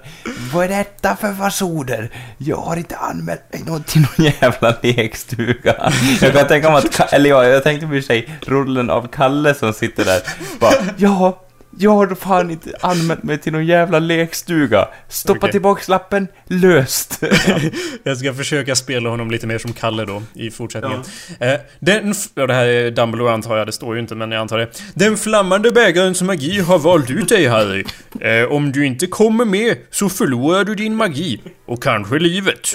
Vad 0.52 0.64
är 0.64 0.68
detta 0.68 1.16
för 1.16 1.34
fasoner? 1.34 2.10
Jag 2.38 2.56
har 2.56 2.76
inte 2.76 2.96
anmält 2.96 3.52
mig 3.52 3.62
någon 3.66 3.82
till 3.82 4.00
någon 4.00 4.32
jävla 4.40 4.74
lekstuga. 4.82 5.92
Jag 6.20 6.32
kan 6.32 6.46
tänka 6.46 6.70
mig 6.70 6.78
att, 6.78 7.12
eller 7.12 7.30
ja, 7.30 7.44
jag 7.44 7.62
tänkte 7.62 7.88
för 7.88 8.00
sig 8.00 8.28
rollen 8.46 8.90
av 8.90 9.08
Kalle 9.08 9.54
som 9.54 9.72
sitter 9.72 10.04
där. 10.04 10.20
Bara, 10.60 10.72
ja, 10.96 11.40
jag 11.78 11.90
har 11.90 12.14
fan 12.14 12.50
inte 12.50 12.72
anmält 12.80 13.22
mig 13.22 13.38
till 13.38 13.52
någon 13.52 13.66
jävla 13.66 13.98
lekstuga. 13.98 14.88
Stoppa 15.08 15.38
Okej. 15.38 15.52
tillbaks 15.52 15.88
lappen, 15.88 16.28
löst. 16.46 17.22
Jag 18.02 18.18
ska 18.18 18.34
försöka 18.34 18.74
spela 18.74 19.10
honom 19.10 19.30
lite 19.30 19.46
mer 19.46 19.58
som 19.58 19.72
Kalle 19.72 20.04
då, 20.04 20.22
i 20.34 20.50
fortsättningen. 20.50 21.02
Eh, 21.40 21.54
den... 21.78 22.14
Ja, 22.34 22.46
det 22.46 22.54
här 22.54 22.66
är 22.66 22.90
Dumbledore 22.90 23.32
antar 23.32 23.56
jag, 23.56 23.66
det 23.66 23.72
står 23.72 23.94
ju 23.94 24.00
inte 24.00 24.14
men 24.14 24.32
jag 24.32 24.40
antar 24.40 24.58
det. 24.58 24.82
Den 24.94 25.16
flammande 25.16 25.70
bägarens 25.70 26.22
magi 26.22 26.60
har 26.60 26.78
valt 26.78 27.10
ut 27.10 27.28
dig 27.28 27.46
Harry. 27.46 27.84
Eh, 28.20 28.52
om 28.52 28.72
du 28.72 28.86
inte 28.86 29.06
kommer 29.06 29.44
med 29.44 29.76
så 29.90 30.08
förlorar 30.08 30.64
du 30.64 30.74
din 30.74 30.96
magi. 30.96 31.40
Och 31.66 31.82
kanske 31.82 32.18
livet. 32.18 32.74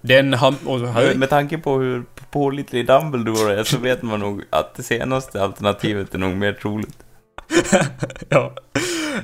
Den 0.00 0.34
Harry, 0.34 1.14
Med 1.14 1.30
tanke 1.30 1.58
på 1.58 1.78
hur 1.78 2.04
pålitlig 2.30 2.86
Dumbledore 2.86 3.60
är 3.60 3.64
så 3.64 3.78
vet 3.78 4.02
man 4.02 4.20
nog 4.20 4.42
att 4.50 4.74
det 4.74 4.82
senaste 4.82 5.42
alternativet 5.42 6.14
är 6.14 6.18
nog 6.18 6.36
mer 6.36 6.52
troligt. 6.52 7.05
ja. 8.28 8.54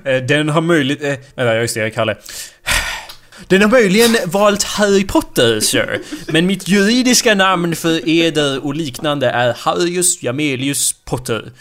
Eh, 0.05 0.23
den 0.23 0.49
har 0.49 0.61
möjligt... 0.61 1.03
Eh, 1.03 1.15
vänta, 1.35 1.57
just 1.57 1.75
det, 1.75 1.81
jag 1.81 1.87
är 1.87 1.91
Kalle. 1.91 2.17
Den 3.49 3.63
har 3.63 3.69
möjligen 3.69 4.17
valt 4.27 4.63
Harry 4.63 5.07
Potter, 5.07 5.61
sir. 5.61 6.01
Men 6.29 6.47
mitt 6.47 6.69
juridiska 6.69 7.35
namn 7.35 7.77
för 7.77 8.09
eder 8.09 8.65
och 8.65 8.75
liknande 8.75 9.31
är 9.31 9.53
Harrius 9.53 10.23
Jamelius 10.23 10.93
Potter. 11.05 11.53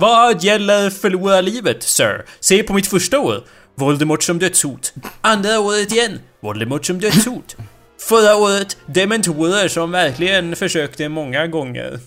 Vad 0.00 0.44
gäller 0.44 0.90
förlora 0.90 1.40
livet, 1.40 1.82
sir? 1.82 2.24
Se 2.40 2.62
på 2.62 2.72
mitt 2.72 2.86
första 2.86 3.20
år. 3.20 3.44
Voldemort 3.74 4.22
som 4.22 4.38
dödshot. 4.38 4.92
Andra 5.20 5.60
året 5.60 5.92
igen. 5.92 6.20
Voldemort 6.42 6.86
som 6.86 7.00
dödshot. 7.00 7.56
Förra 8.00 8.36
året, 8.36 8.76
dementorer 8.86 9.68
som 9.68 9.90
verkligen 9.90 10.56
försökte 10.56 11.08
många 11.08 11.46
gånger. 11.46 12.00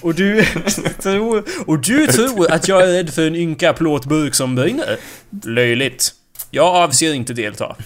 Och 0.00 0.14
du 0.14 0.44
tror... 1.02 1.44
Och 1.66 1.78
du 1.78 2.06
tror 2.06 2.52
att 2.52 2.68
jag 2.68 2.82
är 2.82 2.86
rädd 2.86 3.14
för 3.14 3.26
en 3.26 3.36
ynka 3.36 3.72
plåtburk 3.72 4.34
som 4.34 4.54
brinner? 4.54 4.96
Löjligt. 5.44 6.12
Jag 6.50 6.66
avser 6.66 7.14
inte 7.14 7.32
delta. 7.32 7.76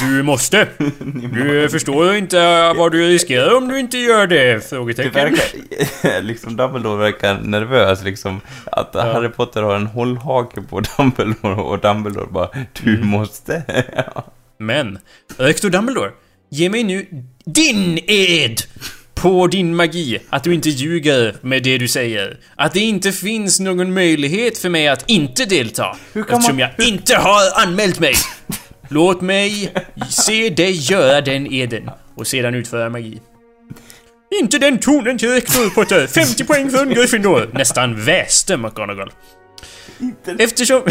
Du 0.00 0.22
måste. 0.22 0.68
Du 1.32 1.68
förstår 1.70 2.14
inte 2.14 2.72
vad 2.76 2.92
du 2.92 3.08
riskerar 3.08 3.56
om 3.56 3.68
du 3.68 3.78
inte 3.78 3.98
gör 3.98 4.26
det? 4.26 4.54
Det 4.54 4.60
Frågetecken. 4.60 5.12
verkar, 5.12 6.22
liksom 6.22 6.56
Dumbledore 6.56 6.96
verkar 6.98 7.40
nervös 7.42 8.04
liksom. 8.04 8.40
Att 8.72 8.94
Harry 8.94 9.28
Potter 9.28 9.62
har 9.62 9.76
en 9.76 9.86
hållhake 9.86 10.60
på 10.62 10.80
Dumbledore 10.96 11.54
och 11.54 11.78
Dumbledore 11.78 12.26
bara 12.30 12.48
Du 12.82 13.02
måste. 13.02 13.62
Men, 14.58 14.98
rektor 15.36 15.70
Dumbledore, 15.70 16.10
ge 16.50 16.68
mig 16.70 16.84
nu 16.84 17.06
din 17.44 17.98
ed 18.06 18.60
på 19.24 19.46
din 19.46 19.76
magi, 19.76 20.18
att 20.30 20.44
du 20.44 20.54
inte 20.54 20.68
ljuger 20.68 21.36
med 21.40 21.62
det 21.62 21.78
du 21.78 21.88
säger. 21.88 22.36
Att 22.56 22.72
det 22.72 22.80
inte 22.80 23.12
finns 23.12 23.60
någon 23.60 23.94
möjlighet 23.94 24.58
för 24.58 24.68
mig 24.68 24.88
att 24.88 25.10
inte 25.10 25.44
delta. 25.44 25.96
Eftersom 26.14 26.42
man- 26.42 26.58
jag 26.58 26.70
inte 26.88 27.16
har 27.16 27.62
anmält 27.62 28.00
mig. 28.00 28.14
Låt 28.88 29.20
mig 29.20 29.72
se 30.08 30.50
dig 30.50 30.92
göra 30.92 31.20
den 31.20 31.52
eden 31.52 31.90
och 32.16 32.26
sedan 32.26 32.54
utföra 32.54 32.90
magi. 32.90 33.20
Inte 34.40 34.58
den 34.58 34.78
tonen 34.78 35.18
till 35.18 35.28
rektor 35.28 35.70
Potter! 35.70 36.06
50 36.06 36.44
poäng 36.44 36.70
för 36.70 36.82
en 36.82 36.94
Gryffindor! 36.94 37.50
Nästan 37.52 38.04
väste 38.04 38.56
McGonagall. 38.56 39.10
Eftersom... 40.38 40.82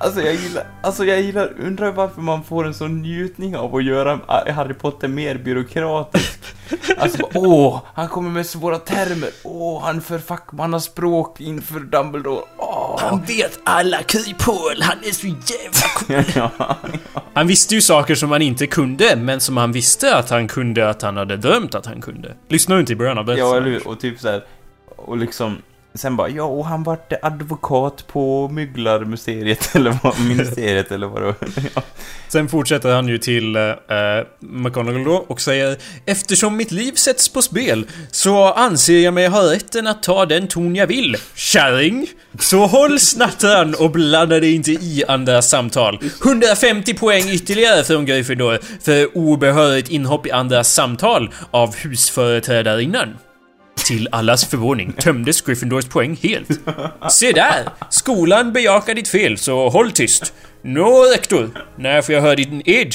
Jag, 0.00 0.06
alltså 0.06 0.22
jag 0.22 0.34
gillar, 0.34 0.64
alltså 0.82 1.04
jag 1.04 1.20
gillar, 1.20 1.52
undrar 1.58 1.92
varför 1.92 2.20
man 2.20 2.44
får 2.44 2.66
en 2.66 2.74
sån 2.74 3.02
njutning 3.02 3.56
av 3.56 3.76
att 3.76 3.84
göra 3.84 4.20
Harry 4.26 4.74
Potter 4.74 5.08
mer 5.08 5.34
byråkratisk. 5.38 6.40
Alltså, 6.98 7.28
åh, 7.34 7.80
han 7.94 8.08
kommer 8.08 8.30
med 8.30 8.46
svåra 8.46 8.78
termer, 8.78 9.30
åh, 9.44 9.82
han 9.82 10.00
för 10.00 10.18
fackmannaspråk 10.18 11.40
inför 11.40 11.80
Dumbledore, 11.80 12.44
åh. 12.58 13.00
Han 13.00 13.22
vet 13.22 13.60
alla 13.64 14.02
kryphål, 14.02 14.80
han 14.80 14.98
är 14.98 15.12
så 15.12 15.26
jävla 15.26 16.24
cool. 16.24 16.50
ja, 16.58 16.76
Han 17.34 17.46
visste 17.46 17.74
ju 17.74 17.80
saker 17.80 18.14
som 18.14 18.30
han 18.30 18.42
inte 18.42 18.66
kunde, 18.66 19.16
men 19.16 19.40
som 19.40 19.56
han 19.56 19.72
visste 19.72 20.16
att 20.16 20.30
han 20.30 20.48
kunde, 20.48 20.90
att 20.90 21.02
han 21.02 21.16
hade 21.16 21.36
drömt 21.36 21.74
att 21.74 21.86
han 21.86 22.00
kunde. 22.00 22.34
Lyssna 22.48 22.80
inte 22.80 22.92
i 22.92 22.96
början 22.96 23.18
av 23.18 23.22
ja, 23.22 23.34
berättelsen. 23.34 23.56
eller 23.56 23.70
hur? 23.70 23.88
Och 23.88 24.00
typ 24.00 24.20
så 24.20 24.28
här, 24.28 24.44
och 24.96 25.16
liksom, 25.16 25.58
sen 25.94 26.16
bara, 26.16 26.28
ja, 26.28 26.44
och 26.44 26.66
han 26.66 26.82
vart 26.82 27.12
advokat 27.22 28.06
på 28.06 28.48
Mygglarmuseet, 28.48 29.70
eller 29.76 29.98
vad, 30.02 30.20
ministeriet, 30.20 30.92
eller 30.92 31.06
vad 31.06 31.22
det 31.22 31.26
var. 31.26 31.36
Ja. 31.74 31.82
Sen 32.28 32.48
fortsätter 32.48 32.94
han 32.94 33.08
ju 33.08 33.18
till 33.18 33.56
eh, 33.56 33.72
McGonagall 34.40 35.04
då 35.04 35.24
och 35.28 35.40
säger 35.40 35.76
Eftersom 36.06 36.56
mitt 36.56 36.70
liv 36.70 36.92
sätts 36.92 37.28
på 37.28 37.42
spel 37.42 37.86
så 38.10 38.52
anser 38.52 38.98
jag 38.98 39.14
mig 39.14 39.26
ha 39.28 39.52
rätten 39.52 39.86
att 39.86 40.02
ta 40.02 40.26
den 40.26 40.48
ton 40.48 40.76
jag 40.76 40.86
vill. 40.86 41.16
Kärring! 41.34 42.06
Så 42.38 42.66
håll 42.66 43.00
snattran 43.00 43.74
och 43.78 43.90
blanda 43.90 44.40
dig 44.40 44.54
inte 44.54 44.70
i 44.70 45.04
andra 45.08 45.42
samtal. 45.42 45.98
150 46.24 46.94
poäng 46.94 47.28
ytterligare 47.28 47.84
från 47.84 48.06
Gryffindor 48.06 48.58
för 48.82 49.16
obehörigt 49.16 49.90
inhopp 49.90 50.26
i 50.26 50.30
andra 50.30 50.64
samtal 50.64 51.34
av 51.50 51.76
husföreträdarinnan. 51.76 53.08
Till 53.90 54.08
allas 54.12 54.44
förvåning 54.44 54.92
tömdes 54.92 55.40
Gryffindors 55.40 55.84
poäng 55.84 56.18
helt. 56.22 56.48
Se 57.10 57.32
där! 57.32 57.68
Skolan 57.90 58.52
bejakar 58.52 58.94
ditt 58.94 59.08
fel, 59.08 59.38
så 59.38 59.68
håll 59.68 59.90
tyst. 59.90 60.34
Nå, 60.62 61.04
rektor, 61.14 61.50
när 61.76 62.02
får 62.02 62.14
jag 62.14 62.22
höra 62.22 62.34
din 62.34 62.62
ed? 62.64 62.94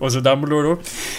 Och 0.00 0.12
så 0.12 0.20
Dumbledore 0.20 0.68
då. 0.68 0.78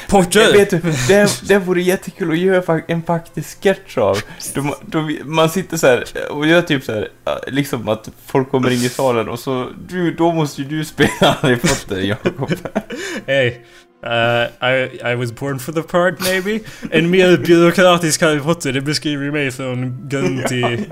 Potter! 0.10 0.54
vet 0.54 0.70
du, 0.70 0.82
det, 1.08 1.42
det 1.48 1.58
vore 1.58 1.82
jättekul 1.82 2.32
att 2.32 2.38
göra 2.38 2.82
en 2.88 3.04
faktisk 3.04 3.64
sketch 3.64 3.98
av. 3.98 4.18
Då, 4.54 4.76
då, 4.86 5.10
man 5.24 5.50
sitter 5.50 5.78
så 5.78 5.88
här 5.88 6.04
och 6.30 6.48
gör 6.48 6.62
typ 6.62 6.84
så 6.84 6.92
här, 6.92 7.08
liksom 7.48 7.90
att 7.90 8.10
folk 8.26 8.52
kommer 8.52 8.70
in 8.70 8.84
i 8.84 8.90
salen 8.90 9.30
och 9.30 9.40
så, 9.40 9.70
du, 9.88 10.14
då 10.14 10.32
måste 10.32 10.62
ju 10.62 10.68
du 10.68 10.86
spela 10.86 11.38
Harry 11.42 11.58
Potter, 11.58 12.02
Jakob. 12.02 12.52
Hey, 13.28 13.54
uh, 14.04 14.48
I, 14.62 15.12
I 15.12 15.16
was 15.16 15.32
born 15.32 15.60
for 15.60 15.72
the 15.72 15.84
part 15.84 16.20
maybe. 16.20 16.60
En 16.92 17.10
mer 17.10 17.38
byråkratisk 17.38 18.22
Harry 18.22 18.40
Potter, 18.40 18.74
det 18.74 18.82
beskriver 18.82 19.24
ju 19.24 19.32
mig 19.32 19.52
från 19.52 20.10
grund 20.10 20.48
till... 20.48 20.86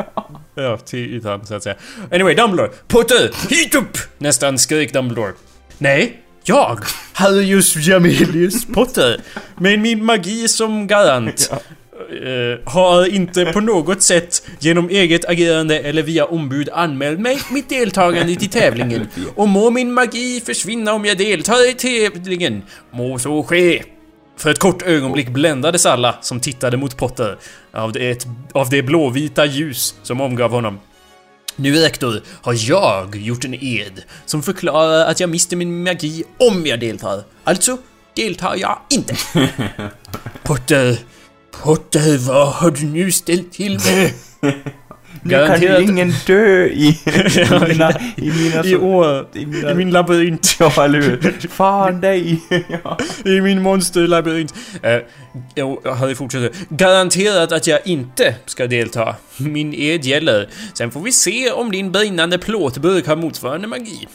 Ja, 0.55 0.77
till 0.77 1.15
ytan 1.15 1.45
så 1.45 1.55
att 1.55 1.63
säga. 1.63 1.75
Anyway, 2.11 2.35
Dumbledore. 2.35 2.71
Potter! 2.87 3.31
Hit 3.49 3.75
upp! 3.75 3.97
Nästan 4.17 4.57
skrek 4.57 4.93
Dumbledore. 4.93 5.33
Nej, 5.77 6.21
jag! 6.43 6.79
Harrius 7.13 7.75
Jamelius 7.75 8.65
Potter. 8.65 9.21
Med 9.55 9.79
min 9.79 10.05
magi 10.05 10.47
som 10.47 10.87
garant. 10.87 11.51
Eh, 12.09 12.73
har 12.73 13.13
inte 13.13 13.45
på 13.45 13.59
något 13.59 14.01
sätt 14.01 14.47
genom 14.59 14.89
eget 14.89 15.25
agerande 15.25 15.79
eller 15.79 16.03
via 16.03 16.25
ombud 16.25 16.69
anmält 16.73 17.19
mig 17.19 17.39
mitt 17.51 17.69
deltagande 17.69 18.35
till 18.35 18.49
tävlingen. 18.49 19.07
Och 19.35 19.47
må 19.47 19.69
min 19.69 19.93
magi 19.93 20.41
försvinna 20.45 20.93
om 20.93 21.05
jag 21.05 21.17
deltar 21.17 21.69
i 21.69 21.73
tävlingen. 21.73 22.63
Må 22.91 23.19
så 23.19 23.43
ske. 23.43 23.83
För 24.37 24.49
ett 24.49 24.59
kort 24.59 24.81
ögonblick 24.81 25.29
bländades 25.29 25.85
alla 25.85 26.15
som 26.21 26.39
tittade 26.39 26.77
mot 26.77 26.97
Potter 26.97 27.37
av 27.71 27.91
det, 27.91 28.27
av 28.53 28.69
det 28.69 28.83
blåvita 28.83 29.45
ljus 29.45 29.95
som 30.03 30.21
omgav 30.21 30.51
honom. 30.51 30.79
Nu 31.55 31.75
rektor 31.75 32.21
har 32.41 32.55
jag 32.69 33.15
gjort 33.15 33.45
en 33.45 33.53
ed 33.53 34.03
som 34.25 34.43
förklarar 34.43 35.05
att 35.05 35.19
jag 35.19 35.29
mister 35.29 35.55
min 35.55 35.83
magi 35.83 36.23
om 36.37 36.65
jag 36.65 36.79
deltar. 36.79 37.23
Alltså 37.43 37.77
deltar 38.15 38.55
jag 38.55 38.79
inte. 38.89 39.15
Potter, 40.43 40.97
Potter, 41.63 42.17
vad 42.27 42.47
har 42.47 42.71
du 42.71 42.85
nu 42.85 43.11
ställt 43.11 43.51
till 43.51 43.79
med? 43.85 44.11
Nu 45.23 45.47
kan 45.47 45.61
ju 45.61 45.81
ingen 45.81 46.13
dö 46.25 46.65
i, 46.65 46.87
i 46.87 47.59
mina... 47.67 47.91
I 48.15 48.31
mina 48.31 48.65
I 48.65 48.75
år, 48.75 49.27
i 49.33 49.45
mina 49.45 49.71
i 49.71 49.75
min 49.75 49.91
labyrint, 49.91 50.55
Ja, 50.59 50.83
eller 50.83 51.01
hur? 51.01 51.47
Fan 51.49 52.01
dig! 52.01 52.41
ja. 52.83 52.97
i 53.25 53.41
min 53.41 53.61
monsterlabyrint. 53.61 54.53
Eh, 54.81 55.95
Harry 55.95 56.15
fortsätter. 56.15 56.51
Garanterat 56.69 57.51
att 57.51 57.67
jag 57.67 57.87
inte 57.87 58.35
ska 58.45 58.67
delta. 58.67 59.15
Min 59.37 59.73
ed 59.73 60.05
gäller. 60.05 60.49
Sen 60.73 60.91
får 60.91 61.01
vi 61.01 61.11
se 61.11 61.51
om 61.51 61.71
din 61.71 61.91
brinnande 61.91 62.37
plåtburk 62.37 63.07
har 63.07 63.15
motsvarande 63.15 63.67
magi. 63.67 64.07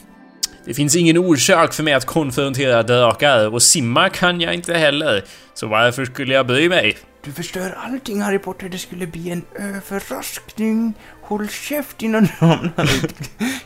Det 0.65 0.75
finns 0.75 0.97
ingen 0.97 1.19
orsak 1.19 1.75
för 1.75 1.83
mig 1.83 1.95
att 1.95 2.07
konfrontera 2.07 2.83
drakar 2.83 3.55
och 3.55 3.63
simma 3.63 4.09
kan 4.09 4.41
jag 4.41 4.55
inte 4.55 4.75
heller. 4.75 5.25
Så 5.55 5.67
varför 5.67 6.05
skulle 6.05 6.35
jag 6.35 6.47
bry 6.47 6.69
mig? 6.69 6.97
Du 7.25 7.33
förstör 7.33 7.75
allting 7.79 8.23
Harry 8.23 8.39
Potter, 8.39 8.69
det 8.69 8.79
skulle 8.79 9.07
bli 9.07 9.31
en 9.31 9.43
överraskning. 9.55 10.95
Håll 11.23 11.49
käft 11.49 12.03
innan 12.03 12.23
du 12.25 12.47
hamnar 12.47 12.91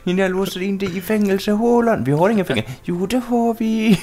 innan 0.05 0.19
jag 0.19 0.31
låser 0.31 0.63
in 0.63 0.79
dig 0.79 0.99
i 0.99 1.01
fängelsehålan. 1.01 2.05
Vi 2.05 2.13
har 2.13 2.31
ingen 2.31 2.45
fängelse. 2.45 2.71
Jo, 2.85 3.07
det 3.07 3.21
har 3.29 3.55
vi. 3.59 4.01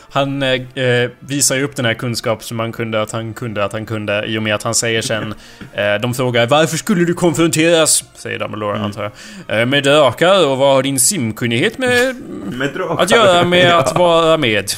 Han 0.10 0.42
eh, 0.42 0.82
eh, 0.84 1.10
visar 1.20 1.56
ju 1.56 1.62
upp 1.64 1.76
den 1.76 1.84
här 1.84 1.94
kunskap 1.94 2.44
som 2.44 2.58
han 2.58 2.72
kunde 2.72 3.02
att 3.02 3.10
han 3.12 3.34
kunde 3.34 3.64
att 3.64 3.72
han 3.72 3.86
kunde 3.86 4.24
i 4.26 4.38
och 4.38 4.42
med 4.42 4.54
att 4.54 4.62
han 4.62 4.74
säger 4.74 5.02
sen 5.02 5.34
eh, 5.72 5.94
De 6.02 6.14
frågar 6.14 6.46
varför 6.46 6.76
skulle 6.76 7.04
du 7.04 7.14
konfronteras? 7.14 8.04
Säger 8.14 8.38
Dumbledore 8.38 8.78
antar 8.78 9.12
jag. 9.46 9.60
Eh, 9.60 9.66
med 9.66 9.84
drakar 9.84 10.46
och 10.46 10.58
vad 10.58 10.74
har 10.74 10.82
din 10.82 11.00
simkunnighet 11.00 11.78
med 11.78 12.16
Med 12.52 12.74
drakar. 12.74 13.02
att 13.02 13.10
göra 13.10 13.44
med 13.44 13.74
att 13.78 13.94
vara 13.98 14.36
med? 14.36 14.70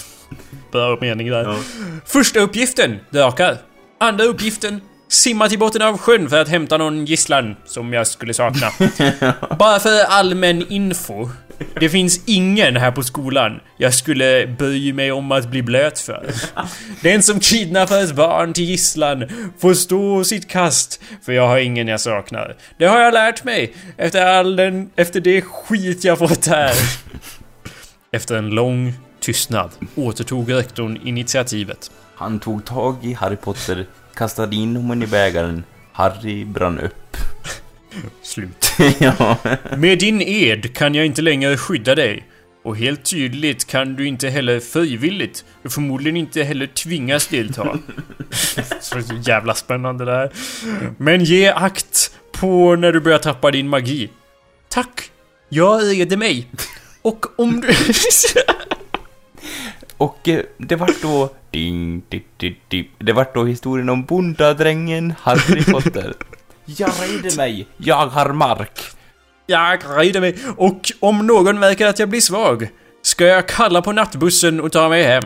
Bra 0.72 0.98
mening 1.00 1.30
där. 1.30 1.44
Ja. 1.44 1.56
Första 2.06 2.40
uppgiften, 2.40 2.98
drakar. 3.10 3.56
Andra 4.00 4.24
uppgiften, 4.24 4.80
simma 5.08 5.48
till 5.48 5.58
botten 5.58 5.82
av 5.82 5.98
sjön 5.98 6.30
för 6.30 6.40
att 6.40 6.48
hämta 6.48 6.76
någon 6.76 7.04
gisslan 7.04 7.56
som 7.64 7.92
jag 7.92 8.06
skulle 8.06 8.34
sakna. 8.34 8.70
Bara 9.58 9.80
för 9.80 10.04
allmän 10.04 10.66
info. 10.72 11.28
Det 11.80 11.88
finns 11.88 12.20
ingen 12.26 12.76
här 12.76 12.90
på 12.90 13.02
skolan 13.02 13.60
jag 13.78 13.94
skulle 13.94 14.46
bry 14.58 14.92
mig 14.92 15.12
om 15.12 15.32
att 15.32 15.50
bli 15.50 15.62
blöt 15.62 15.98
för. 15.98 16.26
Den 17.02 17.22
som 17.22 17.40
kidnappar 17.40 17.98
ett 17.98 18.14
barn 18.14 18.52
till 18.52 18.64
gisslan 18.64 19.24
får 19.58 19.74
stå 19.74 20.24
sitt 20.24 20.48
kast, 20.48 21.00
för 21.24 21.32
jag 21.32 21.48
har 21.48 21.58
ingen 21.58 21.88
jag 21.88 22.00
saknar. 22.00 22.56
Det 22.78 22.86
har 22.86 23.00
jag 23.00 23.14
lärt 23.14 23.44
mig 23.44 23.74
efter 23.96 24.26
all 24.26 24.56
den, 24.56 24.90
efter 24.96 25.20
det 25.20 25.42
skit 25.42 26.04
jag 26.04 26.18
fått 26.18 26.46
här. 26.46 26.74
Efter 28.12 28.36
en 28.36 28.50
lång 28.50 28.92
tystnad 29.26 29.70
återtog 29.94 30.52
rektorn 30.52 30.98
initiativet. 31.04 31.90
Han 32.14 32.40
tog 32.40 32.64
tag 32.64 32.96
i 33.02 33.12
Harry 33.12 33.36
Potter, 33.36 33.86
kastade 34.14 34.56
in 34.56 34.76
honom 34.76 35.02
i 35.02 35.06
bägaren. 35.06 35.64
Harry 35.92 36.44
brann 36.44 36.78
upp. 36.78 37.16
Slut. 38.22 38.72
ja. 38.98 39.36
Med 39.76 39.98
din 39.98 40.22
ed 40.22 40.74
kan 40.74 40.94
jag 40.94 41.06
inte 41.06 41.22
längre 41.22 41.56
skydda 41.56 41.94
dig. 41.94 42.26
Och 42.64 42.76
helt 42.76 43.04
tydligt 43.04 43.66
kan 43.66 43.94
du 43.94 44.06
inte 44.06 44.28
heller 44.28 44.60
frivilligt, 44.60 45.44
och 45.64 45.72
förmodligen 45.72 46.16
inte 46.16 46.42
heller 46.42 46.66
tvingas 46.66 47.26
delta. 47.26 47.78
Så 48.80 49.00
jävla 49.22 49.54
spännande 49.54 50.04
det 50.04 50.12
här. 50.12 50.30
Men 50.98 51.24
ge 51.24 51.48
akt 51.48 52.10
på 52.32 52.76
när 52.76 52.92
du 52.92 53.00
börjar 53.00 53.18
tappa 53.18 53.50
din 53.50 53.68
magi. 53.68 54.10
Tack! 54.68 55.10
Jag 55.48 55.82
reder 55.82 56.16
mig. 56.16 56.48
Och 57.02 57.40
om 57.40 57.60
du... 57.60 57.68
Och 59.96 60.28
eh, 60.28 60.40
det 60.58 60.76
vart 60.76 61.02
då... 61.02 61.30
Ding, 61.50 62.02
di, 62.08 62.24
di, 62.36 62.56
di. 62.68 62.90
Det 62.98 63.12
vart 63.12 63.34
då 63.34 63.44
historien 63.44 63.88
om 63.88 64.04
bondadrängen 64.04 65.14
Harry 65.20 65.64
Potter. 65.64 66.14
Jag 66.64 66.90
reder 67.00 67.36
mig, 67.36 67.66
jag 67.76 68.06
har 68.06 68.32
mark. 68.32 68.80
Jag 69.46 69.80
reder 69.88 70.20
mig. 70.20 70.38
Och 70.56 70.92
om 71.00 71.26
någon 71.26 71.58
märker 71.58 71.86
att 71.86 71.98
jag 71.98 72.08
blir 72.08 72.20
svag, 72.20 72.68
ska 73.02 73.24
jag 73.24 73.48
kalla 73.48 73.82
på 73.82 73.92
nattbussen 73.92 74.60
och 74.60 74.72
ta 74.72 74.88
mig 74.88 75.02
hem. 75.02 75.24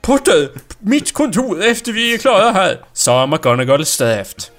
Potter! 0.00 0.48
Mitt 0.78 1.12
kontor 1.12 1.64
efter 1.64 1.92
vi 1.92 2.14
är 2.14 2.18
klara 2.18 2.50
här, 2.50 2.80
sa 2.92 3.26
McGonagall 3.26 3.86
strävt. 3.86 4.50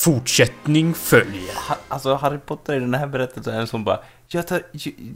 Fortsättning 0.00 0.94
följer. 0.94 1.68
Ha, 1.68 1.76
alltså 1.88 2.14
Harry 2.14 2.38
Potter 2.38 2.76
i 2.76 2.80
den 2.80 2.94
här 2.94 3.06
berättelsen 3.06 3.54
är 3.54 3.60
en 3.60 3.66
som 3.66 3.84
bara 3.84 4.00
jag 4.30 4.46
tar, 4.46 4.62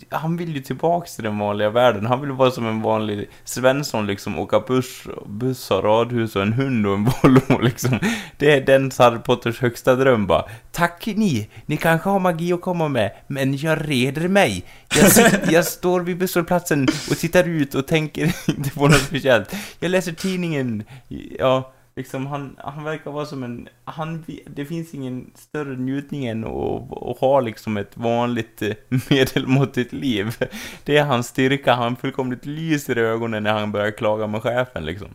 han 0.09 0.37
vill 0.37 0.57
ju 0.57 0.63
tillbaks 0.63 1.15
till 1.15 1.25
den 1.25 1.39
vanliga 1.39 1.71
världen. 1.71 2.07
Han 2.07 2.21
vill 2.21 2.33
vara 2.33 2.51
som 2.51 2.67
en 2.67 2.83
vanlig 2.83 3.29
Svensson 3.45 4.07
liksom, 4.07 4.39
åka 4.39 4.61
buss, 4.61 5.03
buss 5.27 5.71
och 5.71 5.85
radhus 5.85 6.37
och 6.37 6.43
en 6.43 6.53
hund 6.53 6.87
och 6.87 6.95
en 6.95 7.05
Volvo 7.05 7.59
liksom. 7.59 7.99
Det 8.37 8.53
är 8.53 8.61
den 8.61 8.91
Harry 8.99 9.19
Potters 9.19 9.61
högsta 9.61 9.95
dröm 9.95 10.27
bara. 10.27 10.45
Tack 10.71 11.07
ni, 11.07 11.49
ni 11.67 11.77
kanske 11.77 12.09
har 12.09 12.21
magi 12.21 12.53
att 12.53 12.61
komma 12.61 12.89
med, 12.89 13.11
men 13.27 13.57
jag 13.57 13.91
reder 13.91 14.29
mig. 14.29 14.65
Jag, 14.95 15.33
jag 15.53 15.65
står 15.65 16.01
vid 16.01 16.19
busshållplatsen 16.19 16.89
och 17.11 17.19
tittar 17.19 17.49
ut 17.49 17.75
och 17.75 17.87
tänker 17.87 18.25
inte 18.51 18.71
på 18.71 18.89
något 18.89 19.01
speciellt. 19.01 19.55
Jag 19.81 19.91
läser 19.91 20.13
tidningen, 20.13 20.85
ja, 21.39 21.73
liksom 21.97 22.27
han, 22.27 22.57
han 22.59 22.85
verkar 22.85 23.11
vara 23.11 23.27
som 23.27 23.43
en, 23.43 23.69
han, 23.85 24.25
det 24.47 24.65
finns 24.65 24.95
ingen 24.95 25.31
större 25.35 25.77
njutning 25.77 26.27
än 26.27 26.45
att, 26.45 26.93
att 27.03 27.19
ha 27.19 27.41
liksom 27.41 27.77
ett 27.77 27.97
vanligt 27.97 28.63
eh, 28.63 28.75
medelmåttigt 29.11 29.93
liv. 29.93 30.37
Det 30.85 30.97
är 30.97 31.05
hans 31.05 31.27
styrka, 31.27 31.75
han 31.75 31.97
fullkomligt 31.97 32.47
lyser 32.47 32.99
i 32.99 33.01
ögonen 33.01 33.43
när 33.43 33.53
han 33.53 33.73
börjar 33.73 33.91
klaga 33.91 34.27
med 34.27 34.43
chefen 34.43 34.85
liksom. 34.85 35.09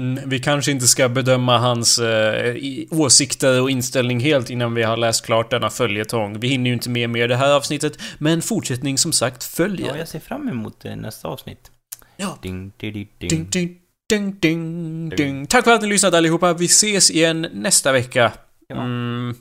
Mm, 0.00 0.28
vi 0.28 0.38
kanske 0.38 0.70
inte 0.70 0.86
ska 0.86 1.08
bedöma 1.08 1.58
hans 1.58 1.98
eh, 1.98 2.56
åsikter 2.90 3.62
och 3.62 3.70
inställning 3.70 4.20
helt 4.20 4.50
innan 4.50 4.74
vi 4.74 4.82
har 4.82 4.96
läst 4.96 5.26
klart 5.26 5.50
denna 5.50 5.70
följetong. 5.70 6.40
Vi 6.40 6.48
hinner 6.48 6.70
ju 6.70 6.74
inte 6.74 6.90
med 6.90 7.10
mer 7.10 7.24
i 7.24 7.28
det 7.28 7.36
här 7.36 7.56
avsnittet, 7.56 7.98
men 8.18 8.42
fortsättning 8.42 8.98
som 8.98 9.12
sagt 9.12 9.44
följer. 9.44 9.88
Ja, 9.88 9.96
jag 9.96 10.08
ser 10.08 10.20
fram 10.20 10.48
emot 10.48 10.84
eh, 10.84 10.96
nästa 10.96 11.28
avsnitt. 11.28 11.70
Ja. 12.16 12.38
Ding, 12.42 12.72
ding, 12.76 12.92
ding, 12.92 13.08
Ding, 13.18 13.28
ding. 13.28 13.50
ding, 13.50 13.78
ding, 14.08 14.32
ding, 14.40 15.08
ding. 15.08 15.46
Tack 15.46 15.64
för 15.64 15.72
att 15.74 15.82
ni 15.82 15.88
lyssnat 15.88 16.14
allihopa. 16.14 16.52
Vi 16.52 16.64
ses 16.64 17.10
igen 17.10 17.46
nästa 17.52 17.92
vecka. 17.92 18.32
Mm, 18.72 19.34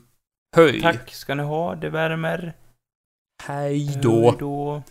höj. 0.56 0.82
Tack 0.82 1.14
ska 1.14 1.36
ni 1.36 1.44
ha, 1.44 1.76
det 1.76 1.90
värmer. 1.90 2.54
Hej 3.44 4.00
då. 4.02 4.22
Hej 4.22 4.36
då. 4.40 4.84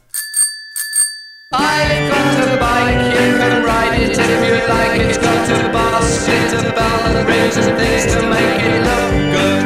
I've 1.56 2.10
got 2.10 2.48
a 2.48 2.56
bike, 2.56 3.04
you 3.14 3.38
can 3.38 3.62
ride 3.62 4.02
it 4.02 4.18
if 4.18 4.40
you 4.48 4.54
like. 4.74 5.00
It's 5.08 5.18
got 5.18 5.50
a 5.50 5.72
basket, 5.72 6.52
a 6.52 6.72
bell 6.74 7.16
and 7.16 7.28
rings 7.28 7.56
and 7.56 7.78
things 7.78 8.12
to 8.14 8.22
make 8.28 8.60
it 8.66 8.80
look 8.88 9.12
good. 9.34 9.64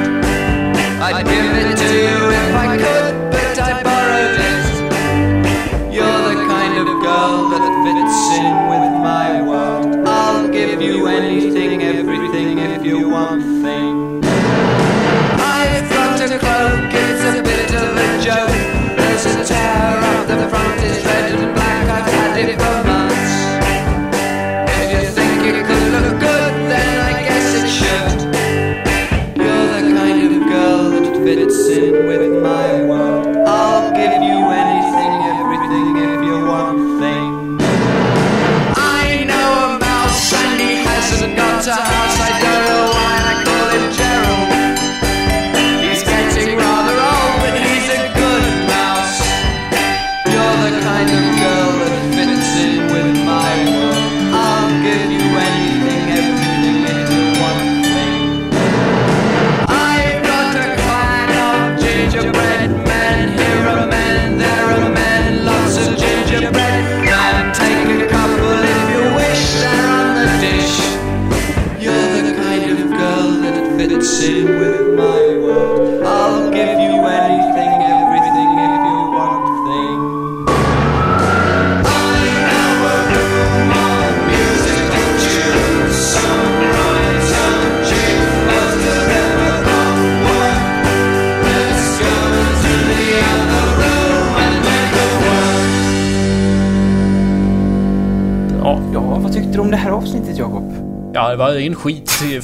I'd 1.01 1.25
give 1.25 1.57
it 1.63 1.77
to 1.79 1.89
you 1.95 2.31
if 2.41 2.55
I 2.55 2.77
could, 2.77 3.15
but 3.33 3.59
I 3.59 3.83
borrowed 3.83 4.41
it. 4.51 4.65
You're 5.95 6.23
the 6.29 6.37
kind 6.55 6.75
of 6.79 6.87
girl 7.03 7.49
that 7.53 7.65
fits 7.85 8.21
in 8.39 8.55
with 8.71 8.93
my 9.09 9.43
world. 9.49 9.78
Give 10.59 10.83
you 10.83 11.07
anything, 11.07 11.85
everything 11.85 12.59
if 12.59 12.85
you 12.85 13.09
want 13.09 13.43
things. 13.63 14.27
I've 14.27 15.89
got 15.89 16.21
a 16.21 16.37
cloak, 16.37 16.93
it's 16.93 17.23
a 17.23 17.43
bit 17.45 17.71
of 17.81 17.97
a 17.97 18.21
joke. 18.21 18.97
There's 18.97 19.25
a 19.27 19.45
tear 19.45 19.99
up 19.99 20.27
the 20.27 20.49
front, 20.49 20.81
it's 20.83 21.05
red 21.07 21.39
and 21.39 21.58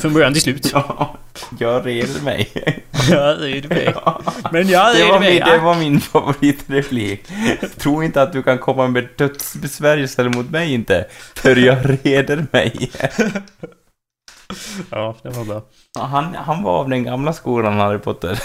från 0.05 0.14
början 0.14 0.32
till 0.32 0.42
slut. 0.42 0.72
Ja, 0.72 1.16
jag 1.59 1.86
red 1.86 2.22
mig. 2.22 2.52
Ja, 3.11 3.34
det 3.34 3.68
med. 3.68 3.94
Men 4.52 4.68
jag 4.68 4.96
det 4.96 5.20
min, 5.20 5.20
med. 5.20 5.42
det 5.46 5.59
var 5.59 5.74
min 5.74 6.00
favoritreplik. 6.00 7.26
Tro 7.78 8.02
inte 8.02 8.22
att 8.22 8.32
du 8.32 8.42
kan 8.42 8.59
komma 8.59 8.88
med 8.88 9.09
dödsbesvärjelser 9.16 10.28
mot 10.28 10.50
mig 10.50 10.74
inte, 10.74 11.07
för 11.34 11.57
jag 11.57 11.78
reder 12.02 12.46
mig. 12.50 12.90
Ja, 14.90 15.16
det 15.22 15.28
var 15.28 15.44
bra. 15.44 15.62
Han, 15.98 16.34
han 16.34 16.62
var 16.62 16.78
av 16.78 16.88
den 16.88 17.05
gamla 17.05 17.32
skolan, 17.32 17.78
Harry 17.78 17.98
Potter. 17.98 18.42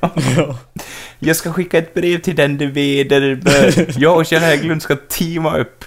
Ja. 0.00 0.58
Jag 1.18 1.36
ska 1.36 1.52
skicka 1.52 1.78
ett 1.78 1.94
brev 1.94 2.18
till 2.18 2.36
den 2.36 2.58
du 2.58 2.70
vederbör. 2.70 3.98
Jag 4.00 4.16
och 4.16 4.26
Kjell 4.26 4.42
Hägglund 4.42 4.82
ska 4.82 4.96
teama 4.96 5.58
upp. 5.58 5.84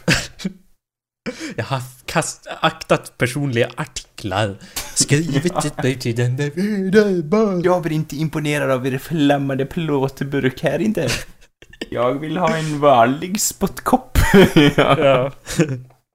Jag 1.55 1.63
har 1.63 1.81
kast, 2.05 2.47
aktat 2.59 3.17
personliga 3.17 3.69
artiklar. 3.75 4.55
Skrivit 4.93 5.65
ett 5.65 5.75
brev 5.75 5.93
till 5.99 6.15
den 6.15 6.37
där 6.37 6.51
vederbör. 6.55 7.61
Jag 7.65 7.81
blir 7.81 7.91
inte 7.91 8.15
imponerad 8.15 8.71
av 8.71 8.87
er 8.87 8.97
flammande 8.97 9.65
plåtburk 9.65 10.63
här 10.63 10.79
inte. 10.79 11.07
Jag 11.89 12.19
vill 12.19 12.37
ha 12.37 12.57
en 12.57 12.79
vanlig 12.79 13.41
spottkopp. 13.41 14.17
Ja. 14.77 15.31